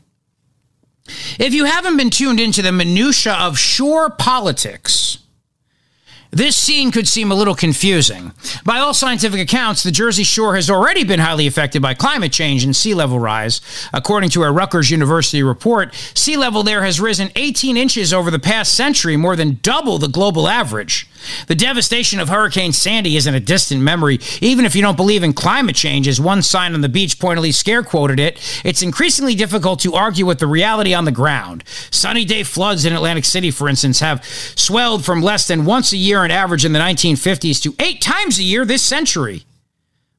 If 1.40 1.54
you 1.54 1.66
haven't 1.66 1.96
been 1.96 2.10
tuned 2.10 2.42
into 2.42 2.62
the 2.62 2.74
minutia 2.74 3.34
of 3.34 3.58
shore 3.58 4.10
politics, 4.10 5.20
this 6.36 6.58
scene 6.58 6.92
could 6.92 7.08
seem 7.08 7.32
a 7.32 7.36
little 7.36 7.56
confusing. 7.56 8.34
By 8.66 8.80
all 8.80 8.94
scientific 8.94 9.40
accounts, 9.40 9.84
the 9.84 9.92
Jersey 9.92 10.26
Shore 10.26 10.56
has 10.56 10.70
already 10.70 11.06
been 11.06 11.22
highly 11.22 11.48
affected 11.48 11.82
by 11.82 11.94
climate 11.94 12.34
change 12.34 12.66
and 12.66 12.76
sea 12.76 12.94
level 12.94 13.20
rise. 13.20 13.62
According 13.94 14.32
to 14.32 14.44
a 14.44 14.52
Rutgers 14.52 14.92
University 14.92 15.42
report, 15.44 15.96
sea 16.14 16.36
level 16.36 16.62
there 16.62 16.84
has 16.84 17.00
risen 17.00 17.32
18 17.38 17.78
inches 17.78 18.14
over 18.14 18.30
the 18.30 18.38
past 18.38 18.74
century, 18.74 19.16
more 19.16 19.38
than 19.38 19.60
double 19.62 19.98
the 19.98 20.10
global 20.10 20.50
average. 20.50 21.08
The 21.48 21.56
devastation 21.56 22.20
of 22.20 22.30
Hurricane 22.30 22.74
Sandy 22.74 23.16
isn't 23.16 23.34
a 23.34 23.40
distant 23.40 23.82
memory. 23.82 24.20
Even 24.42 24.66
if 24.66 24.76
you 24.76 24.82
don't 24.82 24.98
believe 24.98 25.24
in 25.24 25.32
climate 25.32 25.76
change, 25.76 26.08
as 26.08 26.20
one 26.20 26.42
sign 26.42 26.74
on 26.74 26.82
the 26.82 26.90
beach 26.90 27.18
pointedly 27.18 27.54
scare 27.54 27.82
quoted 27.82 28.20
it, 28.20 28.62
it's 28.66 28.82
increasingly 28.82 29.36
difficult 29.36 29.80
to 29.80 29.94
argue 29.94 30.26
with 30.26 30.40
the 30.40 30.48
reality 30.48 30.94
on 30.94 31.06
the 31.06 31.12
ground. 31.12 31.64
Sunny 31.92 32.26
day 32.26 32.44
floods 32.44 32.84
in 32.84 32.94
Atlantic 32.94 33.26
City, 33.26 33.52
for 33.52 33.70
instance, 33.70 34.02
have 34.02 34.24
swelled 34.26 35.06
from 35.06 35.22
less 35.22 35.48
than 35.48 35.66
once 35.66 35.94
a 35.94 35.98
year 35.98 36.25
on 36.26 36.32
average 36.32 36.66
in 36.66 36.74
the 36.74 36.80
1950s 36.80 37.62
to 37.64 37.74
eight 37.80 38.02
times 38.02 38.38
a 38.38 38.44
year 38.44 38.66
this 38.66 38.84
century. 38.84 39.44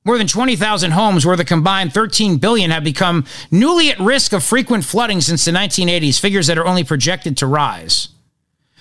More 0.05 0.19
than 0.19 0.29
20,000 0.29 0.93
homes 0.93 1.27
worth 1.27 1.41
a 1.41 1.45
combined 1.45 1.93
13 1.93 2.39
billion 2.39 2.71
have 2.71 2.85
become 2.85 3.27
newly 3.51 3.91
at 3.91 3.99
risk 3.99 4.33
of 4.33 4.45
frequent 4.45 4.85
flooding 4.85 5.21
since 5.21 5.45
the 5.45 5.51
1980s, 5.51 6.21
figures 6.21 6.47
that 6.47 6.59
are 6.59 6.67
only 6.67 6.85
projected 6.85 7.37
to 7.39 7.47
rise. 7.47 8.09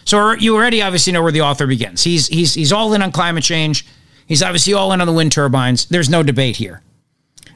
So 0.06 0.34
you 0.34 0.56
already 0.56 0.84
obviously 0.84 1.14
know 1.14 1.24
where 1.24 1.32
the 1.32 1.42
author 1.42 1.66
begins. 1.66 2.04
He's 2.04 2.28
he's 2.28 2.54
he's 2.54 2.72
all 2.72 2.94
in 2.94 3.02
on 3.02 3.12
climate 3.12 3.44
change. 3.44 3.88
He's 4.28 4.44
obviously 4.44 4.74
all 4.74 4.94
in 4.94 5.02
on 5.02 5.08
the 5.08 5.14
wind 5.14 5.32
turbines. 5.32 5.86
There's 5.86 6.10
no 6.10 6.22
debate 6.22 6.58
here. 6.58 6.82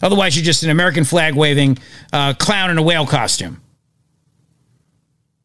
Otherwise, 0.01 0.35
you're 0.35 0.45
just 0.45 0.63
an 0.63 0.71
American 0.71 1.03
flag 1.03 1.35
waving 1.35 1.77
uh, 2.11 2.33
clown 2.33 2.71
in 2.71 2.77
a 2.79 2.81
whale 2.81 3.05
costume. 3.05 3.61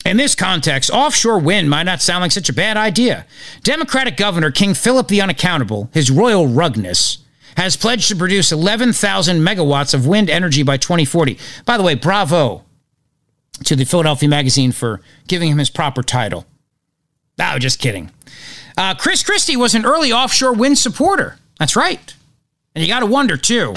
In 0.05 0.18
this 0.18 0.34
context, 0.34 0.90
offshore 0.90 1.38
wind 1.38 1.70
might 1.70 1.84
not 1.84 2.02
sound 2.02 2.20
like 2.20 2.32
such 2.32 2.50
a 2.50 2.55
bad 2.55 2.76
idea. 2.76 3.26
Democratic 3.62 4.16
Governor 4.16 4.50
King 4.50 4.74
Philip 4.74 5.09
the 5.09 5.22
Unaccountable, 5.22 5.88
his 5.94 6.11
royal 6.11 6.46
rugness, 6.46 7.18
has 7.57 7.76
pledged 7.76 8.09
to 8.09 8.16
produce 8.16 8.52
11,000 8.52 9.38
megawatts 9.38 9.94
of 9.94 10.07
wind 10.07 10.28
energy 10.28 10.62
by 10.62 10.76
2040. 10.76 11.38
By 11.64 11.78
the 11.78 11.82
way, 11.82 11.94
bravo 11.94 12.64
to 13.64 13.76
the 13.76 13.84
Philadelphia 13.84 14.28
Magazine 14.28 14.72
for 14.72 15.00
giving 15.26 15.50
him 15.50 15.59
his 15.59 15.70
proper 15.70 16.02
title. 16.02 16.44
No, 17.38 17.59
just 17.59 17.78
kidding. 17.78 18.11
Uh, 18.76 18.94
Chris 18.94 19.22
Christie 19.22 19.57
was 19.57 19.74
an 19.74 19.86
early 19.86 20.12
offshore 20.12 20.52
wind 20.52 20.78
supporter. 20.78 21.38
That's 21.59 21.76
right. 21.76 22.14
And 22.74 22.82
you 22.82 22.88
got 22.88 23.00
to 23.00 23.07
wonder, 23.07 23.36
too, 23.36 23.74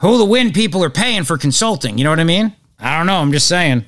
who 0.00 0.18
the 0.18 0.24
wind 0.24 0.54
people 0.54 0.82
are 0.82 0.90
paying 0.90 1.24
for 1.24 1.36
consulting. 1.36 1.98
You 1.98 2.04
know 2.04 2.10
what 2.10 2.20
I 2.20 2.24
mean? 2.24 2.54
I 2.78 2.96
don't 2.96 3.06
know. 3.06 3.16
I'm 3.16 3.32
just 3.32 3.46
saying. 3.46 3.84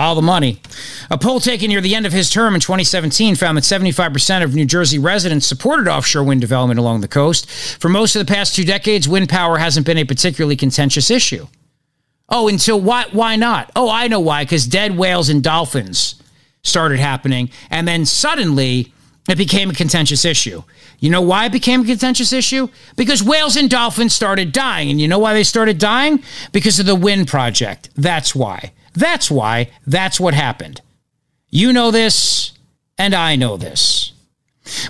All 0.00 0.14
the 0.14 0.22
money. 0.22 0.62
A 1.10 1.18
poll 1.18 1.40
taken 1.40 1.68
near 1.68 1.82
the 1.82 1.94
end 1.94 2.06
of 2.06 2.12
his 2.14 2.30
term 2.30 2.54
in 2.54 2.60
2017 2.62 3.36
found 3.36 3.58
that 3.58 3.64
75% 3.64 4.42
of 4.42 4.54
New 4.54 4.64
Jersey 4.64 4.98
residents 4.98 5.46
supported 5.46 5.88
offshore 5.88 6.24
wind 6.24 6.40
development 6.40 6.80
along 6.80 7.02
the 7.02 7.08
coast. 7.08 7.48
For 7.78 7.90
most 7.90 8.16
of 8.16 8.26
the 8.26 8.32
past 8.32 8.56
two 8.56 8.64
decades, 8.64 9.06
wind 9.06 9.28
power 9.28 9.58
hasn't 9.58 9.84
been 9.84 9.98
a 9.98 10.04
particularly 10.04 10.56
contentious 10.56 11.10
issue. 11.10 11.48
Oh, 12.30 12.48
until 12.48 12.80
why? 12.80 13.08
Why 13.12 13.36
not? 13.36 13.70
Oh, 13.76 13.90
I 13.90 14.08
know 14.08 14.20
why. 14.20 14.44
Because 14.44 14.66
dead 14.66 14.96
whales 14.96 15.28
and 15.28 15.42
dolphins 15.42 16.14
started 16.62 16.98
happening. 16.98 17.50
And 17.68 17.86
then 17.86 18.06
suddenly 18.06 18.94
it 19.28 19.36
became 19.36 19.68
a 19.68 19.74
contentious 19.74 20.24
issue. 20.24 20.62
You 20.98 21.10
know 21.10 21.20
why 21.20 21.44
it 21.44 21.52
became 21.52 21.82
a 21.82 21.84
contentious 21.84 22.32
issue? 22.32 22.68
Because 22.96 23.22
whales 23.22 23.54
and 23.54 23.68
dolphins 23.68 24.14
started 24.14 24.50
dying. 24.50 24.90
And 24.90 24.98
you 24.98 25.08
know 25.08 25.18
why 25.18 25.34
they 25.34 25.44
started 25.44 25.76
dying? 25.76 26.22
Because 26.52 26.80
of 26.80 26.86
the 26.86 26.96
wind 26.96 27.28
project. 27.28 27.90
That's 27.96 28.34
why. 28.34 28.72
That's 29.00 29.30
why. 29.30 29.70
That's 29.86 30.20
what 30.20 30.34
happened. 30.34 30.82
You 31.48 31.72
know 31.72 31.90
this, 31.90 32.52
and 32.98 33.14
I 33.14 33.34
know 33.34 33.56
this. 33.56 34.12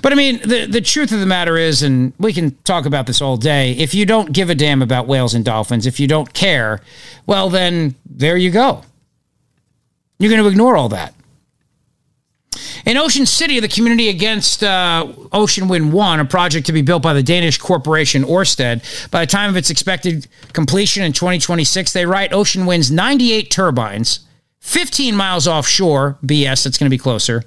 But 0.03 0.13
I 0.13 0.17
mean, 0.17 0.41
the, 0.41 0.67
the 0.67 0.81
truth 0.81 1.13
of 1.13 1.21
the 1.21 1.27
matter 1.27 1.57
is, 1.57 1.83
and 1.83 2.13
we 2.19 2.33
can 2.33 2.51
talk 2.65 2.87
about 2.87 3.07
this 3.07 3.23
all 3.23 3.37
day, 3.37 3.73
if 3.73 3.95
you 3.95 4.05
don't 4.05 4.33
give 4.33 4.51
a 4.51 4.55
damn 4.55 4.83
about 4.83 5.07
whales 5.07 5.33
and 5.33 5.45
dolphins, 5.45 5.87
if 5.87 6.01
you 6.01 6.09
don't 6.09 6.35
care, 6.35 6.81
well, 7.27 7.49
then 7.49 7.95
there 8.05 8.37
you 8.37 8.51
go. 8.51 8.83
You're 10.19 10.31
going 10.31 10.43
to 10.43 10.49
ignore 10.49 10.77
all 10.77 10.89
that. 10.91 11.15
In 12.87 12.97
Ocean 12.97 13.27
City, 13.27 13.61
the 13.61 13.69
community 13.69 14.09
against 14.09 14.65
uh, 14.65 15.07
Ocean 15.33 15.69
Wind 15.69 15.93
1, 15.93 16.21
a 16.21 16.25
project 16.25 16.67
to 16.67 16.73
be 16.73 16.83
built 16.83 17.03
by 17.03 17.13
the 17.13 17.23
Danish 17.23 17.59
corporation 17.59 18.23
Orsted. 18.23 19.11
By 19.11 19.21
the 19.21 19.31
time 19.31 19.51
of 19.51 19.57
its 19.57 19.71
expected 19.71 20.27
completion 20.53 21.03
in 21.03 21.13
2026, 21.13 21.93
they 21.93 22.07
write 22.07 22.33
Ocean 22.33 22.67
Wind's 22.67 22.91
98 22.91 23.51
turbines, 23.51 24.21
15 24.61 25.15
miles 25.15 25.49
offshore, 25.49 26.19
BS, 26.25 26.65
that's 26.65 26.79
going 26.79 26.87
to 26.87 26.95
be 26.95 26.99
closer, 26.99 27.45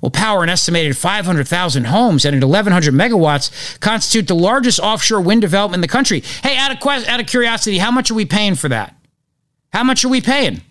will 0.00 0.10
power 0.10 0.42
an 0.42 0.48
estimated 0.48 0.96
500,000 0.96 1.84
homes 1.84 2.24
and 2.24 2.36
at 2.36 2.42
1,100 2.42 2.94
megawatts 2.94 3.80
constitute 3.80 4.28
the 4.28 4.34
largest 4.34 4.78
offshore 4.78 5.20
wind 5.20 5.40
development 5.40 5.78
in 5.78 5.82
the 5.82 5.88
country. 5.88 6.20
Hey, 6.42 6.56
out 6.56 6.70
of, 6.70 7.08
out 7.08 7.20
of 7.20 7.26
curiosity, 7.26 7.78
how 7.78 7.90
much 7.90 8.10
are 8.10 8.14
we 8.14 8.26
paying 8.26 8.54
for 8.54 8.68
that? 8.68 8.94
How 9.72 9.84
much 9.84 10.04
are 10.04 10.08
we 10.08 10.20
paying? 10.20 10.62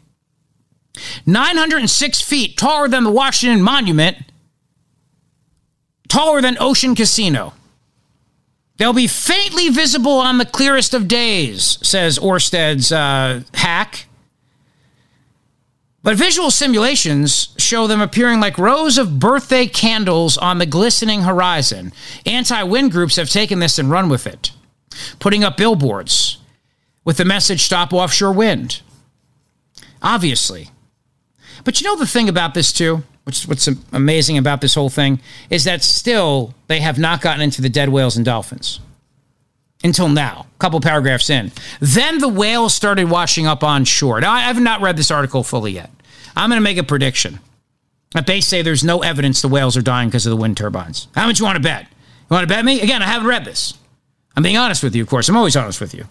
906 1.26 2.22
feet 2.22 2.58
taller 2.58 2.88
than 2.88 3.04
the 3.04 3.12
Washington 3.12 3.62
Monument, 3.62 4.18
taller 6.08 6.42
than 6.42 6.58
Ocean 6.60 6.96
Casino. 6.96 7.54
They'll 8.78 8.94
be 8.94 9.08
faintly 9.08 9.68
visible 9.70 10.20
on 10.20 10.38
the 10.38 10.46
clearest 10.46 10.94
of 10.94 11.08
days, 11.08 11.78
says 11.86 12.18
Orsted's 12.18 12.92
uh, 12.94 13.42
hack. 13.54 14.06
But 16.02 16.16
visual 16.16 16.50
simulations 16.50 17.50
show 17.58 17.88
them 17.88 18.00
appearing 18.00 18.40
like 18.40 18.58
rows 18.58 18.98
of 18.98 19.20
birthday 19.20 19.68
candles 19.68 20.38
on 20.38 20.60
the 20.60 20.66
glistening 20.66 21.24
horizon. 21.24 21.92
Anti 22.26 22.64
wind 22.64 22.92
groups 22.92 23.18
have 23.18 23.30
taken 23.30 23.60
this 23.60 23.78
and 23.78 23.92
run 23.92 24.08
with 24.08 24.26
it, 24.26 24.52
putting 25.20 25.44
up 25.44 25.58
billboards 25.58 26.38
with 27.04 27.18
the 27.18 27.26
message 27.26 27.64
Stop 27.64 27.92
Offshore 27.92 28.32
Wind. 28.32 28.82
Obviously, 30.02 30.70
but 31.64 31.80
you 31.80 31.88
know 31.88 31.96
the 31.98 32.08
thing 32.08 32.30
about 32.30 32.54
this 32.54 32.72
too, 32.72 33.04
which 33.24 33.40
is 33.40 33.48
what's 33.48 33.68
amazing 33.94 34.38
about 34.38 34.62
this 34.62 34.76
whole 34.76 34.90
thing 34.90 35.20
is 35.50 35.64
that 35.66 35.84
still 35.84 36.54
they 36.68 36.80
have 36.80 36.98
not 36.98 37.22
gotten 37.22 37.42
into 37.42 37.62
the 37.62 37.70
dead 37.70 37.90
whales 37.90 38.16
and 38.16 38.26
dolphins. 38.26 38.80
until 39.84 40.10
now, 40.10 40.46
a 40.56 40.60
couple 40.60 40.80
paragraphs 40.82 41.30
in. 41.30 41.52
Then 41.80 42.20
the 42.20 42.28
whales 42.28 42.76
started 42.76 43.10
washing 43.10 43.48
up 43.48 43.64
on 43.64 43.86
shore. 43.86 44.20
Now, 44.20 44.34
I 44.34 44.42
have 44.42 44.60
not 44.60 44.82
read 44.82 44.98
this 44.98 45.12
article 45.12 45.44
fully 45.44 45.72
yet. 45.72 45.90
I'm 46.36 46.50
going 46.50 46.58
to 46.58 46.64
make 46.64 46.78
a 46.78 46.84
prediction 46.84 47.40
that 48.14 48.28
they 48.28 48.42
say 48.42 48.62
there's 48.62 48.84
no 48.84 49.04
evidence 49.04 49.42
the 49.42 49.48
whales 49.48 49.78
are 49.78 49.82
dying 49.82 50.10
because 50.10 50.26
of 50.26 50.32
the 50.32 50.36
wind 50.36 50.58
turbines. 50.58 51.08
How 51.16 51.28
much 51.28 51.40
you 51.40 51.46
want 51.46 51.56
to 51.58 51.64
bet? 51.64 51.84
You 51.84 52.34
want 52.36 52.44
to 52.48 52.54
bet 52.54 52.66
me? 52.66 52.82
Again, 52.82 53.02
I 53.02 53.06
haven't 53.06 53.28
read 53.28 53.46
this. 53.46 53.74
I'm 54.36 54.44
being 54.44 54.58
honest 54.58 54.84
with 54.84 54.96
you, 54.96 55.04
of 55.04 55.10
course. 55.10 55.30
I'm 55.30 55.38
always 55.38 55.56
honest 55.56 55.80
with 55.80 55.94
you. 55.94 56.06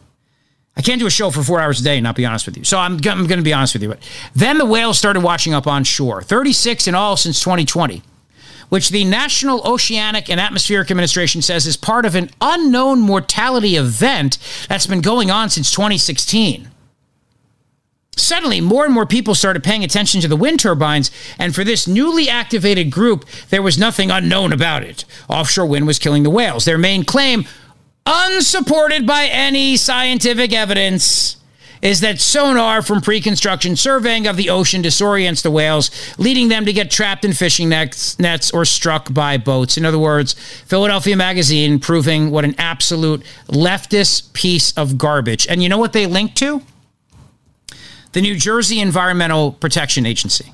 I 0.78 0.82
can't 0.82 1.00
do 1.00 1.06
a 1.06 1.10
show 1.10 1.30
for 1.30 1.42
four 1.42 1.60
hours 1.60 1.80
a 1.80 1.84
day 1.84 1.96
and 1.96 2.04
not 2.04 2.14
be 2.14 2.24
honest 2.24 2.46
with 2.46 2.56
you. 2.56 2.62
So 2.62 2.78
I'm, 2.78 2.94
I'm 2.94 3.00
going 3.26 3.38
to 3.38 3.42
be 3.42 3.52
honest 3.52 3.74
with 3.74 3.82
you. 3.82 3.88
But 3.88 3.98
then 4.34 4.58
the 4.58 4.64
whales 4.64 4.96
started 4.96 5.20
washing 5.20 5.52
up 5.52 5.66
on 5.66 5.82
shore, 5.82 6.22
36 6.22 6.86
in 6.86 6.94
all 6.94 7.16
since 7.16 7.40
2020 7.42 8.02
which 8.68 8.90
the 8.90 9.04
National 9.04 9.66
Oceanic 9.66 10.28
and 10.28 10.40
Atmospheric 10.40 10.90
Administration 10.90 11.42
says 11.42 11.66
is 11.66 11.76
part 11.76 12.04
of 12.04 12.14
an 12.14 12.30
unknown 12.40 13.00
mortality 13.00 13.76
event 13.76 14.38
that's 14.68 14.86
been 14.86 15.00
going 15.00 15.30
on 15.30 15.48
since 15.48 15.70
2016. 15.72 16.68
Suddenly, 18.16 18.60
more 18.60 18.84
and 18.84 18.92
more 18.92 19.06
people 19.06 19.34
started 19.34 19.62
paying 19.62 19.84
attention 19.84 20.20
to 20.20 20.28
the 20.28 20.36
wind 20.36 20.60
turbines, 20.60 21.10
and 21.38 21.54
for 21.54 21.62
this 21.62 21.86
newly 21.86 22.28
activated 22.28 22.90
group, 22.90 23.24
there 23.48 23.62
was 23.62 23.78
nothing 23.78 24.10
unknown 24.10 24.52
about 24.52 24.82
it. 24.82 25.04
Offshore 25.28 25.66
wind 25.66 25.86
was 25.86 26.00
killing 26.00 26.24
the 26.24 26.30
whales. 26.30 26.64
Their 26.64 26.78
main 26.78 27.04
claim, 27.04 27.46
unsupported 28.06 29.06
by 29.06 29.26
any 29.26 29.76
scientific 29.76 30.52
evidence, 30.52 31.36
is 31.82 32.00
that 32.00 32.20
sonar 32.20 32.82
from 32.82 33.00
pre 33.00 33.20
construction 33.20 33.76
surveying 33.76 34.26
of 34.26 34.36
the 34.36 34.50
ocean 34.50 34.82
disorients 34.82 35.42
the 35.42 35.50
whales, 35.50 35.90
leading 36.18 36.48
them 36.48 36.64
to 36.64 36.72
get 36.72 36.90
trapped 36.90 37.24
in 37.24 37.32
fishing 37.32 37.68
nets, 37.68 38.18
nets 38.18 38.50
or 38.50 38.64
struck 38.64 39.12
by 39.12 39.36
boats. 39.36 39.76
In 39.76 39.84
other 39.84 39.98
words, 39.98 40.34
Philadelphia 40.66 41.16
Magazine 41.16 41.78
proving 41.78 42.30
what 42.30 42.44
an 42.44 42.54
absolute 42.58 43.22
leftist 43.48 44.32
piece 44.32 44.72
of 44.72 44.98
garbage. 44.98 45.46
And 45.46 45.62
you 45.62 45.68
know 45.68 45.78
what 45.78 45.92
they 45.92 46.06
linked 46.06 46.36
to? 46.38 46.62
The 48.12 48.22
New 48.22 48.36
Jersey 48.36 48.80
Environmental 48.80 49.52
Protection 49.52 50.06
Agency. 50.06 50.52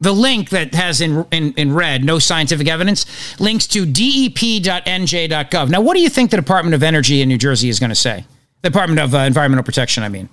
The 0.00 0.12
link 0.12 0.48
that 0.50 0.74
has 0.74 1.00
in, 1.00 1.26
in, 1.30 1.52
in 1.54 1.74
red, 1.74 2.04
no 2.04 2.18
scientific 2.18 2.68
evidence, 2.68 3.04
links 3.38 3.66
to 3.68 3.84
dep.nj.gov. 3.84 5.68
Now, 5.68 5.80
what 5.82 5.94
do 5.94 6.00
you 6.00 6.08
think 6.08 6.30
the 6.30 6.38
Department 6.38 6.74
of 6.74 6.82
Energy 6.82 7.20
in 7.20 7.28
New 7.28 7.36
Jersey 7.36 7.68
is 7.68 7.78
going 7.78 7.90
to 7.90 7.96
say? 7.96 8.24
The 8.62 8.70
Department 8.70 9.00
of 9.00 9.14
uh, 9.14 9.18
Environmental 9.18 9.64
Protection, 9.64 10.02
I 10.02 10.08
mean. 10.08 10.30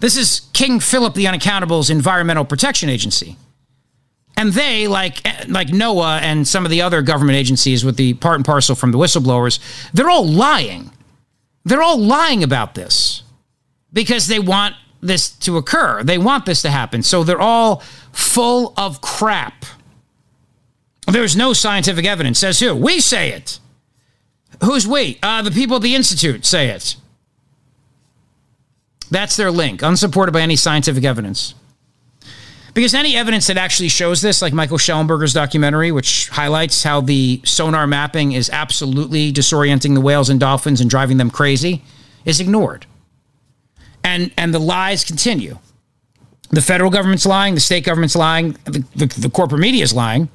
This 0.00 0.16
is 0.16 0.48
King 0.52 0.80
Philip 0.80 1.14
the 1.14 1.26
Unaccountable's 1.26 1.88
Environmental 1.88 2.44
Protection 2.44 2.88
Agency. 2.88 3.36
And 4.36 4.52
they, 4.52 4.86
like, 4.86 5.24
like 5.48 5.68
NOAA 5.68 6.20
and 6.20 6.46
some 6.46 6.64
of 6.64 6.70
the 6.70 6.82
other 6.82 7.00
government 7.00 7.36
agencies 7.36 7.84
with 7.84 7.96
the 7.96 8.14
part 8.14 8.36
and 8.36 8.44
parcel 8.44 8.74
from 8.74 8.92
the 8.92 8.98
whistleblowers, 8.98 9.58
they're 9.92 10.10
all 10.10 10.26
lying. 10.26 10.90
They're 11.64 11.82
all 11.82 11.98
lying 11.98 12.44
about 12.44 12.74
this 12.74 13.22
because 13.92 14.26
they 14.26 14.38
want 14.38 14.74
this 15.00 15.30
to 15.30 15.56
occur. 15.56 16.02
They 16.02 16.18
want 16.18 16.44
this 16.44 16.62
to 16.62 16.70
happen. 16.70 17.02
So 17.02 17.24
they're 17.24 17.40
all 17.40 17.82
full 18.16 18.72
of 18.76 19.00
crap. 19.00 19.64
There's 21.06 21.36
no 21.36 21.52
scientific 21.52 22.04
evidence. 22.04 22.38
Says 22.38 22.58
who? 22.58 22.74
We 22.74 22.98
say 23.00 23.30
it. 23.30 23.60
Who's 24.64 24.86
we? 24.86 25.18
Uh, 25.22 25.42
the 25.42 25.50
people 25.50 25.76
at 25.76 25.82
the 25.82 25.94
Institute 25.94 26.44
say 26.44 26.68
it. 26.68 26.96
That's 29.10 29.36
their 29.36 29.50
link, 29.50 29.82
unsupported 29.82 30.32
by 30.32 30.40
any 30.40 30.56
scientific 30.56 31.04
evidence. 31.04 31.54
Because 32.74 32.94
any 32.94 33.16
evidence 33.16 33.46
that 33.46 33.56
actually 33.56 33.88
shows 33.88 34.20
this, 34.20 34.42
like 34.42 34.52
Michael 34.52 34.78
Shellenberger's 34.78 35.32
documentary, 35.32 35.92
which 35.92 36.28
highlights 36.30 36.82
how 36.82 37.00
the 37.00 37.40
sonar 37.44 37.86
mapping 37.86 38.32
is 38.32 38.50
absolutely 38.50 39.32
disorienting 39.32 39.94
the 39.94 40.00
whales 40.00 40.28
and 40.28 40.40
dolphins 40.40 40.80
and 40.80 40.90
driving 40.90 41.16
them 41.16 41.30
crazy, 41.30 41.82
is 42.24 42.40
ignored. 42.40 42.86
And, 44.02 44.32
and 44.36 44.52
the 44.52 44.58
lies 44.58 45.04
continue. 45.04 45.58
The 46.50 46.62
federal 46.62 46.90
government's 46.90 47.26
lying, 47.26 47.54
the 47.54 47.60
state 47.60 47.84
government's 47.84 48.16
lying, 48.16 48.52
the, 48.64 48.84
the, 48.94 49.06
the 49.06 49.30
corporate 49.30 49.60
media 49.60 49.82
is 49.82 49.92
lying. 49.92 50.28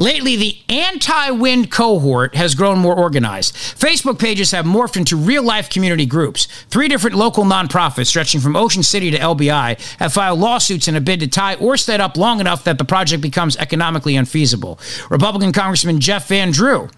Lately, 0.00 0.36
the 0.36 0.56
anti 0.68 1.32
wind 1.32 1.72
cohort 1.72 2.36
has 2.36 2.54
grown 2.54 2.78
more 2.78 2.94
organized. 2.94 3.52
Facebook 3.54 4.20
pages 4.20 4.52
have 4.52 4.64
morphed 4.64 4.96
into 4.96 5.16
real 5.16 5.42
life 5.42 5.68
community 5.68 6.06
groups. 6.06 6.46
Three 6.70 6.86
different 6.86 7.16
local 7.16 7.42
nonprofits, 7.42 8.06
stretching 8.06 8.40
from 8.40 8.54
Ocean 8.54 8.84
City 8.84 9.10
to 9.10 9.18
LBI, 9.18 9.96
have 9.98 10.12
filed 10.12 10.38
lawsuits 10.38 10.86
in 10.86 10.94
a 10.94 11.00
bid 11.00 11.18
to 11.18 11.26
tie 11.26 11.56
Orsted 11.56 11.98
up 11.98 12.16
long 12.16 12.38
enough 12.38 12.62
that 12.62 12.78
the 12.78 12.84
project 12.84 13.20
becomes 13.20 13.56
economically 13.56 14.14
unfeasible. 14.14 14.78
Republican 15.10 15.52
Congressman 15.52 15.98
Jeff 15.98 16.28
Van 16.28 16.52
Drew 16.52 16.88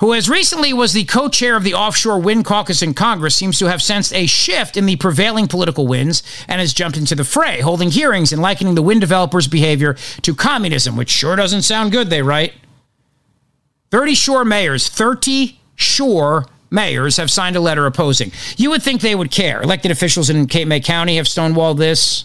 who 0.00 0.12
as 0.14 0.28
recently 0.28 0.72
was 0.72 0.92
the 0.92 1.04
co-chair 1.04 1.56
of 1.56 1.64
the 1.64 1.74
offshore 1.74 2.18
wind 2.18 2.44
caucus 2.44 2.82
in 2.82 2.94
Congress, 2.94 3.36
seems 3.36 3.58
to 3.58 3.66
have 3.66 3.82
sensed 3.82 4.12
a 4.14 4.26
shift 4.26 4.76
in 4.76 4.86
the 4.86 4.96
prevailing 4.96 5.48
political 5.48 5.86
winds 5.86 6.22
and 6.48 6.60
has 6.60 6.74
jumped 6.74 6.98
into 6.98 7.14
the 7.14 7.24
fray, 7.24 7.60
holding 7.60 7.90
hearings 7.90 8.32
and 8.32 8.42
likening 8.42 8.74
the 8.74 8.82
wind 8.82 9.00
developers' 9.00 9.48
behavior 9.48 9.94
to 10.22 10.34
communism, 10.34 10.96
which 10.96 11.10
sure 11.10 11.36
doesn't 11.36 11.62
sound 11.62 11.92
good, 11.92 12.10
they 12.10 12.22
write. 12.22 12.52
30 13.90 14.14
shore 14.14 14.44
mayors, 14.44 14.88
30 14.88 15.58
shore 15.74 16.46
mayors 16.70 17.16
have 17.16 17.30
signed 17.30 17.56
a 17.56 17.60
letter 17.60 17.86
opposing. 17.86 18.32
You 18.56 18.70
would 18.70 18.82
think 18.82 19.00
they 19.00 19.14
would 19.14 19.30
care. 19.30 19.62
Elected 19.62 19.90
officials 19.90 20.30
in 20.30 20.46
Cape 20.46 20.68
May 20.68 20.80
County 20.80 21.16
have 21.16 21.26
stonewalled 21.26 21.78
this. 21.78 22.24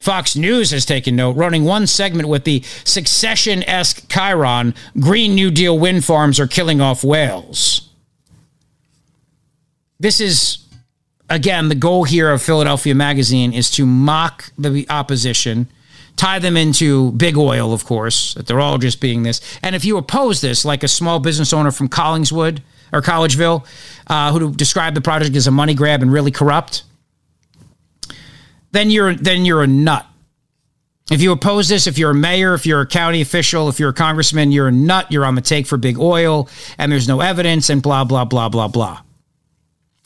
Fox 0.00 0.34
News 0.34 0.70
has 0.70 0.86
taken 0.86 1.14
note, 1.14 1.36
running 1.36 1.64
one 1.64 1.86
segment 1.86 2.26
with 2.26 2.44
the 2.44 2.62
succession 2.84 3.62
esque 3.64 4.08
Chyron 4.08 4.74
Green 4.98 5.34
New 5.34 5.50
Deal 5.50 5.78
wind 5.78 6.06
farms 6.06 6.40
are 6.40 6.46
killing 6.46 6.80
off 6.80 7.04
whales. 7.04 7.90
This 9.98 10.18
is, 10.18 10.66
again, 11.28 11.68
the 11.68 11.74
goal 11.74 12.04
here 12.04 12.30
of 12.30 12.40
Philadelphia 12.40 12.94
Magazine 12.94 13.52
is 13.52 13.70
to 13.72 13.84
mock 13.84 14.50
the 14.56 14.86
opposition, 14.88 15.68
tie 16.16 16.38
them 16.38 16.56
into 16.56 17.12
big 17.12 17.36
oil, 17.36 17.74
of 17.74 17.84
course, 17.84 18.32
that 18.34 18.46
they're 18.46 18.60
all 18.60 18.78
just 18.78 19.02
being 19.02 19.22
this. 19.22 19.42
And 19.62 19.76
if 19.76 19.84
you 19.84 19.98
oppose 19.98 20.40
this, 20.40 20.64
like 20.64 20.82
a 20.82 20.88
small 20.88 21.20
business 21.20 21.52
owner 21.52 21.70
from 21.70 21.90
Collingswood 21.90 22.60
or 22.90 23.02
Collegeville, 23.02 23.66
uh, 24.06 24.32
who 24.32 24.54
described 24.54 24.96
the 24.96 25.02
project 25.02 25.36
as 25.36 25.46
a 25.46 25.50
money 25.50 25.74
grab 25.74 26.00
and 26.00 26.10
really 26.10 26.30
corrupt, 26.30 26.84
then 28.72 28.90
you're 28.90 29.14
then 29.14 29.44
you're 29.44 29.62
a 29.62 29.66
nut. 29.66 30.06
If 31.10 31.20
you 31.20 31.32
oppose 31.32 31.68
this, 31.68 31.88
if 31.88 31.98
you're 31.98 32.10
a 32.10 32.14
mayor, 32.14 32.54
if 32.54 32.66
you're 32.66 32.82
a 32.82 32.86
county 32.86 33.20
official, 33.20 33.68
if 33.68 33.80
you're 33.80 33.90
a 33.90 33.94
congressman, 33.94 34.52
you're 34.52 34.68
a 34.68 34.72
nut. 34.72 35.10
You're 35.10 35.24
on 35.24 35.34
the 35.34 35.40
take 35.40 35.66
for 35.66 35.76
big 35.76 35.98
oil, 35.98 36.48
and 36.78 36.92
there's 36.92 37.08
no 37.08 37.20
evidence, 37.20 37.68
and 37.68 37.82
blah 37.82 38.04
blah 38.04 38.24
blah 38.24 38.48
blah 38.48 38.68
blah. 38.68 39.02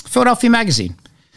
Philadelphia 0.07 0.49
Magazine. 0.49 0.97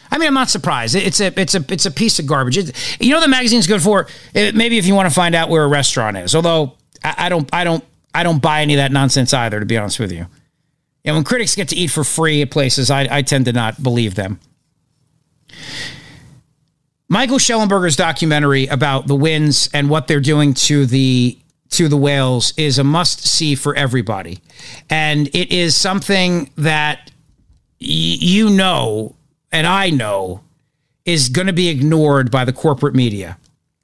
I 0.10 0.18
mean, 0.18 0.28
I'm 0.28 0.34
not 0.34 0.50
surprised. 0.50 0.96
It's 0.96 1.20
a 1.20 1.38
it's 1.40 1.54
a 1.54 1.66
it's 1.70 1.86
a 1.86 1.92
piece 1.92 2.18
of 2.20 2.26
garbage. 2.26 2.58
It, 2.58 3.02
you 3.02 3.12
know, 3.14 3.20
the 3.20 3.28
magazine's 3.28 3.68
good 3.68 3.82
for 3.82 4.08
it, 4.34 4.56
maybe 4.56 4.78
if 4.78 4.86
you 4.86 4.96
want 4.96 5.10
to 5.10 5.14
find 5.14 5.36
out 5.36 5.50
where 5.50 5.64
a 5.64 5.68
restaurant 5.68 6.16
is. 6.16 6.34
Although 6.34 6.74
I, 7.04 7.16
I 7.18 7.30
don't 7.30 7.50
I 7.54 7.64
don't 7.66 7.84
I 8.14 8.24
don't 8.24 8.42
buy 8.42 8.62
any 8.62 8.76
of 8.76 8.78
that 8.78 8.94
nonsense 8.94 9.34
either. 9.34 9.60
To 9.60 9.66
be 9.66 9.78
honest 9.78 10.00
with 10.00 10.14
you, 10.14 10.28
and 11.04 11.16
when 11.16 11.26
critics 11.26 11.56
get 11.56 11.70
to 11.70 11.76
eat 11.76 11.88
for 11.88 12.04
free 12.06 12.42
at 12.42 12.52
places, 12.52 12.90
I, 12.90 13.08
I 13.18 13.22
tend 13.22 13.46
to 13.46 13.54
not 13.54 13.84
believe 13.84 14.16
them. 14.16 14.40
Michael 17.10 17.38
Shellenberger's 17.38 17.96
documentary 17.96 18.68
about 18.68 19.08
the 19.08 19.16
winds 19.16 19.70
and 19.74 19.90
what 19.90 20.08
they're 20.08 20.20
doing 20.20 20.54
to 20.56 20.86
the 20.86 21.38
to 21.70 21.88
the 21.90 21.98
whales 21.98 22.54
is 22.58 22.80
a 22.80 22.84
must 22.84 23.28
see 23.28 23.54
for 23.54 23.76
everybody. 23.76 24.40
And 24.90 25.28
it 25.28 25.52
is 25.52 25.76
something 25.76 26.50
that 26.56 27.12
y- 27.82 27.88
you 28.20 28.50
know 28.50 29.16
and 29.52 29.68
I 29.68 29.90
know 29.90 30.44
is 31.06 31.30
going 31.30 31.48
to 31.48 31.54
be 31.54 31.70
ignored 31.70 32.32
by 32.32 32.46
the 32.46 32.54
corporate 32.54 32.96
media. 32.96 33.38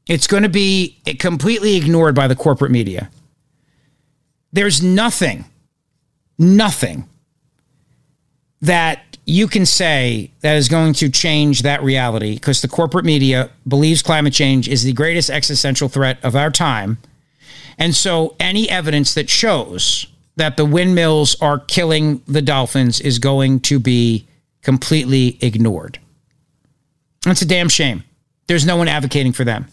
It's 0.07 0.27
going 0.27 0.43
to 0.43 0.49
be 0.49 0.97
completely 1.19 1.75
ignored 1.75 2.15
by 2.15 2.27
the 2.27 2.35
corporate 2.35 2.71
media. 2.71 3.09
There's 4.51 4.83
nothing, 4.83 5.45
nothing 6.37 7.07
that 8.61 9.12
you 9.25 9.47
can 9.47 9.65
say 9.65 10.31
that 10.41 10.55
is 10.55 10.67
going 10.67 10.93
to 10.93 11.09
change 11.09 11.61
that 11.61 11.81
reality 11.81 12.33
because 12.35 12.61
the 12.61 12.67
corporate 12.67 13.05
media 13.05 13.49
believes 13.67 14.01
climate 14.01 14.33
change 14.33 14.67
is 14.67 14.83
the 14.83 14.93
greatest 14.93 15.29
existential 15.29 15.87
threat 15.87 16.17
of 16.23 16.35
our 16.35 16.51
time. 16.51 16.97
And 17.77 17.95
so 17.95 18.35
any 18.39 18.69
evidence 18.69 19.13
that 19.13 19.29
shows 19.29 20.07
that 20.35 20.57
the 20.57 20.65
windmills 20.65 21.35
are 21.41 21.59
killing 21.59 22.21
the 22.27 22.41
dolphins 22.41 22.99
is 22.99 23.19
going 23.19 23.61
to 23.61 23.79
be 23.79 24.27
completely 24.61 25.37
ignored. 25.41 25.99
That's 27.23 27.41
a 27.41 27.47
damn 27.47 27.69
shame. 27.69 28.03
There's 28.47 28.65
no 28.65 28.75
one 28.75 28.87
advocating 28.87 29.31
for 29.31 29.43
them. 29.43 29.67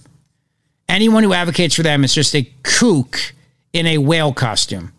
Anyone 0.89 1.23
who 1.23 1.33
advocates 1.33 1.75
for 1.75 1.83
them 1.83 2.05
is 2.05 2.15
just 2.15 2.35
a 2.35 2.49
kook 2.63 3.35
in 3.73 3.87
a 3.87 3.99
whale 3.99 4.33
costume. 4.33 4.93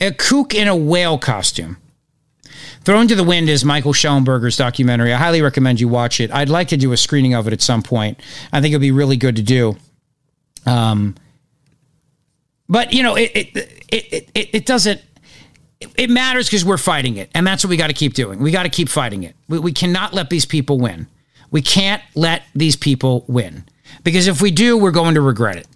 A 0.00 0.12
kook 0.12 0.54
in 0.54 0.68
a 0.68 0.76
whale 0.76 1.18
costume. 1.18 1.78
Thrown 2.84 3.08
to 3.08 3.14
the 3.14 3.24
Wind 3.24 3.48
is 3.48 3.64
Michael 3.64 3.92
Shellenberger's 3.92 4.56
documentary. 4.56 5.12
I 5.12 5.18
highly 5.18 5.42
recommend 5.42 5.80
you 5.80 5.88
watch 5.88 6.20
it. 6.20 6.30
I'd 6.32 6.48
like 6.48 6.68
to 6.68 6.76
do 6.76 6.92
a 6.92 6.96
screening 6.96 7.34
of 7.34 7.46
it 7.46 7.52
at 7.52 7.60
some 7.60 7.82
point. 7.82 8.20
I 8.52 8.60
think 8.60 8.72
it'd 8.72 8.80
be 8.80 8.90
really 8.90 9.16
good 9.16 9.36
to 9.36 9.42
do. 9.42 9.76
Um, 10.66 11.14
but 12.68 12.92
you 12.92 13.02
know, 13.02 13.16
it 13.16 13.30
it, 13.34 13.56
it 13.88 14.30
it 14.34 14.48
it 14.52 14.66
doesn't 14.66 15.00
it 15.80 16.10
matters 16.10 16.46
because 16.46 16.64
we're 16.64 16.78
fighting 16.78 17.16
it. 17.16 17.30
And 17.34 17.46
that's 17.46 17.64
what 17.64 17.70
we 17.70 17.76
got 17.76 17.88
to 17.88 17.92
keep 17.92 18.14
doing. 18.14 18.38
We 18.40 18.50
got 18.50 18.64
to 18.64 18.68
keep 18.68 18.88
fighting 18.88 19.22
it. 19.22 19.36
We, 19.48 19.58
we 19.58 19.72
cannot 19.72 20.14
let 20.14 20.30
these 20.30 20.46
people 20.46 20.78
win. 20.78 21.06
We 21.50 21.62
can't 21.62 22.02
let 22.14 22.42
these 22.54 22.76
people 22.76 23.24
win. 23.28 23.64
Because 24.02 24.26
if 24.26 24.42
we 24.42 24.50
do, 24.50 24.76
we're 24.76 24.90
going 24.90 25.14
to 25.14 25.20
regret 25.20 25.56
it. 25.56 25.66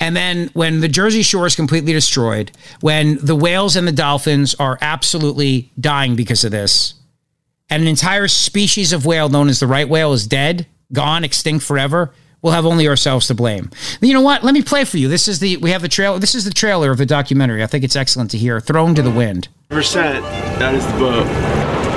And 0.00 0.16
then 0.16 0.50
when 0.54 0.80
the 0.80 0.88
Jersey 0.88 1.22
Shore 1.22 1.46
is 1.46 1.56
completely 1.56 1.92
destroyed, 1.92 2.52
when 2.80 3.18
the 3.24 3.36
whales 3.36 3.76
and 3.76 3.86
the 3.86 3.92
dolphins 3.92 4.54
are 4.56 4.78
absolutely 4.80 5.70
dying 5.78 6.16
because 6.16 6.44
of 6.44 6.50
this, 6.50 6.94
and 7.70 7.82
an 7.82 7.88
entire 7.88 8.28
species 8.28 8.92
of 8.92 9.04
whale 9.04 9.28
known 9.28 9.48
as 9.48 9.60
the 9.60 9.66
right 9.66 9.88
whale 9.88 10.12
is 10.12 10.26
dead, 10.26 10.66
gone, 10.92 11.24
extinct 11.24 11.64
forever, 11.64 12.12
we'll 12.40 12.52
have 12.52 12.64
only 12.66 12.88
ourselves 12.88 13.26
to 13.26 13.34
blame. 13.34 13.70
You 14.00 14.14
know 14.14 14.22
what? 14.22 14.44
Let 14.44 14.54
me 14.54 14.62
play 14.62 14.84
for 14.84 14.96
you. 14.96 15.08
This 15.08 15.28
is 15.28 15.40
the 15.40 15.56
we 15.58 15.70
have 15.70 15.82
the 15.82 15.88
trailer. 15.88 16.18
This 16.18 16.34
is 16.34 16.44
the 16.44 16.52
trailer 16.52 16.90
of 16.90 16.98
the 16.98 17.06
documentary. 17.06 17.62
I 17.62 17.66
think 17.66 17.84
it's 17.84 17.96
excellent 17.96 18.30
to 18.32 18.38
hear. 18.38 18.60
Thrown 18.60 18.94
to 18.94 19.02
the 19.02 19.10
wind. 19.10 19.48
Percent. 19.68 20.24
That 20.58 20.74
is 20.74 20.86
the 20.86 20.92
boat. 20.92 21.26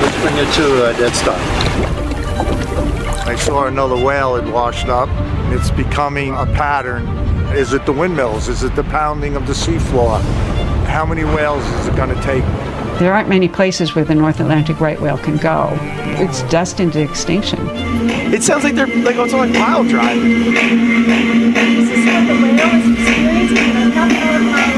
Let's 0.01 0.21
bring 0.21 0.35
it 0.37 0.53
to 0.55 0.89
a 0.89 0.93
Dead 0.93 1.13
stop. 1.15 1.37
I 3.27 3.35
saw 3.35 3.67
another 3.67 3.95
whale 3.95 4.35
had 4.35 4.51
washed 4.51 4.87
up. 4.87 5.07
It's 5.53 5.71
becoming 5.71 6.33
a 6.33 6.45
pattern. 6.45 7.05
Is 7.53 7.73
it 7.73 7.85
the 7.85 7.91
windmills? 7.91 8.47
Is 8.47 8.63
it 8.63 8.73
the 8.77 8.83
pounding 8.85 9.35
of 9.35 9.45
the 9.45 9.51
seafloor? 9.51 10.21
How 10.85 11.05
many 11.05 11.25
whales 11.25 11.65
is 11.65 11.87
it 11.87 11.95
going 11.97 12.15
to 12.15 12.21
take? 12.21 12.45
There 12.97 13.13
aren't 13.13 13.27
many 13.27 13.49
places 13.49 13.93
where 13.93 14.05
the 14.05 14.15
North 14.15 14.39
Atlantic 14.39 14.79
right 14.79 14.99
whale 15.01 15.17
can 15.17 15.35
go. 15.35 15.69
It's 16.17 16.43
destined 16.43 16.93
to 16.93 17.01
extinction. 17.01 17.59
It 18.33 18.41
sounds 18.41 18.63
like 18.63 18.75
they're 18.75 18.87
like 18.87 19.17
it's 19.17 19.33
like 19.33 19.53
pile 19.53 19.83
driving. 19.83 20.53
This 21.53 21.89
is 21.89 22.05
what 22.05 22.27
the 22.27 22.41
whale 22.41 22.75
is 22.79 22.97
experiencing 22.97 24.70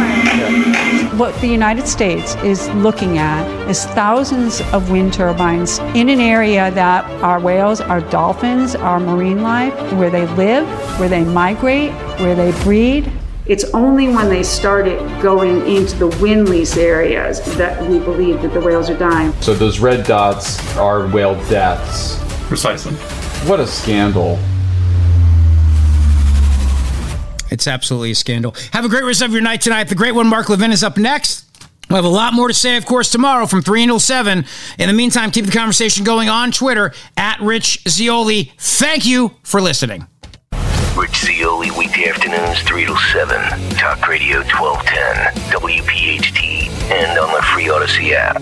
what 1.24 1.40
the 1.40 1.48
United 1.48 1.88
States 1.88 2.36
is 2.44 2.68
looking 2.72 3.18
at 3.18 3.48
is 3.70 3.86
thousands 3.86 4.60
of 4.74 4.92
wind 4.92 5.14
turbines 5.14 5.80
in 5.96 6.10
an 6.10 6.20
area 6.20 6.70
that 6.72 7.06
our 7.24 7.40
whales, 7.40 7.80
our 7.80 8.02
dolphins, 8.02 8.76
our 8.76 9.00
marine 9.00 9.42
life, 9.42 9.74
where 9.94 10.10
they 10.10 10.28
live, 10.36 10.68
where 11.00 11.08
they 11.08 11.24
migrate, 11.24 11.94
where 12.20 12.36
they 12.36 12.52
breed. 12.66 13.10
It's 13.46 13.64
only 13.74 14.10
when 14.10 14.28
they 14.28 14.44
started 14.44 15.00
going 15.22 15.66
into 15.66 15.96
the 15.96 16.08
wind 16.22 16.50
lease 16.50 16.76
areas 16.76 17.40
that 17.56 17.82
we 17.90 18.00
believe 18.00 18.42
that 18.42 18.52
the 18.52 18.60
whales 18.60 18.90
are 18.90 18.98
dying. 18.98 19.32
So 19.40 19.54
those 19.54 19.80
red 19.80 20.06
dots 20.06 20.76
are 20.76 21.08
whale 21.08 21.36
deaths. 21.48 22.20
Precisely. 22.50 22.96
What 23.48 23.62
a 23.62 23.68
scandal. 23.68 24.38
It's 27.54 27.68
absolutely 27.68 28.10
a 28.12 28.16
scandal. 28.16 28.56
Have 28.72 28.84
a 28.84 28.90
great 28.90 29.04
rest 29.04 29.22
of 29.22 29.32
your 29.32 29.44
night 29.44 29.62
tonight. 29.62 29.84
The 29.84 29.94
great 29.94 30.16
one, 30.16 30.26
Mark 30.26 30.50
Levin, 30.50 30.72
is 30.72 30.84
up 30.84 30.98
next. 30.98 31.46
We'll 31.88 31.98
have 31.98 32.06
a 32.06 32.08
lot 32.08 32.34
more 32.34 32.48
to 32.48 32.54
say, 32.54 32.78
of 32.78 32.86
course, 32.88 33.12
tomorrow 33.12 33.46
from 33.46 33.62
3 33.62 33.84
until 33.84 34.00
7. 34.00 34.44
In 34.80 34.88
the 34.88 34.94
meantime, 34.94 35.30
keep 35.30 35.46
the 35.46 35.52
conversation 35.52 36.04
going 36.04 36.30
on 36.30 36.52
Twitter 36.52 36.94
at 37.16 37.40
Rich 37.42 37.84
Zeoli. 37.88 38.52
Thank 38.58 39.06
you 39.06 39.34
for 39.44 39.62
listening. 39.62 40.08
Rich 40.98 41.26
Zeoli, 41.26 41.70
weekday 41.70 42.10
afternoons, 42.10 42.60
3 42.64 42.86
till 42.86 42.98
7. 42.98 43.70
Talk 43.78 44.08
Radio 44.08 44.38
1210, 44.40 45.52
WPHT, 45.52 46.70
and 46.92 47.20
on 47.20 47.36
the 47.36 47.42
free 47.44 47.70
Odyssey 47.70 48.16
app. 48.16 48.42